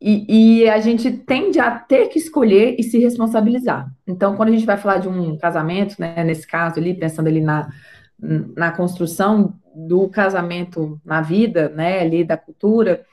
e, 0.00 0.62
e, 0.62 0.68
a 0.68 0.78
gente 0.78 1.10
tende 1.10 1.58
a 1.58 1.70
ter 1.70 2.08
que 2.08 2.18
escolher 2.18 2.76
e 2.78 2.82
se 2.82 2.98
responsabilizar. 2.98 3.90
Então, 4.06 4.36
quando 4.36 4.50
a 4.50 4.52
gente 4.52 4.66
vai 4.66 4.76
falar 4.76 4.98
de 4.98 5.08
um 5.08 5.38
casamento, 5.38 5.96
né, 5.98 6.22
nesse 6.22 6.46
caso 6.46 6.78
ali, 6.78 6.92
pensando 6.92 7.28
ali 7.28 7.40
na, 7.40 7.68
na 8.18 8.70
construção 8.72 9.54
do 9.74 10.08
casamento 10.08 11.00
na 11.04 11.22
vida, 11.22 11.70
né, 11.70 12.00
ali 12.00 12.24
da 12.24 12.36
cultura, 12.36 13.04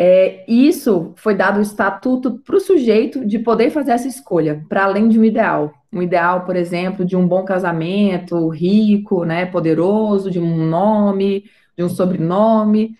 é, 0.00 0.44
isso 0.48 1.12
foi 1.16 1.34
dado 1.34 1.58
o 1.58 1.62
estatuto 1.62 2.38
para 2.38 2.56
o 2.56 2.60
sujeito 2.60 3.26
de 3.26 3.38
poder 3.38 3.70
fazer 3.70 3.90
essa 3.92 4.06
escolha, 4.06 4.64
para 4.68 4.84
além 4.84 5.08
de 5.08 5.18
um 5.18 5.24
ideal. 5.24 5.72
Um 5.92 6.02
ideal, 6.02 6.44
por 6.44 6.54
exemplo, 6.54 7.04
de 7.04 7.16
um 7.16 7.26
bom 7.26 7.44
casamento, 7.44 8.48
rico, 8.48 9.24
né, 9.24 9.46
poderoso, 9.46 10.30
de 10.30 10.38
um 10.38 10.66
nome, 10.66 11.44
de 11.76 11.82
um 11.82 11.88
sobrenome. 11.88 12.96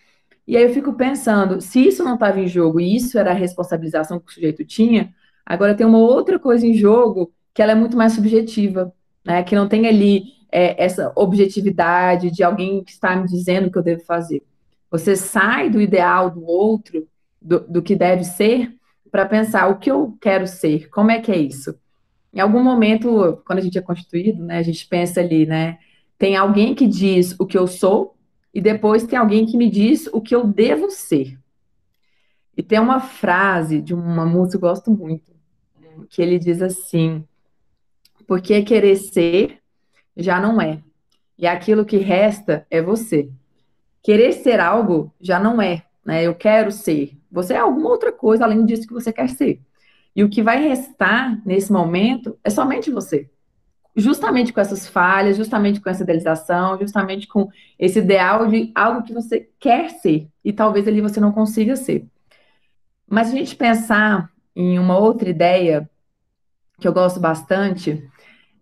E 0.49 0.57
aí 0.57 0.63
eu 0.63 0.73
fico 0.73 0.95
pensando, 0.95 1.61
se 1.61 1.87
isso 1.87 2.03
não 2.03 2.15
estava 2.15 2.41
em 2.41 2.49
jogo 2.49 2.81
e 2.81 2.97
isso 2.97 3.19
era 3.19 3.33
a 3.33 3.35
responsabilização 3.35 4.19
que 4.19 4.31
o 4.31 4.33
sujeito 4.33 4.65
tinha, 4.65 5.15
agora 5.45 5.75
tem 5.75 5.87
uma 5.87 5.99
outra 5.99 6.39
coisa 6.39 6.67
em 6.67 6.73
jogo 6.73 7.31
que 7.53 7.61
ela 7.61 7.73
é 7.73 7.75
muito 7.75 7.99
mais 7.99 8.15
subjetiva, 8.15 8.91
né, 9.23 9.43
que 9.43 9.55
não 9.55 9.69
tem 9.69 9.87
ali 9.87 10.23
é, 10.51 10.83
essa 10.83 11.13
objetividade 11.15 12.31
de 12.31 12.43
alguém 12.43 12.83
que 12.83 12.93
está 12.93 13.15
me 13.15 13.29
dizendo 13.29 13.67
o 13.67 13.71
que 13.71 13.77
eu 13.77 13.83
devo 13.83 14.03
fazer. 14.07 14.43
Você 14.91 15.15
sai 15.17 15.69
do 15.69 15.83
ideal 15.83 16.31
do 16.31 16.43
outro, 16.47 17.07
do, 17.43 17.61
do 17.61 17.83
que 17.83 17.95
deve 17.95 18.25
ser, 18.25 18.75
para 19.11 19.27
pensar 19.27 19.69
o 19.69 19.79
que 19.79 19.91
eu 19.91 20.17
quero 20.19 20.47
ser, 20.47 20.89
como 20.89 21.11
é 21.11 21.21
que 21.21 21.31
é 21.31 21.37
isso. 21.37 21.79
Em 22.33 22.41
algum 22.41 22.65
momento, 22.65 23.43
quando 23.47 23.59
a 23.59 23.63
gente 23.63 23.77
é 23.77 23.83
constituído, 23.83 24.43
né, 24.43 24.57
a 24.57 24.63
gente 24.63 24.87
pensa 24.89 25.21
ali, 25.21 25.45
né, 25.45 25.77
tem 26.17 26.37
alguém 26.37 26.75
que 26.75 26.87
diz 26.87 27.39
o 27.39 27.45
que 27.45 27.59
eu 27.59 27.67
sou 27.67 28.18
e 28.53 28.61
depois 28.61 29.05
tem 29.05 29.19
alguém 29.19 29.47
que 29.47 29.57
me 29.57 29.71
diz 29.71 30.09
o 30.13 30.21
que 30.21 30.35
eu 30.35 30.47
devo 30.47 30.91
ser. 30.91 31.39
E 32.57 32.63
tem 32.63 32.79
uma 32.81 33.01
frase 33.01 33.81
de 33.81 33.95
uma 33.95 34.27
música 34.27 34.59
que 34.59 34.65
eu 34.65 34.69
gosto 34.69 34.91
muito, 34.91 35.33
que 36.11 36.21
ele 36.21 36.39
diz 36.39 36.61
assim: 36.61 37.25
porque 38.27 38.63
querer 38.63 38.97
ser 38.97 39.59
já 40.17 40.41
não 40.41 40.61
é, 40.61 40.83
e 41.39 41.47
aquilo 41.47 41.85
que 41.85 41.99
resta 41.99 42.67
é 42.71 42.83
você. 42.83 43.31
Querer 44.03 44.33
ser 44.33 44.59
algo 44.59 45.13
já 45.21 45.39
não 45.39 45.63
é, 45.63 45.85
né? 46.05 46.25
Eu 46.25 46.35
quero 46.35 46.73
ser. 46.73 47.17
Você 47.31 47.55
é 47.55 47.59
alguma 47.59 47.91
outra 47.91 48.11
coisa 48.11 48.45
além 48.45 48.65
disso 48.65 48.87
que 48.89 48.93
você 48.93 49.13
quer 49.13 49.29
ser. 49.29 49.61
E 50.17 50.25
o 50.25 50.29
que 50.29 50.43
vai 50.43 50.61
restar 50.61 51.41
nesse 51.47 51.71
momento 51.71 52.37
é 52.43 52.51
somente 52.51 52.91
você. 52.91 53.31
Justamente 53.99 54.53
com 54.53 54.61
essas 54.61 54.89
falhas, 54.89 55.37
justamente 55.37 55.81
com 55.81 55.91
essa 55.91 56.03
idealização, 56.03 56.79
justamente 56.79 57.27
com 57.27 57.49
esse 57.79 57.99
ideal 57.99 58.47
de 58.47 58.71
algo 58.75 59.03
que 59.03 59.13
você 59.13 59.49
quer 59.59 59.91
ser 59.91 60.29
e 60.45 60.53
talvez 60.53 60.87
ali 60.87 61.01
você 61.01 61.21
não 61.21 61.33
consiga 61.33 61.77
ser. 61.77 62.07
Mas 63.11 63.29
a 63.29 63.33
gente 63.33 63.57
pensar 63.57 64.31
em 64.55 64.79
uma 64.79 64.97
outra 64.97 65.29
ideia 65.29 65.89
que 66.79 66.87
eu 66.87 66.93
gosto 66.93 67.19
bastante, 67.19 68.09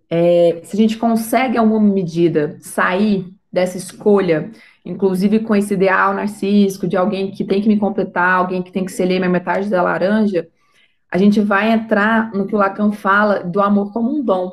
é, 0.09 0.61
se 0.65 0.75
a 0.75 0.81
gente 0.81 0.97
consegue, 0.97 1.57
em 1.57 1.59
alguma 1.59 1.81
medida, 1.81 2.57
sair 2.61 3.27
dessa 3.53 3.77
escolha 3.77 4.51
inclusive 4.87 5.41
com 5.41 5.55
esse 5.55 5.75
ideal 5.75 6.15
narcísico 6.15 6.87
de 6.87 6.97
alguém 6.97 7.33
que 7.33 7.45
tem 7.45 7.61
que 7.61 7.69
me 7.69 7.77
completar, 7.77 8.35
alguém 8.35 8.63
que 8.63 8.71
tem 8.71 8.85
que 8.85 8.93
ser 8.93 9.07
minha 9.07 9.29
metade 9.29 9.69
da 9.69 9.83
laranja, 9.83 10.49
a 11.11 11.19
gente 11.19 11.41
vai 11.41 11.73
entrar 11.73 12.33
no 12.33 12.47
que 12.47 12.55
o 12.55 12.59
Lacan 12.59 12.93
fala 12.93 13.41
do 13.41 13.61
amor 13.61 13.93
como 13.93 14.17
um 14.17 14.25
dom. 14.25 14.53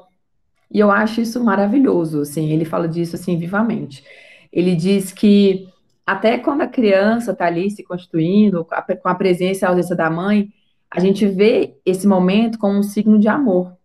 E 0.73 0.79
eu 0.79 0.89
acho 0.89 1.21
isso 1.21 1.43
maravilhoso, 1.43 2.21
assim, 2.21 2.49
ele 2.49 2.65
fala 2.65 2.87
disso 2.87 3.15
assim 3.15 3.37
vivamente. 3.37 4.03
Ele 4.51 4.75
diz 4.75 5.11
que 5.11 5.67
até 6.03 6.37
quando 6.39 6.61
a 6.61 6.67
criança 6.67 7.31
está 7.31 7.45
ali 7.45 7.69
se 7.69 7.83
constituindo, 7.83 8.65
com 8.65 9.09
a 9.09 9.15
presença 9.15 9.63
e 9.63 9.65
a 9.65 9.69
ausência 9.69 9.95
da 9.95 10.09
mãe, 10.09 10.49
a 10.89 10.99
gente 10.99 11.27
vê 11.27 11.75
esse 11.85 12.07
momento 12.07 12.57
como 12.57 12.77
um 12.77 12.83
signo 12.83 13.19
de 13.19 13.27
amor. 13.27 13.77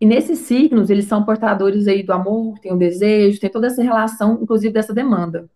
E 0.00 0.06
nesses 0.06 0.40
signos, 0.40 0.90
eles 0.90 1.04
são 1.04 1.22
portadores 1.22 1.86
aí 1.86 2.02
do 2.02 2.12
amor, 2.12 2.58
tem 2.58 2.72
o 2.72 2.78
desejo, 2.78 3.38
tem 3.38 3.50
toda 3.50 3.68
essa 3.68 3.82
relação, 3.82 4.40
inclusive 4.42 4.72
dessa 4.72 4.92
demanda. 4.92 5.48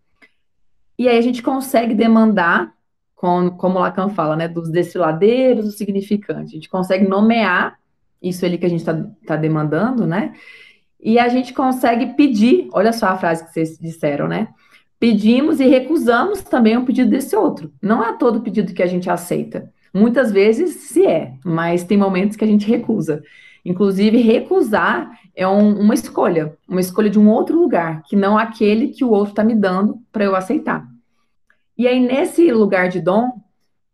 E 0.97 1.09
aí 1.09 1.17
a 1.17 1.21
gente 1.21 1.43
consegue 1.43 1.93
demandar, 1.93 2.73
com, 3.15 3.49
como 3.51 3.79
Lacan 3.79 4.09
fala, 4.09 4.35
né, 4.35 4.47
dos 4.47 4.71
desfiladeiros, 4.71 5.65
do 5.65 5.71
significante. 5.71 6.51
A 6.51 6.55
gente 6.55 6.69
consegue 6.69 7.07
nomear 7.07 7.77
isso 8.21 8.45
ali 8.45 8.57
que 8.57 8.65
a 8.65 8.69
gente 8.69 8.79
está 8.79 8.95
tá 9.25 9.35
demandando, 9.35 10.07
né? 10.07 10.33
E 10.99 11.19
a 11.19 11.27
gente 11.27 11.53
consegue 11.53 12.13
pedir, 12.15 12.69
olha 12.73 12.91
só 12.91 13.07
a 13.07 13.17
frase 13.17 13.45
que 13.45 13.51
vocês 13.51 13.77
disseram, 13.77 14.27
né? 14.27 14.49
Pedimos 14.99 15.59
e 15.59 15.67
recusamos 15.67 16.41
também 16.41 16.75
o 16.75 16.85
pedido 16.85 17.11
desse 17.11 17.35
outro. 17.35 17.71
Não 17.81 18.03
é 18.03 18.17
todo 18.17 18.41
pedido 18.41 18.73
que 18.73 18.81
a 18.81 18.87
gente 18.87 19.09
aceita. 19.09 19.71
Muitas 19.93 20.31
vezes 20.31 20.75
se 20.75 21.05
é, 21.05 21.33
mas 21.45 21.83
tem 21.83 21.97
momentos 21.97 22.35
que 22.35 22.43
a 22.43 22.47
gente 22.47 22.67
recusa. 22.67 23.21
Inclusive, 23.63 24.17
recusar 24.21 25.11
é 25.35 25.47
um, 25.47 25.79
uma 25.79 25.93
escolha, 25.93 26.57
uma 26.67 26.79
escolha 26.79 27.09
de 27.09 27.19
um 27.19 27.29
outro 27.29 27.59
lugar, 27.59 28.01
que 28.03 28.15
não 28.15 28.37
aquele 28.37 28.87
que 28.87 29.03
o 29.03 29.09
outro 29.09 29.31
está 29.31 29.43
me 29.43 29.53
dando 29.53 30.01
para 30.11 30.23
eu 30.23 30.35
aceitar. 30.35 30.87
E 31.77 31.87
aí, 31.87 31.99
nesse 31.99 32.51
lugar 32.51 32.89
de 32.89 32.99
dom, 32.99 33.29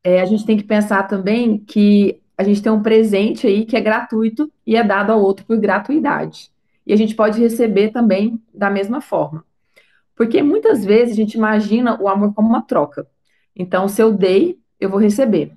é, 0.04 0.22
a 0.22 0.26
gente 0.26 0.45
tem 0.45 0.56
que 0.56 0.64
pensar 0.64 1.04
também 1.04 1.58
que 1.58 2.22
a 2.38 2.43
gente 2.43 2.62
tem 2.62 2.72
um 2.72 2.82
presente 2.82 3.45
aí 3.45 3.66
que 3.66 3.76
é 3.76 3.82
gratuito 3.82 4.51
e 4.66 4.76
é 4.76 4.84
dado 4.84 5.12
ao 5.12 5.22
outro 5.22 5.45
por 5.45 5.58
gratuidade. 5.58 6.53
E 6.86 6.94
a 6.94 6.96
gente 6.96 7.16
pode 7.16 7.40
receber 7.40 7.90
também 7.90 8.42
da 8.54 8.70
mesma 8.70 9.02
forma. 9.02 9.44
Porque 10.16 10.42
muitas 10.44 10.86
vezes 10.86 11.14
a 11.14 11.16
gente 11.16 11.36
imagina 11.36 12.00
o 12.02 12.08
amor 12.08 12.34
como 12.34 12.48
uma 12.48 12.62
troca. 12.62 13.08
Então, 13.56 13.88
se 13.88 14.02
eu 14.02 14.12
dei, 14.12 14.60
eu 14.80 14.90
vou 14.90 15.00
receber. 15.00 15.54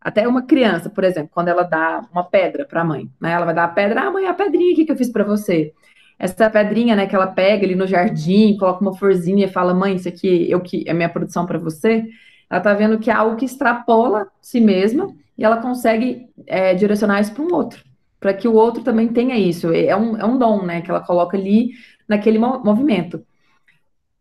Até 0.00 0.28
uma 0.28 0.42
criança, 0.42 0.88
por 0.88 1.04
exemplo, 1.04 1.30
quando 1.32 1.48
ela 1.48 1.62
dá 1.62 2.06
uma 2.12 2.22
pedra 2.22 2.64
para 2.64 2.82
a 2.82 2.84
mãe, 2.84 3.10
né? 3.20 3.32
Ela 3.32 3.44
vai 3.44 3.54
dar 3.54 3.64
a 3.64 3.68
pedra, 3.68 4.02
ah, 4.02 4.10
mãe, 4.10 4.26
a 4.26 4.34
pedrinha 4.34 4.72
aqui 4.72 4.84
que 4.84 4.92
eu 4.92 4.96
fiz 4.96 5.10
para 5.10 5.24
você. 5.24 5.72
Essa 6.18 6.50
pedrinha, 6.50 6.96
né, 6.96 7.06
que 7.06 7.14
ela 7.14 7.28
pega 7.28 7.64
ali 7.64 7.74
no 7.76 7.86
jardim, 7.86 8.56
coloca 8.58 8.80
uma 8.80 8.94
florzinha 8.94 9.46
e 9.46 9.50
fala, 9.50 9.72
mãe, 9.72 9.94
isso 9.94 10.08
aqui 10.08 10.50
eu 10.50 10.60
que 10.60 10.84
é 10.86 10.92
minha 10.92 11.08
produção 11.08 11.46
para 11.46 11.58
você. 11.58 12.04
Ela 12.50 12.60
tá 12.60 12.74
vendo 12.74 12.98
que 12.98 13.10
é 13.10 13.14
algo 13.14 13.36
que 13.36 13.44
extrapola 13.44 14.26
si 14.40 14.60
mesma 14.60 15.14
e 15.36 15.44
ela 15.44 15.58
consegue 15.58 16.28
é, 16.46 16.74
direcionar 16.74 17.20
isso 17.20 17.32
para 17.32 17.44
um 17.44 17.54
outro, 17.54 17.84
para 18.20 18.34
que 18.34 18.48
o 18.48 18.54
outro 18.54 18.82
também 18.82 19.08
tenha 19.08 19.36
isso. 19.36 19.72
É 19.72 19.96
um, 19.96 20.16
é 20.16 20.24
um 20.24 20.38
dom, 20.38 20.64
né, 20.64 20.80
que 20.80 20.90
ela 20.90 21.00
coloca 21.00 21.36
ali 21.36 21.72
naquele 22.08 22.38
movimento. 22.38 23.24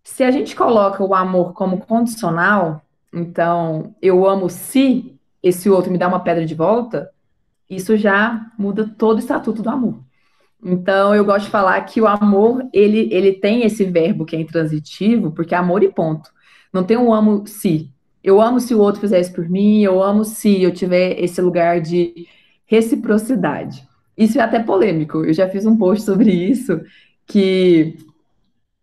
Se 0.04 0.24
a 0.24 0.32
gente 0.32 0.56
coloca 0.56 1.04
o 1.04 1.14
amor 1.14 1.54
como 1.54 1.80
condicional, 1.80 2.82
então 3.14 3.96
eu 4.02 4.28
amo 4.28 4.50
se 4.50 5.18
esse 5.42 5.70
outro 5.70 5.92
me 5.92 5.98
dá 5.98 6.08
uma 6.08 6.20
pedra 6.20 6.46
de 6.46 6.56
volta, 6.56 7.12
isso 7.70 7.98
já 7.98 8.52
muda 8.58 8.90
todo 8.98 9.18
o 9.18 9.20
estatuto 9.20 9.62
do 9.62 9.70
amor. 9.70 10.00
Então, 10.64 11.14
eu 11.14 11.24
gosto 11.24 11.46
de 11.46 11.52
falar 11.52 11.80
que 11.82 12.02
o 12.02 12.08
amor, 12.08 12.68
ele, 12.74 13.10
ele 13.12 13.34
tem 13.34 13.64
esse 13.64 13.84
verbo 13.86 14.26
que 14.26 14.36
é 14.36 14.40
intransitivo, 14.40 15.32
porque 15.32 15.54
é 15.54 15.58
amor 15.58 15.84
e 15.84 15.92
ponto. 15.92 16.32
Não 16.74 16.84
tem 16.84 16.98
um 16.98 17.14
amo 17.14 17.46
se. 17.46 17.92
Eu 18.24 18.42
amo 18.42 18.60
se 18.60 18.74
o 18.74 18.80
outro 18.80 19.00
fizer 19.00 19.20
isso 19.20 19.34
por 19.34 19.48
mim, 19.48 19.84
eu 19.84 20.02
amo 20.02 20.26
se 20.26 20.62
eu 20.62 20.74
tiver 20.74 21.22
esse 21.24 21.42
lugar 21.42 21.80
de 21.80 22.28
reciprocidade. 22.66 23.87
Isso 24.18 24.40
é 24.40 24.42
até 24.42 24.60
polêmico. 24.60 25.24
Eu 25.24 25.34
já 25.34 25.48
fiz 25.48 25.66
um 25.66 25.78
post 25.78 26.04
sobre 26.04 26.32
isso, 26.32 26.82
que 27.26 27.98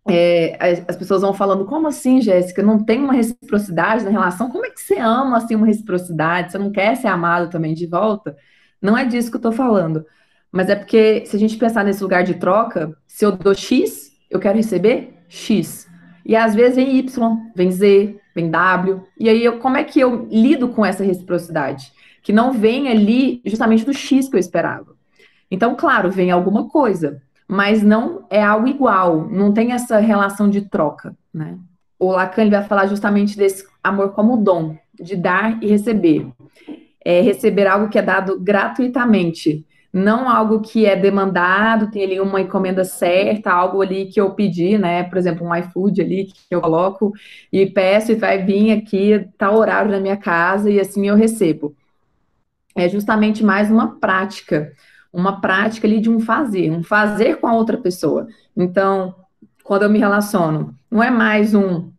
é, 0.08 0.56
as, 0.60 0.84
as, 0.88 0.96
pessoas 0.96 1.22
vão 1.22 1.32
falando, 1.32 1.64
como 1.64 1.88
assim, 1.88 2.20
Jéssica? 2.20 2.62
Não 2.62 2.84
tem 2.84 3.00
uma 3.00 3.14
reciprocidade 3.14 4.04
na 4.04 4.10
relação? 4.10 4.50
Como 4.50 4.66
é 4.66 4.70
que 4.70 4.80
você 4.80 4.98
ama 4.98 5.38
assim 5.38 5.54
uma 5.54 5.66
reciprocidade? 5.66 6.52
Você 6.52 6.58
não 6.58 6.70
quer 6.70 6.96
ser 6.96 7.08
amado 7.08 7.50
também 7.50 7.74
de 7.74 7.86
volta? 7.86 8.36
Não 8.80 8.96
é 8.96 9.04
disso 9.04 9.30
que 9.30 9.36
eu 9.36 9.40
tô 9.40 9.52
falando. 9.52 10.04
Mas 10.52 10.68
é 10.68 10.76
porque, 10.76 11.24
se 11.26 11.34
a 11.34 11.38
gente 11.38 11.56
pensar 11.56 11.84
nesse 11.84 12.02
lugar 12.02 12.22
de 12.22 12.34
troca, 12.34 12.96
se 13.06 13.24
eu 13.24 13.32
dou 13.32 13.54
X, 13.54 14.12
eu 14.30 14.38
quero 14.38 14.56
receber 14.56 15.14
X. 15.28 15.88
E 16.24 16.36
às 16.36 16.54
vezes 16.54 16.76
vem 16.76 16.96
Y, 16.96 17.36
vem 17.56 17.72
Z, 17.72 18.20
vem 18.34 18.50
W. 18.50 19.02
E 19.18 19.28
aí, 19.28 19.44
eu, 19.44 19.58
como 19.58 19.76
é 19.76 19.84
que 19.84 19.98
eu 19.98 20.28
lido 20.30 20.68
com 20.68 20.84
essa 20.84 21.02
reciprocidade? 21.02 21.92
Que 22.22 22.32
não 22.32 22.52
vem 22.52 22.88
ali 22.88 23.42
justamente 23.44 23.84
do 23.84 23.92
X 23.92 24.28
que 24.28 24.36
eu 24.36 24.40
esperava. 24.40 24.93
Então, 25.50 25.74
claro, 25.74 26.10
vem 26.10 26.30
alguma 26.30 26.68
coisa, 26.68 27.22
mas 27.46 27.82
não 27.82 28.24
é 28.30 28.42
algo 28.42 28.66
igual, 28.66 29.28
não 29.28 29.52
tem 29.52 29.72
essa 29.72 29.98
relação 29.98 30.48
de 30.48 30.62
troca, 30.62 31.14
né? 31.32 31.58
O 31.98 32.10
Lacan 32.10 32.50
vai 32.50 32.64
falar 32.64 32.86
justamente 32.86 33.36
desse 33.36 33.66
amor 33.82 34.12
como 34.12 34.36
dom, 34.36 34.76
de 34.94 35.16
dar 35.16 35.62
e 35.62 35.66
receber. 35.66 36.26
É 37.04 37.20
receber 37.20 37.66
algo 37.66 37.88
que 37.88 37.98
é 37.98 38.02
dado 38.02 38.38
gratuitamente, 38.40 39.64
não 39.94 40.28
algo 40.28 40.60
que 40.60 40.86
é 40.86 40.96
demandado, 40.96 41.88
tem 41.88 42.02
ali 42.02 42.20
uma 42.20 42.40
encomenda 42.40 42.82
certa, 42.82 43.52
algo 43.52 43.80
ali 43.80 44.06
que 44.06 44.20
eu 44.20 44.32
pedi, 44.32 44.76
né? 44.76 45.04
Por 45.04 45.16
exemplo, 45.16 45.46
um 45.46 45.54
iFood 45.54 46.02
ali 46.02 46.24
que 46.24 46.34
eu 46.50 46.60
coloco 46.60 47.12
e 47.52 47.64
peço 47.64 48.10
e 48.10 48.16
vai 48.16 48.42
vir 48.44 48.72
aqui 48.72 49.28
tal 49.38 49.54
horário 49.56 49.92
na 49.92 50.00
minha 50.00 50.16
casa 50.16 50.68
e 50.68 50.80
assim 50.80 51.06
eu 51.06 51.14
recebo. 51.14 51.76
É 52.74 52.88
justamente 52.88 53.44
mais 53.44 53.70
uma 53.70 54.00
prática, 54.00 54.72
uma 55.14 55.40
prática 55.40 55.86
ali 55.86 56.00
de 56.00 56.10
um 56.10 56.18
fazer, 56.18 56.70
um 56.72 56.82
fazer 56.82 57.36
com 57.36 57.46
a 57.46 57.54
outra 57.54 57.78
pessoa. 57.78 58.26
Então, 58.56 59.14
quando 59.62 59.84
eu 59.84 59.90
me 59.90 59.98
relaciono, 59.98 60.74
não 60.90 61.02
é 61.02 61.10
mais 61.10 61.54
um 61.54 61.94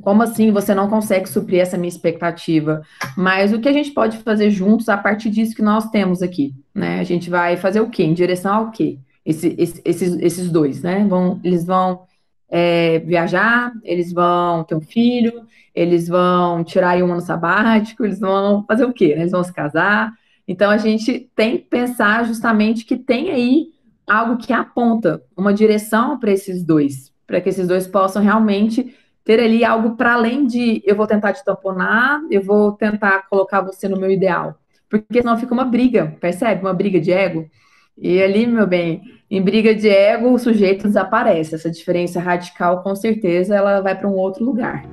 como 0.00 0.22
assim 0.22 0.50
você 0.50 0.74
não 0.74 0.88
consegue 0.88 1.28
suprir 1.28 1.60
essa 1.60 1.76
minha 1.76 1.90
expectativa? 1.90 2.82
Mas 3.14 3.52
o 3.52 3.60
que 3.60 3.68
a 3.68 3.72
gente 3.72 3.90
pode 3.90 4.16
fazer 4.18 4.50
juntos 4.50 4.88
a 4.88 4.96
partir 4.96 5.28
disso 5.28 5.54
que 5.54 5.60
nós 5.60 5.90
temos 5.90 6.22
aqui, 6.22 6.54
né? 6.74 7.00
A 7.00 7.04
gente 7.04 7.28
vai 7.28 7.58
fazer 7.58 7.80
o 7.80 7.90
quê? 7.90 8.02
Em 8.02 8.14
direção 8.14 8.54
ao 8.54 8.70
quê? 8.70 8.98
Esse, 9.26 9.54
esse, 9.58 9.82
esses, 9.84 10.18
esses 10.20 10.50
dois, 10.50 10.82
né? 10.82 11.04
Vão, 11.06 11.38
eles 11.44 11.66
vão 11.66 12.04
é, 12.48 13.00
viajar, 13.00 13.72
eles 13.84 14.10
vão 14.10 14.64
ter 14.64 14.74
um 14.74 14.80
filho, 14.80 15.46
eles 15.74 16.08
vão 16.08 16.64
tirar 16.64 16.96
um 17.02 17.12
ano 17.12 17.20
sabático, 17.20 18.04
eles 18.04 18.18
vão 18.18 18.64
fazer 18.66 18.86
o 18.86 18.92
quê? 18.94 19.14
Eles 19.16 19.32
vão 19.32 19.44
se 19.44 19.52
casar. 19.52 20.12
Então 20.50 20.68
a 20.68 20.78
gente 20.78 21.30
tem 21.36 21.58
que 21.58 21.66
pensar 21.66 22.24
justamente 22.24 22.84
que 22.84 22.96
tem 22.96 23.30
aí 23.30 23.68
algo 24.04 24.36
que 24.36 24.52
aponta 24.52 25.22
uma 25.36 25.54
direção 25.54 26.18
para 26.18 26.32
esses 26.32 26.64
dois, 26.64 27.12
para 27.24 27.40
que 27.40 27.50
esses 27.50 27.68
dois 27.68 27.86
possam 27.86 28.20
realmente 28.20 28.92
ter 29.24 29.38
ali 29.38 29.64
algo 29.64 29.94
para 29.94 30.14
além 30.14 30.44
de 30.44 30.82
eu 30.84 30.96
vou 30.96 31.06
tentar 31.06 31.34
te 31.34 31.44
tamponar, 31.44 32.20
eu 32.32 32.42
vou 32.42 32.72
tentar 32.72 33.28
colocar 33.28 33.60
você 33.60 33.88
no 33.88 33.96
meu 33.96 34.10
ideal. 34.10 34.58
Porque 34.88 35.22
senão 35.22 35.38
fica 35.38 35.54
uma 35.54 35.64
briga, 35.64 36.16
percebe? 36.20 36.62
Uma 36.62 36.74
briga 36.74 37.00
de 37.00 37.12
ego. 37.12 37.48
E 37.96 38.20
ali, 38.20 38.44
meu 38.44 38.66
bem, 38.66 39.02
em 39.30 39.40
briga 39.40 39.72
de 39.72 39.88
ego, 39.88 40.32
o 40.32 40.38
sujeito 40.38 40.88
desaparece. 40.88 41.54
Essa 41.54 41.70
diferença 41.70 42.18
radical, 42.18 42.82
com 42.82 42.96
certeza, 42.96 43.54
ela 43.54 43.80
vai 43.80 43.96
para 43.96 44.08
um 44.08 44.14
outro 44.14 44.44
lugar. 44.44 44.84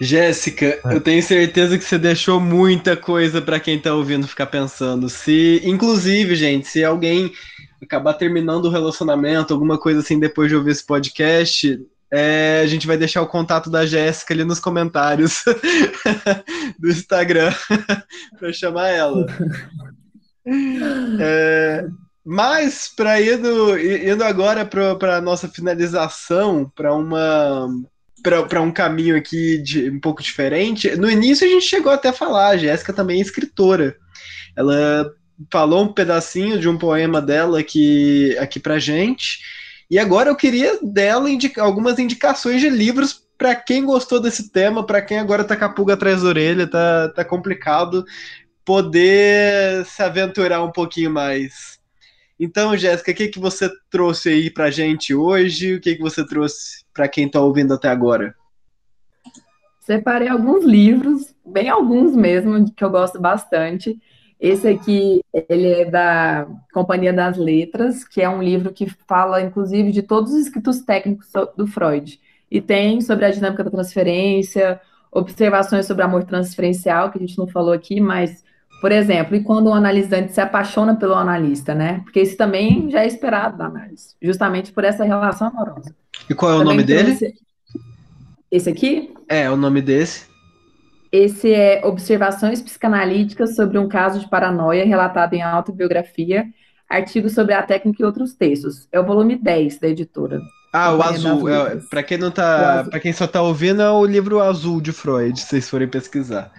Jéssica, 0.00 0.66
é. 0.66 0.80
eu 0.94 1.00
tenho 1.00 1.22
certeza 1.22 1.78
que 1.78 1.84
você 1.84 1.98
deixou 1.98 2.40
muita 2.40 2.96
coisa 2.96 3.40
para 3.40 3.58
quem 3.58 3.76
está 3.76 3.94
ouvindo 3.94 4.28
ficar 4.28 4.46
pensando. 4.46 5.08
Se, 5.08 5.62
inclusive, 5.64 6.34
gente, 6.36 6.68
se 6.68 6.84
alguém 6.84 7.32
acabar 7.82 8.14
terminando 8.14 8.66
o 8.66 8.70
relacionamento, 8.70 9.52
alguma 9.52 9.78
coisa 9.78 10.00
assim, 10.00 10.18
depois 10.18 10.48
de 10.48 10.56
ouvir 10.56 10.72
esse 10.72 10.84
podcast, 10.84 11.80
é, 12.10 12.60
a 12.62 12.66
gente 12.66 12.86
vai 12.86 12.96
deixar 12.96 13.22
o 13.22 13.26
contato 13.26 13.70
da 13.70 13.86
Jéssica 13.86 14.32
ali 14.32 14.44
nos 14.44 14.60
comentários 14.60 15.42
do 16.78 16.88
Instagram 16.88 17.52
para 18.38 18.52
chamar 18.52 18.88
ela. 18.88 19.26
É, 21.20 21.86
mas 22.24 22.92
para 22.94 23.20
indo, 23.20 23.78
indo 23.78 24.22
agora 24.22 24.64
para 24.64 25.16
a 25.16 25.20
nossa 25.20 25.48
finalização, 25.48 26.70
para 26.74 26.94
uma 26.94 27.68
para 28.22 28.60
um 28.60 28.72
caminho 28.72 29.16
aqui 29.16 29.58
de, 29.58 29.90
um 29.90 30.00
pouco 30.00 30.22
diferente. 30.22 30.96
No 30.96 31.10
início 31.10 31.46
a 31.46 31.50
gente 31.50 31.66
chegou 31.66 31.92
até 31.92 32.08
a 32.08 32.12
falar, 32.12 32.48
a 32.48 32.56
Jéssica 32.56 32.92
também 32.92 33.18
é 33.18 33.22
escritora. 33.22 33.96
Ela 34.56 35.10
falou 35.52 35.84
um 35.84 35.92
pedacinho 35.92 36.58
de 36.58 36.68
um 36.68 36.78
poema 36.78 37.20
dela 37.20 37.60
aqui, 37.60 38.36
aqui 38.38 38.58
pra 38.58 38.78
gente. 38.78 39.38
E 39.90 39.98
agora 39.98 40.30
eu 40.30 40.36
queria 40.36 40.78
dela 40.82 41.30
indica, 41.30 41.62
algumas 41.62 41.98
indicações 41.98 42.60
de 42.60 42.68
livros 42.68 43.22
para 43.38 43.54
quem 43.54 43.84
gostou 43.84 44.20
desse 44.20 44.50
tema, 44.50 44.84
para 44.84 45.02
quem 45.02 45.18
agora 45.18 45.44
tá 45.44 45.56
com 45.56 45.64
a 45.66 45.68
pulga 45.68 45.94
atrás 45.94 46.22
da 46.22 46.28
orelha, 46.28 46.66
tá, 46.66 47.10
tá 47.10 47.24
complicado 47.24 48.04
poder 48.64 49.84
se 49.86 50.02
aventurar 50.02 50.62
um 50.64 50.72
pouquinho 50.72 51.10
mais. 51.10 51.75
Então, 52.38 52.76
Jéssica, 52.76 53.12
o 53.12 53.14
que, 53.14 53.28
que 53.28 53.38
você 53.38 53.70
trouxe 53.90 54.28
aí 54.28 54.50
pra 54.50 54.70
gente 54.70 55.14
hoje? 55.14 55.74
O 55.74 55.80
que, 55.80 55.94
que 55.96 56.02
você 56.02 56.26
trouxe 56.26 56.84
para 56.92 57.08
quem 57.08 57.28
tá 57.28 57.40
ouvindo 57.40 57.72
até 57.72 57.88
agora? 57.88 58.34
Separei 59.80 60.28
alguns 60.28 60.64
livros, 60.64 61.34
bem 61.44 61.68
alguns 61.68 62.14
mesmo, 62.14 62.70
que 62.74 62.84
eu 62.84 62.90
gosto 62.90 63.20
bastante. 63.20 63.98
Esse 64.38 64.68
aqui, 64.68 65.22
ele 65.48 65.68
é 65.68 65.84
da 65.86 66.46
Companhia 66.74 67.12
das 67.12 67.38
Letras, 67.38 68.06
que 68.06 68.20
é 68.20 68.28
um 68.28 68.42
livro 68.42 68.72
que 68.72 68.86
fala, 69.08 69.40
inclusive, 69.40 69.90
de 69.90 70.02
todos 70.02 70.32
os 70.32 70.40
escritos 70.40 70.80
técnicos 70.80 71.28
do 71.56 71.66
Freud. 71.66 72.20
E 72.50 72.60
tem 72.60 73.00
sobre 73.00 73.24
a 73.24 73.30
dinâmica 73.30 73.64
da 73.64 73.70
transferência, 73.70 74.78
observações 75.10 75.86
sobre 75.86 76.02
amor 76.02 76.24
transferencial, 76.24 77.10
que 77.10 77.16
a 77.16 77.20
gente 77.20 77.38
não 77.38 77.46
falou 77.46 77.72
aqui, 77.72 77.98
mas, 77.98 78.44
por 78.80 78.92
exemplo, 78.92 79.34
e 79.34 79.42
quando 79.42 79.68
o 79.68 79.74
analisante 79.74 80.32
se 80.32 80.40
apaixona 80.40 80.96
pelo 80.96 81.14
analista, 81.14 81.74
né? 81.74 82.00
Porque 82.04 82.20
isso 82.20 82.36
também 82.36 82.90
já 82.90 83.02
é 83.02 83.06
esperado 83.06 83.56
da 83.56 83.66
análise, 83.66 84.14
justamente 84.20 84.72
por 84.72 84.84
essa 84.84 85.04
relação 85.04 85.48
amorosa. 85.48 85.94
E 86.28 86.34
qual 86.34 86.52
é 86.52 86.54
o 86.54 86.58
também 86.58 86.76
nome 86.76 86.84
dele? 86.84 87.34
Esse 88.50 88.70
aqui? 88.70 89.12
É, 89.28 89.50
o 89.50 89.56
nome 89.56 89.80
desse. 89.82 90.26
Esse 91.10 91.52
é 91.52 91.80
Observações 91.84 92.60
Psicanalíticas 92.60 93.54
sobre 93.54 93.78
um 93.78 93.88
caso 93.88 94.20
de 94.20 94.28
paranoia 94.28 94.84
relatado 94.84 95.34
em 95.34 95.42
autobiografia, 95.42 96.46
artigos 96.88 97.32
sobre 97.32 97.54
a 97.54 97.62
técnica 97.62 98.02
e 98.02 98.06
outros 98.06 98.34
textos. 98.34 98.86
É 98.92 99.00
o 99.00 99.04
volume 99.04 99.36
10 99.36 99.78
da 99.78 99.88
editora. 99.88 100.40
Ah, 100.72 100.94
o 100.94 101.02
azul. 101.02 101.48
É, 101.48 101.76
para 101.88 102.02
quem 102.02 102.18
não 102.18 102.30
tá, 102.30 102.86
para 102.90 103.00
quem 103.00 103.12
só 103.12 103.26
tá 103.26 103.40
ouvindo 103.40 103.80
é 103.80 103.90
o 103.90 104.04
livro 104.04 104.40
azul 104.40 104.80
de 104.80 104.92
Freud, 104.92 105.38
se 105.40 105.46
vocês 105.46 105.70
forem 105.70 105.88
pesquisar. 105.88 106.52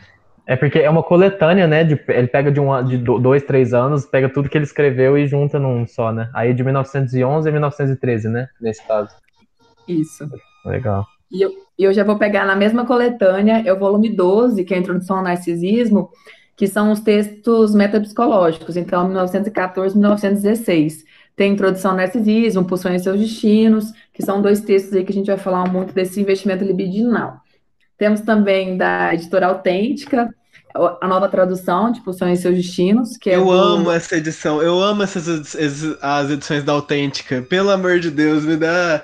É 0.48 0.56
porque 0.56 0.80
é 0.80 0.90
uma 0.90 1.04
coletânea, 1.04 1.68
né? 1.68 1.84
De, 1.84 2.02
ele 2.08 2.28
pega 2.28 2.50
de, 2.50 2.60
um, 2.60 2.82
de 2.82 2.98
dois, 2.98 3.44
três 3.44 3.74
anos, 3.74 4.06
pega 4.06 4.30
tudo 4.30 4.48
que 4.48 4.58
ele 4.58 4.64
escreveu 4.64 5.18
e 5.18 5.28
junta 5.28 5.60
num 5.60 5.86
só, 5.86 6.14
né? 6.14 6.30
Aí 6.34 6.54
de 6.54 6.64
1911 6.64 7.50
a 7.50 7.52
1913, 7.52 8.30
né? 8.30 8.48
Nesse 8.62 8.82
caso. 8.88 9.14
Isso. 9.86 10.26
Legal. 10.66 11.06
E 11.30 11.42
eu, 11.42 11.52
eu 11.78 11.94
já 11.94 12.06
vou 12.06 12.18
pegar 12.18 12.46
na 12.46 12.56
mesma 12.56 12.86
coletânea, 12.86 13.62
é 13.66 13.74
o 13.74 13.78
volume 13.78 14.08
12, 14.08 14.64
que 14.64 14.74
é 14.74 14.78
a 14.78 14.80
Introdução 14.80 15.18
ao 15.18 15.24
Narcisismo, 15.24 16.10
que 16.56 16.66
são 16.66 16.94
os 16.94 17.02
textos 17.02 17.76
metapsicológicos, 17.76 18.78
então 18.78 19.06
1914 19.06 19.98
1916. 19.98 21.04
Tem 21.36 21.52
Introdução 21.52 21.92
ao 21.92 21.98
Narcisismo, 21.98 22.64
Pulsões 22.64 23.02
e 23.02 23.04
Seus 23.04 23.20
Destinos, 23.20 23.92
que 24.14 24.24
são 24.24 24.42
dois 24.42 24.62
textos 24.62 24.94
aí 24.94 25.04
que 25.04 25.12
a 25.12 25.16
gente 25.16 25.28
vai 25.28 25.38
falar 25.38 25.70
muito 25.70 25.94
desse 25.94 26.22
investimento 26.22 26.64
libidinal. 26.64 27.42
Temos 27.98 28.22
também 28.22 28.78
da 28.78 29.14
editora 29.14 29.48
Autêntica, 29.48 30.30
a 31.02 31.08
nova 31.08 31.28
tradução 31.28 31.92
de 31.92 32.02
Pulsões 32.02 32.40
e 32.40 32.42
Seus 32.42 32.56
Destinos. 32.56 33.18
Que 33.18 33.32
é 33.32 33.36
eu 33.36 33.46
do... 33.46 33.52
amo 33.52 33.92
essa 33.92 34.16
edição, 34.16 34.62
eu 34.62 34.80
amo 34.82 35.04
essas 35.04 35.56
as 36.02 36.30
edições 36.30 36.64
da 36.64 36.74
Autêntica. 36.74 37.42
Pelo 37.42 37.72
amor 37.72 38.00
de 38.00 38.12
Deus, 38.12 38.46
me 38.46 38.56
dá. 38.56 39.04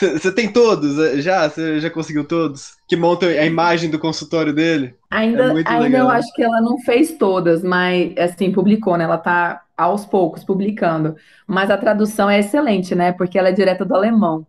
Você 0.00 0.32
tem 0.32 0.50
todos 0.50 0.98
eh, 0.98 1.20
já? 1.20 1.48
Você 1.48 1.80
já 1.80 1.90
conseguiu 1.90 2.24
todos? 2.24 2.72
Que 2.88 2.96
montam 2.96 3.28
a 3.28 3.44
imagem 3.44 3.90
do 3.90 3.98
consultório 3.98 4.52
dele? 4.52 4.94
Ainda, 5.10 5.44
é 5.44 5.48
ainda 5.48 5.78
legal. 5.78 6.06
eu 6.06 6.10
acho 6.10 6.32
que 6.32 6.42
ela 6.42 6.60
não 6.60 6.78
fez 6.80 7.12
todas, 7.12 7.62
mas 7.62 8.16
assim, 8.16 8.50
publicou, 8.50 8.96
né? 8.96 9.04
Ela 9.04 9.18
tá 9.18 9.62
aos 9.76 10.06
poucos 10.06 10.44
publicando. 10.44 11.16
Mas 11.46 11.70
a 11.70 11.76
tradução 11.76 12.30
é 12.30 12.38
excelente, 12.38 12.94
né? 12.94 13.12
Porque 13.12 13.38
ela 13.38 13.48
é 13.48 13.52
direta 13.52 13.84
do 13.84 13.94
alemão. 13.94 14.46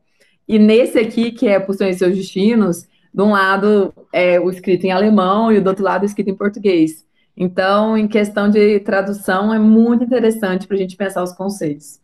E 0.47 0.57
nesse 0.57 0.97
aqui, 0.99 1.31
que 1.31 1.47
é 1.47 1.59
Pulsões 1.59 1.95
e 1.95 1.99
Seus 1.99 2.15
Destinos, 2.15 2.87
de 3.13 3.21
um 3.21 3.31
lado 3.31 3.93
é 4.13 4.39
o 4.39 4.49
escrito 4.49 4.85
em 4.85 4.91
alemão 4.91 5.51
e 5.51 5.59
do 5.59 5.67
outro 5.69 5.83
lado 5.83 6.03
o 6.03 6.05
escrito 6.05 6.29
em 6.29 6.35
português. 6.35 7.05
Então, 7.35 7.97
em 7.97 8.07
questão 8.07 8.49
de 8.49 8.79
tradução, 8.81 9.53
é 9.53 9.59
muito 9.59 10.03
interessante 10.03 10.67
para 10.67 10.75
a 10.75 10.79
gente 10.79 10.95
pensar 10.95 11.23
os 11.23 11.33
conceitos. 11.33 11.99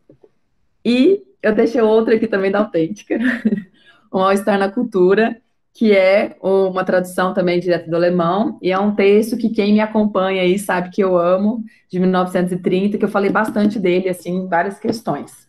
E 0.84 1.22
eu 1.41 1.53
deixei 1.53 1.82
outra 1.82 2.16
aqui 2.16 2.28
também 2.28 2.51
da 2.51 2.60
Autêntica, 2.60 3.18
um 4.12 4.20
All-Star 4.20 4.58
na 4.58 4.72
Cultura, 4.72 5.39
que 5.74 5.91
é 5.91 6.36
uma 6.41 6.84
tradução 6.84 7.34
também 7.34 7.60
direto 7.60 7.89
do 7.89 7.95
alemão, 7.95 8.58
e 8.62 8.72
é 8.72 8.80
um 8.80 8.95
texto 8.95 9.38
que 9.38 9.49
quem 9.49 9.74
me 9.74 9.80
acompanha 9.80 10.41
aí 10.41 10.58
sabe 10.58 10.89
que 10.89 11.03
eu 11.03 11.18
amo, 11.18 11.64
de 11.89 11.99
1930, 11.99 12.97
que 12.97 13.05
eu 13.05 13.10
falei 13.10 13.30
bastante 13.30 13.78
dele, 13.78 14.10
assim, 14.10 14.32
em 14.32 14.47
várias 14.47 14.80
questões. 14.80 15.47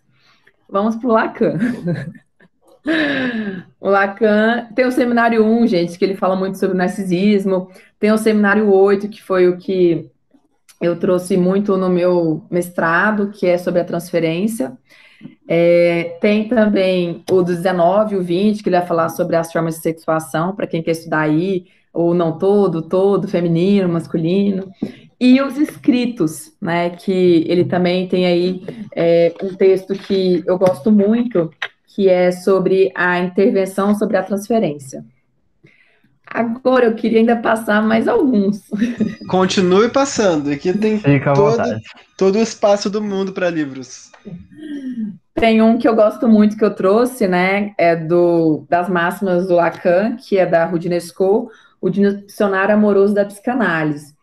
Vamos 0.69 0.97
para 0.97 1.09
o 1.09 1.13
Lacan. 1.13 1.59
O 3.81 3.89
Lacan 3.89 4.69
tem 4.75 4.87
o 4.87 4.93
seminário 4.93 5.45
1, 5.45 5.67
gente, 5.67 5.99
que 5.99 6.05
ele 6.05 6.17
fala 6.17 6.35
muito 6.35 6.59
sobre 6.59 6.77
narcisismo. 6.77 7.71
Tem 7.99 8.11
o 8.11 8.19
seminário 8.19 8.73
8, 8.73 9.09
que 9.09 9.23
foi 9.23 9.49
o 9.49 9.57
que 9.57 10.11
eu 10.81 10.99
trouxe 10.99 11.37
muito 11.37 11.77
no 11.77 11.89
meu 11.89 12.45
mestrado, 12.51 13.31
que 13.31 13.47
é 13.47 13.59
sobre 13.59 13.81
a 13.81 13.85
transferência. 13.85 14.77
É, 15.49 16.17
tem 16.21 16.49
também 16.49 17.25
o 17.31 17.43
do 17.43 17.55
19, 17.55 18.17
o 18.17 18.23
20, 18.23 18.63
que 18.63 18.69
ele 18.69 18.79
vai 18.79 18.87
falar 18.87 19.09
sobre 19.09 19.37
as 19.37 19.53
formas 19.53 19.77
de 19.77 19.83
sexuação, 19.83 20.55
para 20.55 20.67
quem 20.67 20.83
quer 20.83 20.93
estudar 20.93 21.21
aí, 21.21 21.67
ou 21.93 22.15
não 22.15 22.39
todo, 22.39 22.83
todo, 22.83 23.27
feminino, 23.27 23.89
masculino. 23.89 24.71
E 25.21 25.41
os 25.43 25.59
escritos, 25.59 26.53
né? 26.61 26.91
Que 26.91 27.45
ele 27.49 27.65
também 27.65 28.07
tem 28.07 28.27
aí 28.27 28.63
é, 28.95 29.35
um 29.43 29.55
texto 29.55 29.95
que 29.95 30.45
eu 30.47 30.57
gosto 30.57 30.93
muito, 30.93 31.51
que 31.99 32.09
é 32.09 32.31
sobre 32.31 32.93
a 32.95 33.19
intervenção 33.19 33.93
sobre 33.93 34.17
a 34.17 34.23
transferência. 34.23 35.05
Agora 36.25 36.85
eu 36.85 36.95
queria 36.95 37.19
ainda 37.19 37.35
passar 37.35 37.83
mais 37.83 38.07
alguns. 38.07 38.63
Continue 39.27 39.89
passando, 39.89 40.49
aqui 40.49 40.73
tem 40.73 41.01
todo, 41.35 41.81
todo 42.17 42.37
o 42.37 42.41
espaço 42.41 42.89
do 42.89 43.03
mundo 43.03 43.33
para 43.33 43.51
livros. 43.51 44.13
Tem 45.35 45.61
um 45.61 45.77
que 45.77 45.89
eu 45.89 45.97
gosto 45.97 46.29
muito 46.29 46.57
que 46.57 46.65
eu 46.65 46.73
trouxe, 46.73 47.27
né? 47.27 47.75
É 47.77 47.97
do 47.97 48.65
das 48.69 48.89
máximas 48.89 49.49
do 49.49 49.57
Lacan, 49.57 50.15
que 50.15 50.39
é 50.39 50.47
da 50.47 50.67
Rudinesco, 50.67 51.51
o 51.81 51.91
Dicionário 51.91 52.77
Amoroso 52.77 53.13
da 53.13 53.25
Psicanálise. 53.25 54.15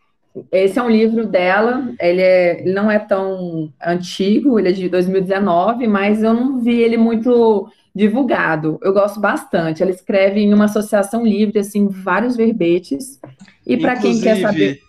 Esse 0.51 0.77
é 0.77 0.83
um 0.83 0.89
livro 0.89 1.25
dela, 1.25 1.93
ele, 1.99 2.21
é, 2.21 2.61
ele 2.61 2.73
não 2.73 2.91
é 2.91 2.99
tão 2.99 3.71
antigo, 3.83 4.59
ele 4.59 4.69
é 4.69 4.71
de 4.71 4.89
2019, 4.89 5.87
mas 5.87 6.21
eu 6.21 6.33
não 6.33 6.59
vi 6.59 6.81
ele 6.81 6.97
muito 6.97 7.69
divulgado. 7.95 8.77
Eu 8.83 8.91
gosto 8.91 9.19
bastante. 9.19 9.81
Ela 9.81 9.91
escreve 9.91 10.41
em 10.41 10.53
uma 10.53 10.65
associação 10.65 11.25
livre, 11.25 11.59
assim, 11.59 11.87
vários 11.87 12.35
verbetes. 12.35 13.19
E 13.65 13.77
para 13.77 13.95
quem 13.95 14.19
quer 14.19 14.41
saber. 14.41 14.79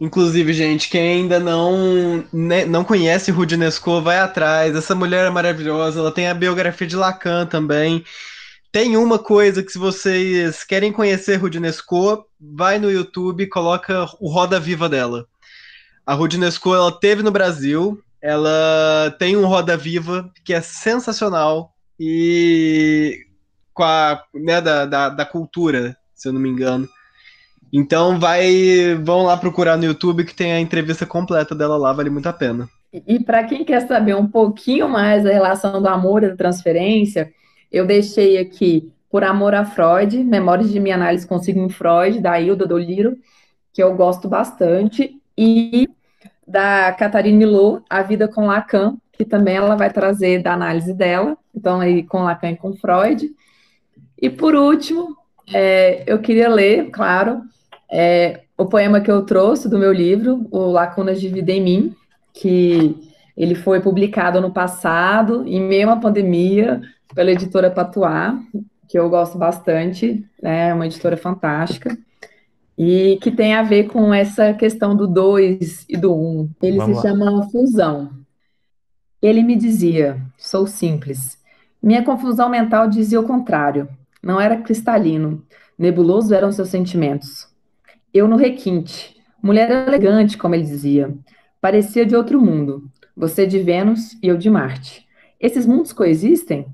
Inclusive, 0.00 0.52
gente, 0.52 0.88
quem 0.88 1.22
ainda 1.22 1.40
não, 1.40 2.24
né, 2.32 2.64
não 2.64 2.84
conhece 2.84 3.30
Ruth 3.32 3.52
Nesco, 3.52 4.00
vai 4.00 4.18
atrás. 4.18 4.74
Essa 4.74 4.94
mulher 4.94 5.26
é 5.26 5.30
maravilhosa. 5.30 6.00
Ela 6.00 6.12
tem 6.12 6.28
a 6.28 6.34
biografia 6.34 6.86
de 6.86 6.96
Lacan 6.96 7.46
também. 7.46 8.04
Tem 8.70 8.96
uma 8.96 9.18
coisa 9.18 9.62
que, 9.62 9.72
se 9.72 9.78
vocês 9.78 10.62
querem 10.62 10.92
conhecer 10.92 11.36
Ruth 11.36 11.54
Nesco, 11.54 12.26
vai 12.38 12.78
no 12.78 12.90
YouTube 12.90 13.42
e 13.42 13.48
coloca 13.48 14.06
o 14.20 14.30
Roda 14.30 14.60
Viva 14.60 14.88
dela. 14.88 15.26
A 16.04 16.14
Ruth 16.14 16.34
Nesco, 16.34 16.74
ela 16.74 16.92
teve 16.92 17.22
no 17.22 17.30
Brasil. 17.30 18.02
Ela 18.20 19.14
tem 19.18 19.36
um 19.36 19.46
Roda 19.46 19.76
Viva 19.76 20.30
que 20.44 20.52
é 20.52 20.60
sensacional 20.60 21.72
e 21.98 23.26
com 23.72 23.84
a 23.84 24.22
né, 24.34 24.60
da, 24.60 24.84
da, 24.84 25.08
da, 25.08 25.24
cultura, 25.24 25.96
se 26.14 26.28
eu 26.28 26.32
não 26.32 26.40
me 26.40 26.48
engano. 26.48 26.88
Então 27.72 28.18
vai, 28.18 28.96
vão 29.02 29.24
lá 29.24 29.36
procurar 29.36 29.76
no 29.76 29.84
YouTube 29.84 30.24
que 30.24 30.34
tem 30.34 30.52
a 30.52 30.60
entrevista 30.60 31.06
completa 31.06 31.54
dela 31.54 31.76
lá, 31.76 31.92
vale 31.92 32.10
muito 32.10 32.28
a 32.28 32.32
pena. 32.32 32.68
E 33.06 33.20
para 33.20 33.44
quem 33.44 33.64
quer 33.64 33.86
saber 33.86 34.16
um 34.16 34.26
pouquinho 34.26 34.88
mais 34.88 35.24
da 35.24 35.30
relação 35.30 35.80
do 35.80 35.88
amor 35.88 36.22
e 36.22 36.28
da 36.28 36.36
transferência, 36.36 37.32
eu 37.70 37.86
deixei 37.86 38.38
aqui 38.38 38.92
Por 39.10 39.24
Amor 39.24 39.54
a 39.54 39.64
Freud, 39.64 40.22
Memórias 40.24 40.70
de 40.70 40.80
Minha 40.80 40.94
Análise 40.94 41.26
com 41.26 41.38
Sigmund 41.38 41.72
Freud, 41.74 42.20
da 42.20 42.40
Hilda 42.40 42.66
Doliro, 42.66 43.16
que 43.72 43.82
eu 43.82 43.94
gosto 43.94 44.28
bastante, 44.28 45.20
e 45.36 45.88
da 46.46 46.92
Catarina 46.92 47.38
Milot, 47.38 47.84
A 47.88 48.02
Vida 48.02 48.26
com 48.26 48.46
Lacan, 48.46 48.96
que 49.12 49.24
também 49.24 49.56
ela 49.56 49.76
vai 49.76 49.92
trazer 49.92 50.42
da 50.42 50.52
análise 50.52 50.94
dela, 50.94 51.36
então 51.54 51.80
aí 51.80 52.02
com 52.02 52.22
Lacan 52.22 52.50
e 52.50 52.56
com 52.56 52.74
Freud. 52.74 53.28
E 54.20 54.30
por 54.30 54.54
último, 54.54 55.16
é, 55.52 56.02
eu 56.06 56.18
queria 56.20 56.48
ler, 56.48 56.90
claro, 56.90 57.42
é, 57.90 58.42
o 58.56 58.66
poema 58.66 59.00
que 59.00 59.10
eu 59.10 59.22
trouxe 59.22 59.68
do 59.68 59.78
meu 59.78 59.92
livro, 59.92 60.46
o 60.50 60.70
Lacunas 60.70 61.20
de 61.20 61.28
Vida 61.28 61.52
em 61.52 61.62
Mim, 61.62 61.96
que 62.32 62.96
ele 63.36 63.54
foi 63.54 63.80
publicado 63.80 64.40
no 64.40 64.52
passado, 64.52 65.44
em 65.46 65.60
meio 65.60 65.90
à 65.90 65.96
pandemia, 65.96 66.80
pela 67.14 67.30
editora 67.30 67.70
Patuá, 67.70 68.38
que 68.88 68.98
eu 68.98 69.08
gosto 69.10 69.36
bastante, 69.36 70.24
né, 70.42 70.68
é 70.68 70.74
uma 70.74 70.86
editora 70.86 71.16
fantástica, 71.16 71.96
e 72.76 73.18
que 73.20 73.30
tem 73.30 73.54
a 73.54 73.62
ver 73.62 73.88
com 73.88 74.14
essa 74.14 74.54
questão 74.54 74.96
do 74.96 75.06
dois 75.06 75.84
e 75.88 75.96
do 75.96 76.14
um. 76.14 76.48
Ele 76.62 76.78
Vamos 76.78 77.00
se 77.00 77.06
lá. 77.06 77.12
chama 77.12 77.48
Fusão. 77.50 78.10
Ele 79.20 79.42
me 79.42 79.56
dizia: 79.56 80.20
sou 80.36 80.66
simples. 80.66 81.36
Minha 81.82 82.04
confusão 82.04 82.48
mental 82.48 82.88
dizia 82.88 83.20
o 83.20 83.26
contrário. 83.26 83.88
Não 84.22 84.40
era 84.40 84.56
cristalino. 84.56 85.44
Nebuloso 85.76 86.32
eram 86.34 86.52
seus 86.52 86.68
sentimentos. 86.68 87.48
Eu 88.14 88.28
no 88.28 88.36
requinte. 88.36 89.16
Mulher 89.42 89.88
elegante, 89.88 90.38
como 90.38 90.54
ele 90.54 90.64
dizia. 90.64 91.12
Parecia 91.60 92.06
de 92.06 92.14
outro 92.14 92.40
mundo. 92.40 92.88
Você 93.16 93.46
de 93.46 93.58
Vênus 93.58 94.16
e 94.22 94.28
eu 94.28 94.36
de 94.36 94.48
Marte. 94.48 95.06
Esses 95.40 95.66
mundos 95.66 95.92
coexistem? 95.92 96.66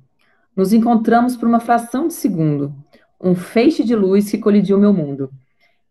Nos 0.56 0.72
encontramos 0.72 1.36
por 1.36 1.48
uma 1.48 1.60
fração 1.60 2.08
de 2.08 2.14
segundo. 2.14 2.74
Um 3.20 3.34
feixe 3.34 3.82
de 3.84 3.94
luz 3.94 4.30
que 4.30 4.38
colidiu 4.38 4.78
meu 4.78 4.92
mundo. 4.92 5.30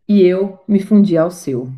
E 0.07 0.22
eu 0.22 0.59
me 0.68 0.80
fundi 0.80 1.18
ao 1.18 1.32
seu. 1.32 1.70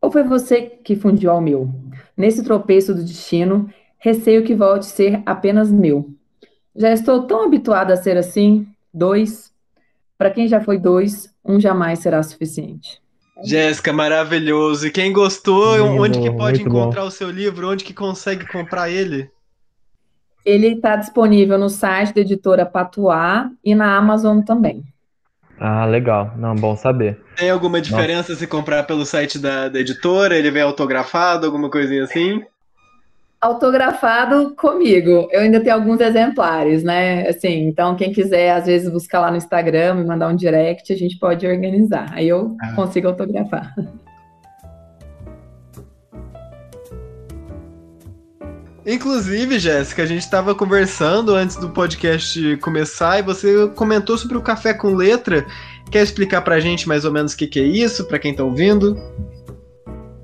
Ou 0.00 0.10
foi 0.10 0.22
você 0.22 0.62
que 0.62 0.96
fundiu 0.96 1.30
ao 1.30 1.40
meu? 1.40 1.70
Nesse 2.16 2.44
tropeço 2.44 2.94
do 2.94 3.02
destino, 3.02 3.68
Receio 4.04 4.44
que 4.44 4.54
volte 4.54 4.80
a 4.80 4.90
ser 4.90 5.22
apenas 5.24 5.72
meu. 5.72 6.10
Já 6.76 6.92
estou 6.92 7.22
tão 7.22 7.42
habituada 7.42 7.94
a 7.94 7.96
ser 7.96 8.18
assim, 8.18 8.66
dois. 8.92 9.50
Para 10.18 10.30
quem 10.30 10.46
já 10.46 10.60
foi 10.60 10.76
dois, 10.76 11.34
um 11.42 11.58
jamais 11.58 12.00
será 12.00 12.22
suficiente. 12.22 13.00
Jéssica, 13.42 13.94
maravilhoso. 13.94 14.86
E 14.86 14.90
quem 14.90 15.10
gostou, 15.10 15.82
onde 15.82 16.20
que 16.20 16.30
pode 16.30 16.60
encontrar 16.60 17.00
bom. 17.00 17.08
o 17.08 17.10
seu 17.10 17.30
livro? 17.30 17.70
Onde 17.70 17.82
que 17.82 17.94
consegue 17.94 18.46
comprar 18.46 18.90
ele? 18.90 19.30
Ele 20.44 20.68
está 20.68 20.96
disponível 20.96 21.58
no 21.58 21.68
site 21.68 22.14
da 22.14 22.20
editora 22.20 22.66
Patuá 22.66 23.50
e 23.64 23.74
na 23.74 23.96
Amazon 23.96 24.40
também. 24.40 24.82
Ah, 25.58 25.86
legal. 25.86 26.32
Não, 26.36 26.54
bom 26.54 26.76
saber. 26.76 27.20
Tem 27.36 27.48
alguma 27.48 27.80
diferença 27.80 28.32
Nossa. 28.32 28.36
se 28.36 28.46
comprar 28.46 28.82
pelo 28.82 29.06
site 29.06 29.38
da, 29.38 29.68
da 29.68 29.80
editora? 29.80 30.36
Ele 30.36 30.50
vem 30.50 30.62
autografado, 30.62 31.46
alguma 31.46 31.70
coisinha 31.70 32.04
assim? 32.04 32.42
autografado 33.44 34.54
comigo. 34.56 35.28
Eu 35.30 35.42
ainda 35.42 35.60
tenho 35.60 35.74
alguns 35.74 36.00
exemplares, 36.00 36.82
né? 36.82 37.28
Assim, 37.28 37.66
então 37.66 37.94
quem 37.94 38.10
quiser 38.10 38.52
às 38.52 38.64
vezes 38.64 38.90
buscar 38.90 39.20
lá 39.20 39.30
no 39.30 39.36
Instagram 39.36 40.00
e 40.00 40.04
mandar 40.04 40.28
um 40.28 40.36
direct, 40.36 40.90
a 40.90 40.96
gente 40.96 41.18
pode 41.18 41.46
organizar. 41.46 42.10
Aí 42.12 42.26
eu 42.26 42.56
ah. 42.60 42.72
consigo 42.72 43.08
autografar. 43.08 43.74
Inclusive, 48.86 49.58
Jéssica, 49.58 50.02
a 50.02 50.06
gente 50.06 50.20
estava 50.20 50.54
conversando 50.54 51.34
antes 51.34 51.56
do 51.56 51.70
podcast 51.70 52.56
começar 52.58 53.18
e 53.18 53.22
você 53.22 53.66
comentou 53.68 54.18
sobre 54.18 54.36
o 54.36 54.42
café 54.42 54.74
com 54.74 54.94
letra. 54.94 55.46
Quer 55.90 56.02
explicar 56.02 56.42
para 56.42 56.56
a 56.56 56.60
gente 56.60 56.86
mais 56.86 57.04
ou 57.06 57.12
menos 57.12 57.32
o 57.32 57.36
que, 57.36 57.46
que 57.46 57.60
é 57.60 57.62
isso, 57.62 58.04
para 58.04 58.18
quem 58.18 58.32
está 58.32 58.44
ouvindo? 58.44 58.94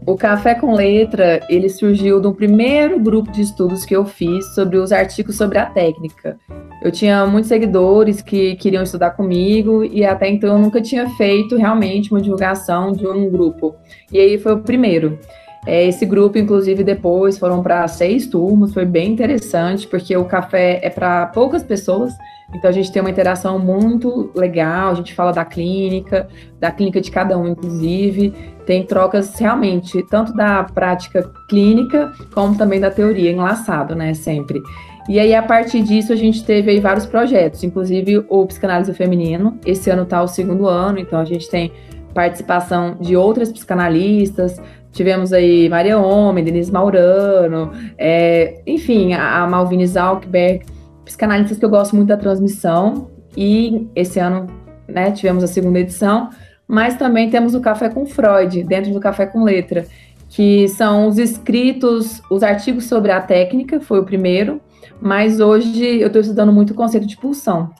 O 0.06 0.16
Café 0.16 0.54
com 0.54 0.74
Letra, 0.74 1.40
ele 1.48 1.68
surgiu 1.68 2.20
do 2.20 2.34
primeiro 2.34 2.98
grupo 2.98 3.30
de 3.30 3.42
estudos 3.42 3.84
que 3.84 3.94
eu 3.94 4.04
fiz 4.04 4.54
sobre 4.54 4.76
os 4.76 4.92
artigos 4.92 5.36
sobre 5.36 5.58
a 5.58 5.66
técnica. 5.66 6.38
Eu 6.82 6.90
tinha 6.90 7.26
muitos 7.26 7.48
seguidores 7.48 8.20
que 8.20 8.56
queriam 8.56 8.82
estudar 8.82 9.11
comigo 9.11 9.84
e 9.84 10.04
até 10.04 10.28
então 10.28 10.54
eu 10.54 10.58
nunca 10.58 10.80
tinha 10.80 11.08
feito 11.11 11.56
realmente 11.56 12.11
uma 12.11 12.20
divulgação 12.20 12.92
de 12.92 13.06
um 13.06 13.30
grupo. 13.30 13.76
E 14.11 14.18
aí 14.18 14.38
foi 14.38 14.54
o 14.54 14.62
primeiro. 14.62 15.18
É, 15.66 15.86
esse 15.86 16.06
grupo, 16.06 16.38
inclusive, 16.38 16.82
depois 16.82 17.38
foram 17.38 17.62
para 17.62 17.86
seis 17.86 18.26
turmas, 18.26 18.72
foi 18.72 18.86
bem 18.86 19.12
interessante, 19.12 19.86
porque 19.86 20.16
o 20.16 20.24
café 20.24 20.80
é 20.82 20.88
para 20.88 21.26
poucas 21.26 21.62
pessoas, 21.62 22.14
então 22.54 22.68
a 22.68 22.72
gente 22.72 22.90
tem 22.90 23.00
uma 23.00 23.11
interação 23.11 23.58
muito 23.58 24.30
legal, 24.34 24.90
a 24.90 24.94
gente 24.94 25.14
fala 25.14 25.32
da 25.32 25.44
clínica, 25.44 26.28
da 26.58 26.70
clínica 26.70 27.00
de 27.00 27.11
cada 27.11 27.36
um, 27.36 27.46
inclusive, 27.46 28.32
tem 28.64 28.84
trocas 28.84 29.38
realmente, 29.38 30.02
tanto 30.08 30.32
da 30.32 30.64
prática 30.64 31.30
clínica, 31.48 32.11
como 32.34 32.56
também 32.56 32.80
da 32.80 32.90
teoria, 32.90 33.30
enlaçado, 33.30 33.94
né, 33.94 34.14
sempre. 34.14 34.61
E 35.08 35.18
aí, 35.18 35.34
a 35.34 35.42
partir 35.42 35.82
disso, 35.82 36.12
a 36.12 36.16
gente 36.16 36.44
teve 36.44 36.70
aí 36.70 36.80
vários 36.80 37.04
projetos, 37.04 37.62
inclusive 37.62 38.24
o 38.28 38.46
Psicanálise 38.46 38.94
Feminino, 38.94 39.58
esse 39.66 39.90
ano 39.90 40.04
está 40.04 40.22
o 40.22 40.28
segundo 40.28 40.66
ano, 40.66 40.98
então 40.98 41.18
a 41.20 41.24
gente 41.24 41.50
tem 41.50 41.70
participação 42.14 42.96
de 43.00 43.16
outras 43.16 43.52
psicanalistas, 43.52 44.61
tivemos 44.93 45.32
aí 45.32 45.68
Maria 45.68 45.99
Homem, 45.99 46.45
Denise 46.45 46.72
Maurano, 46.72 47.72
é, 47.97 48.61
enfim, 48.66 49.12
a, 49.12 49.43
a 49.43 49.47
Malvine 49.47 49.86
Zalkberg, 49.86 50.64
psicanalistas 51.05 51.59
que 51.59 51.64
eu 51.64 51.70
gosto 51.70 51.97
muito 51.97 52.09
da 52.09 52.16
transmissão, 52.16 53.11
e 53.36 53.88
esse 53.95 54.18
ano 54.18 54.47
né, 54.88 55.11
tivemos 55.12 55.45
a 55.45 55.47
segunda 55.47 55.78
edição, 55.78 56.30
mas 56.66 56.97
também 56.97 57.30
temos 57.30 57.55
o 57.55 57.61
Café 57.61 57.88
com 57.88 58.07
Freud, 58.07 58.62
dentro 58.64 58.93
do 58.93 59.01
Café 59.01 59.26
com 59.26 59.43
Letra, 59.43 59.86
que 60.28 60.68
são 60.68 61.09
os 61.09 61.18
escritos, 61.18 62.22
os 62.30 62.43
artigos 62.43 62.84
sobre 62.84 63.11
a 63.11 63.20
técnica, 63.20 63.80
foi 63.80 63.99
o 63.99 64.05
primeiro, 64.05 64.61
mas 65.01 65.41
hoje 65.41 66.01
eu 66.01 66.07
estou 66.07 66.22
estudando 66.22 66.53
muito 66.53 66.70
o 66.70 66.74
conceito 66.74 67.07
de 67.07 67.16
pulsão. 67.16 67.70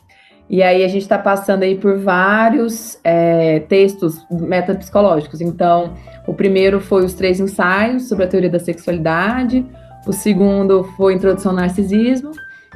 E 0.51 0.64
aí 0.64 0.82
a 0.82 0.88
gente 0.88 1.03
está 1.03 1.16
passando 1.16 1.62
aí 1.62 1.76
por 1.76 1.96
vários 1.96 2.98
é, 3.05 3.61
textos 3.61 4.26
metapsicológicos. 4.28 5.40
Então, 5.40 5.94
o 6.26 6.34
primeiro 6.34 6.80
foi 6.80 7.05
os 7.05 7.14
três 7.14 7.38
ensaios 7.38 8.09
sobre 8.09 8.24
a 8.24 8.28
teoria 8.28 8.51
da 8.51 8.59
sexualidade, 8.59 9.64
o 10.07 10.12
segundo 10.12 10.82
foi 10.96 11.14
Introdução 11.14 11.53
ao 11.53 11.57
Narcisismo, 11.57 12.32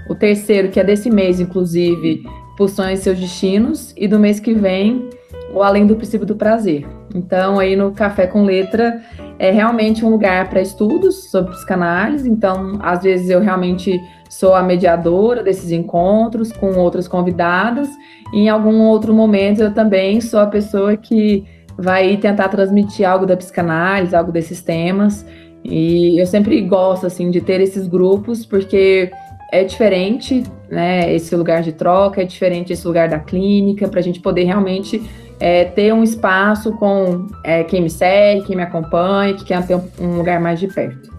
o 0.09 0.15
terceiro, 0.15 0.69
que 0.69 0.79
é 0.79 0.85
desse 0.85 1.11
mês, 1.11 1.41
inclusive, 1.41 2.23
Pulsões 2.57 3.01
e 3.01 3.03
seus 3.03 3.19
destinos, 3.19 3.93
e 3.97 4.07
do 4.07 4.21
mês 4.21 4.39
que 4.39 4.55
vem, 4.55 5.11
o 5.53 5.61
Além 5.61 5.85
do 5.85 5.97
Princípio 5.97 6.27
do 6.27 6.37
Prazer. 6.37 6.87
Então, 7.13 7.59
aí 7.59 7.75
no 7.75 7.91
Café 7.91 8.29
com 8.29 8.45
Letra 8.45 9.03
é 9.39 9.51
realmente 9.51 10.05
um 10.05 10.11
lugar 10.11 10.49
para 10.49 10.61
estudos 10.61 11.31
sobre 11.31 11.51
psicanálise. 11.53 12.29
Então, 12.29 12.79
às 12.81 13.03
vezes 13.03 13.31
eu 13.31 13.41
realmente 13.41 14.01
sou 14.39 14.53
a 14.55 14.63
mediadora 14.63 15.43
desses 15.43 15.71
encontros 15.71 16.53
com 16.53 16.77
outras 16.77 17.07
convidadas, 17.07 17.89
e 18.33 18.41
em 18.41 18.49
algum 18.49 18.83
outro 18.83 19.15
momento 19.15 19.63
eu 19.63 19.73
também 19.73 20.21
sou 20.21 20.41
a 20.41 20.47
pessoa 20.47 20.97
que 20.97 21.45
vai 21.79 22.17
tentar 22.17 22.49
transmitir 22.49 23.09
algo 23.09 23.27
da 23.27 23.37
psicanálise, 23.37 24.15
algo 24.15 24.33
desses 24.33 24.61
temas. 24.61 25.25
E 25.63 26.21
eu 26.21 26.27
sempre 26.27 26.61
gosto 26.63 27.07
assim 27.07 27.31
de 27.31 27.41
ter 27.41 27.61
esses 27.61 27.87
grupos 27.87 28.45
porque 28.45 29.11
é 29.53 29.63
diferente, 29.63 30.43
né? 30.69 31.13
Esse 31.15 31.35
lugar 31.37 31.63
de 31.63 31.73
troca 31.73 32.21
é 32.21 32.25
diferente 32.25 32.73
esse 32.73 32.87
lugar 32.87 33.09
da 33.09 33.21
clínica 33.21 33.87
para 33.89 34.01
a 34.01 34.03
gente 34.03 34.21
poder 34.21 34.45
realmente 34.45 35.01
é, 35.39 35.65
ter 35.65 35.93
um 35.95 36.03
espaço 36.03 36.73
com 36.73 37.29
é, 37.45 37.63
quem 37.63 37.83
me 37.83 37.91
segue, 37.91 38.47
quem 38.47 38.57
me 38.57 38.63
acompanha, 38.63 39.35
que 39.35 39.45
quer 39.45 39.65
ter 39.65 39.77
um 40.01 40.17
lugar 40.17 40.41
mais 40.41 40.59
de 40.59 40.67
perto. 40.67 41.14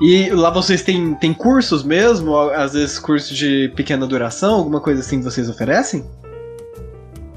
E 0.00 0.30
lá 0.30 0.50
vocês 0.50 0.82
têm, 0.82 1.14
têm 1.14 1.34
cursos 1.34 1.82
mesmo? 1.82 2.36
Às 2.36 2.74
vezes 2.74 2.98
cursos 2.98 3.36
de 3.36 3.72
pequena 3.74 4.06
duração, 4.06 4.54
alguma 4.54 4.80
coisa 4.80 5.00
assim 5.00 5.18
que 5.18 5.24
vocês 5.24 5.48
oferecem? 5.48 6.04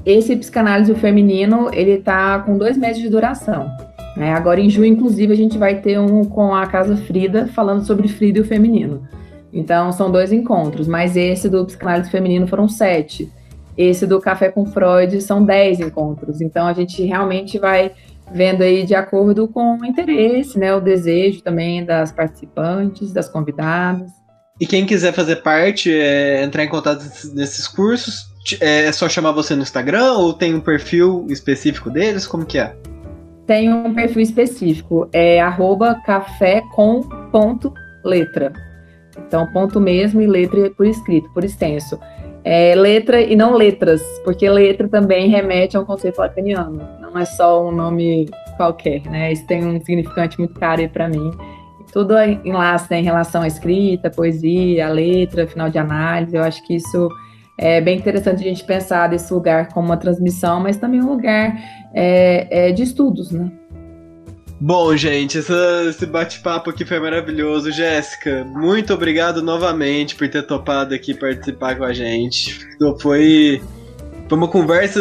Esse 0.06 0.36
psicanálise 0.36 0.94
feminino, 0.94 1.70
ele 1.72 1.98
tá 1.98 2.38
com 2.40 2.56
dois 2.56 2.76
meses 2.76 3.02
de 3.02 3.08
duração. 3.08 3.68
Né? 4.16 4.32
Agora 4.32 4.60
em 4.60 4.68
junho, 4.68 4.86
inclusive, 4.86 5.32
a 5.32 5.36
gente 5.36 5.58
vai 5.58 5.80
ter 5.80 5.98
um 5.98 6.24
com 6.24 6.54
a 6.54 6.66
Casa 6.66 6.96
Frida, 6.96 7.48
falando 7.48 7.84
sobre 7.84 8.08
Frida 8.08 8.38
e 8.38 8.42
o 8.42 8.44
feminino. 8.44 9.06
Então, 9.52 9.92
são 9.92 10.10
dois 10.10 10.32
encontros, 10.32 10.88
mas 10.88 11.16
esse 11.16 11.48
do 11.48 11.64
psicanálise 11.64 12.10
feminino 12.10 12.46
foram 12.46 12.68
sete. 12.68 13.30
Esse 13.76 14.06
do 14.06 14.20
Café 14.20 14.50
com 14.50 14.66
Freud 14.66 15.20
são 15.20 15.44
dez 15.44 15.80
encontros. 15.80 16.40
Então, 16.40 16.66
a 16.66 16.72
gente 16.72 17.02
realmente 17.04 17.58
vai 17.58 17.92
vendo 18.30 18.62
aí 18.62 18.84
de 18.84 18.94
acordo 18.94 19.48
com 19.48 19.78
o 19.78 19.84
interesse, 19.84 20.58
né, 20.58 20.74
o 20.74 20.80
desejo 20.80 21.42
também 21.42 21.84
das 21.84 22.12
participantes, 22.12 23.12
das 23.12 23.28
convidadas. 23.28 24.10
E 24.60 24.66
quem 24.66 24.86
quiser 24.86 25.12
fazer 25.12 25.36
parte, 25.36 25.92
é, 25.92 26.42
entrar 26.42 26.64
em 26.64 26.68
contato 26.68 27.04
nesses 27.34 27.66
cursos, 27.66 28.26
é 28.60 28.90
só 28.92 29.08
chamar 29.08 29.32
você 29.32 29.54
no 29.54 29.62
Instagram 29.62 30.12
ou 30.12 30.32
tem 30.32 30.54
um 30.54 30.60
perfil 30.60 31.26
específico 31.28 31.90
deles? 31.90 32.26
Como 32.26 32.44
que 32.44 32.58
é? 32.58 32.74
Tem 33.46 33.72
um 33.72 33.92
perfil 33.94 34.22
específico, 34.22 35.08
é 35.12 35.40
arroba 35.40 36.00
café 36.06 36.62
com 36.74 37.02
ponto 37.30 37.72
letra. 38.04 38.52
Então, 39.18 39.46
ponto 39.52 39.80
mesmo 39.80 40.20
e 40.20 40.26
letra 40.26 40.70
por 40.70 40.86
escrito, 40.86 41.28
por 41.32 41.44
extenso. 41.44 41.98
É 42.44 42.74
letra 42.74 43.20
e 43.20 43.36
não 43.36 43.54
letras, 43.54 44.02
porque 44.24 44.48
letra 44.48 44.88
também 44.88 45.28
remete 45.28 45.76
a 45.76 45.80
um 45.80 45.84
conceito 45.84 46.18
lacaniano. 46.18 46.80
Não 47.00 47.16
é 47.16 47.24
só 47.24 47.66
um 47.66 47.70
nome 47.70 48.28
qualquer, 48.56 49.02
né? 49.02 49.32
Isso 49.32 49.46
tem 49.46 49.64
um 49.64 49.80
significante 49.80 50.38
muito 50.38 50.58
caro 50.58 50.86
para 50.88 51.08
mim. 51.08 51.30
Tudo 51.92 52.14
enlace 52.44 52.86
né, 52.90 53.00
em 53.00 53.04
relação 53.04 53.42
à 53.42 53.46
escrita, 53.46 54.10
poesia, 54.10 54.86
a 54.86 54.90
letra, 54.90 55.46
final 55.46 55.68
de 55.68 55.78
análise. 55.78 56.34
Eu 56.34 56.42
acho 56.42 56.66
que 56.66 56.74
isso 56.74 57.08
é 57.58 57.80
bem 57.80 57.98
interessante 57.98 58.40
a 58.40 58.48
gente 58.48 58.64
pensar 58.64 59.08
desse 59.08 59.32
lugar 59.32 59.68
como 59.68 59.86
uma 59.86 59.96
transmissão, 59.96 60.58
mas 60.58 60.76
também 60.76 61.00
um 61.00 61.08
lugar 61.08 61.54
é, 61.94 62.68
é 62.68 62.72
de 62.72 62.82
estudos, 62.82 63.30
né? 63.30 63.52
Bom, 64.64 64.96
gente, 64.96 65.38
essa, 65.38 65.86
esse 65.88 66.06
bate-papo 66.06 66.70
aqui 66.70 66.84
foi 66.84 67.00
maravilhoso. 67.00 67.72
Jéssica, 67.72 68.44
muito 68.44 68.94
obrigado 68.94 69.42
novamente 69.42 70.14
por 70.14 70.28
ter 70.28 70.44
topado 70.44 70.94
aqui 70.94 71.14
participar 71.14 71.74
com 71.74 71.82
a 71.82 71.92
gente. 71.92 72.64
Foi, 73.00 73.60
foi 74.28 74.38
uma 74.38 74.46
conversa 74.46 75.00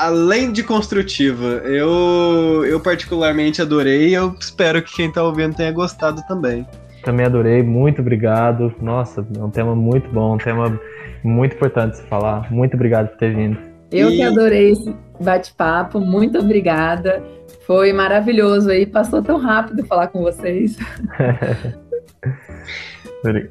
além 0.00 0.50
de 0.50 0.62
construtiva. 0.62 1.60
Eu, 1.62 2.64
eu 2.64 2.80
particularmente 2.80 3.60
adorei 3.60 4.08
e 4.08 4.14
eu 4.14 4.34
espero 4.40 4.80
que 4.80 4.96
quem 4.96 5.08
está 5.08 5.22
ouvindo 5.22 5.54
tenha 5.54 5.72
gostado 5.72 6.22
também. 6.26 6.66
Também 7.04 7.26
adorei, 7.26 7.62
muito 7.62 8.00
obrigado. 8.00 8.74
Nossa, 8.80 9.26
é 9.38 9.44
um 9.44 9.50
tema 9.50 9.76
muito 9.76 10.08
bom, 10.08 10.36
um 10.36 10.38
tema 10.38 10.80
muito 11.22 11.54
importante 11.54 11.90
de 11.90 11.96
se 11.98 12.04
falar. 12.04 12.50
Muito 12.50 12.72
obrigado 12.72 13.08
por 13.08 13.18
ter 13.18 13.36
vindo. 13.36 13.58
Eu 13.90 14.10
e... 14.10 14.16
que 14.16 14.22
adorei 14.22 14.70
esse 14.70 14.90
bate-papo, 15.22 16.00
muito 16.00 16.38
obrigada. 16.38 17.22
Foi 17.66 17.92
maravilhoso 17.92 18.70
aí, 18.70 18.84
passou 18.84 19.22
tão 19.22 19.38
rápido 19.38 19.86
falar 19.86 20.08
com 20.08 20.22
vocês. 20.22 20.76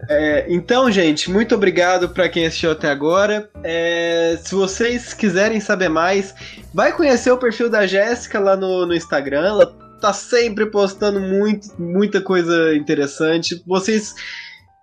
É, 0.10 0.48
então, 0.50 0.92
gente, 0.92 1.32
muito 1.32 1.56
obrigado 1.56 2.10
para 2.10 2.28
quem 2.28 2.46
assistiu 2.46 2.72
até 2.72 2.90
agora. 2.90 3.50
É, 3.64 4.38
se 4.44 4.54
vocês 4.54 5.14
quiserem 5.14 5.62
saber 5.62 5.88
mais, 5.88 6.36
vai 6.74 6.92
conhecer 6.92 7.32
o 7.32 7.38
perfil 7.38 7.70
da 7.70 7.88
Jéssica 7.88 8.38
lá 8.38 8.58
no, 8.58 8.86
no 8.86 8.94
Instagram. 8.94 9.48
Ela 9.48 9.66
tá 10.02 10.12
sempre 10.12 10.66
postando 10.66 11.22
muito, 11.22 11.70
muita 11.80 12.20
coisa 12.20 12.76
interessante. 12.76 13.64
Vocês 13.66 14.14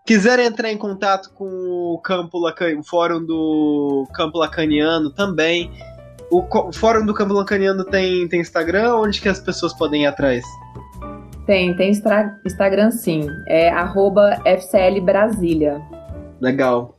quiserem 0.07 0.47
entrar 0.47 0.73
em 0.73 0.79
contato 0.79 1.31
com 1.35 1.45
o 1.45 2.01
campo 2.03 2.39
Lacan, 2.39 2.79
o 2.79 2.83
fórum 2.83 3.23
do 3.23 4.09
Campo 4.15 4.39
Lacaniano 4.39 5.11
também, 5.11 5.71
o, 6.31 6.41
o 6.41 6.73
Fórum 6.73 7.07
do 7.07 7.15
Campo 7.15 7.35
Lacaniano 7.35 7.85
tem, 7.85 8.29
tem 8.29 8.41
Instagram? 8.41 8.97
Onde 8.97 9.21
que 9.21 9.29
as 9.29 9.41
pessoas 9.41 9.73
podem 9.73 10.03
ir 10.03 10.07
atrás? 10.07 10.45
Tem, 11.47 11.75
tem 11.77 11.91
Instagram 12.45 12.91
sim. 12.91 13.27
É 13.47 13.71
arroba 13.71 14.39
FCL 14.45 15.01
Brasília. 15.01 15.81
Legal. 16.41 16.99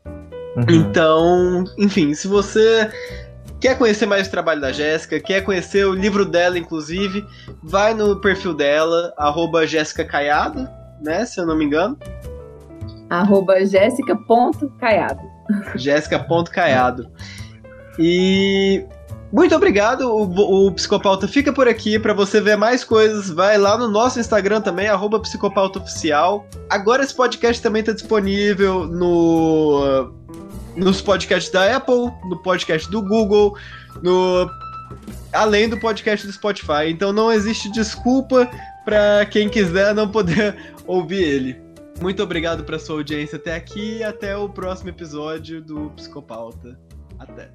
Uhum. 0.56 0.66
Então, 0.68 1.64
enfim, 1.78 2.14
se 2.16 2.28
você 2.28 2.90
quer 3.60 3.78
conhecer 3.78 4.08
mais 4.08 4.28
o 4.28 4.32
trabalho 4.32 4.60
da 4.60 4.72
Jéssica, 4.72 5.20
quer 5.20 5.42
conhecer 5.42 5.86
o 5.86 5.94
livro 5.94 6.26
dela, 6.26 6.58
inclusive, 6.58 7.24
vai 7.62 7.94
no 7.94 8.20
perfil 8.20 8.54
dela, 8.54 9.14
arroba 9.18 9.68
Jéssica 9.68 10.04
Caiado, 10.04 10.68
né? 11.02 11.26
Se 11.26 11.40
eu 11.40 11.46
não 11.46 11.56
me 11.56 11.66
engano. 11.66 11.98
Arroba 13.10 13.64
Jéssica.caiado. 13.66 15.22
Jéssica.caiado. 15.76 17.12
E 17.98 18.86
muito 19.32 19.56
obrigado, 19.56 20.02
o, 20.10 20.68
o 20.68 20.72
Psicopauta 20.72 21.28
fica 21.28 21.54
por 21.54 21.68
aqui. 21.68 22.00
Para 22.00 22.14
você 22.14 22.42
ver 22.42 22.58
mais 22.58 22.84
coisas, 22.84 23.30
vai 23.30 23.58
lá 23.58 23.78
no 23.78 23.88
nosso 23.88 24.20
Instagram 24.20 24.62
também, 24.62 24.88
arroba 24.88 25.20
psicopautaoficial. 25.20 26.48
Agora 26.70 27.04
esse 27.04 27.14
podcast 27.14 27.62
também 27.62 27.82
está 27.82 27.94
disponível 27.94 28.88
no, 28.88 30.12
nos 30.76 31.02
podcasts 31.02 31.52
da 31.52 31.76
Apple, 31.76 32.12
no 32.28 32.42
podcast 32.42 32.90
do 32.90 33.02
Google, 33.04 33.56
no 34.02 34.50
além 35.32 35.70
do 35.70 35.80
podcast 35.80 36.26
do 36.26 36.34
Spotify. 36.34 36.90
Então 36.90 37.14
não 37.14 37.32
existe 37.32 37.72
desculpa 37.72 38.50
para 38.84 39.28
quem 39.28 39.48
quiser 39.48 39.94
não 39.94 40.10
poder 40.10 40.74
ouvir 40.88 41.24
ele. 41.24 41.62
Muito 42.02 42.24
obrigado 42.24 42.64
pela 42.64 42.80
sua 42.80 42.96
audiência 42.96 43.36
até 43.36 43.56
aqui 43.56 43.98
e 43.98 44.04
até 44.04 44.36
o 44.36 44.50
próximo 44.50 44.90
episódio 44.90 45.62
do 45.62 45.92
Psicopauta. 45.92 46.80
Até. 47.20 47.52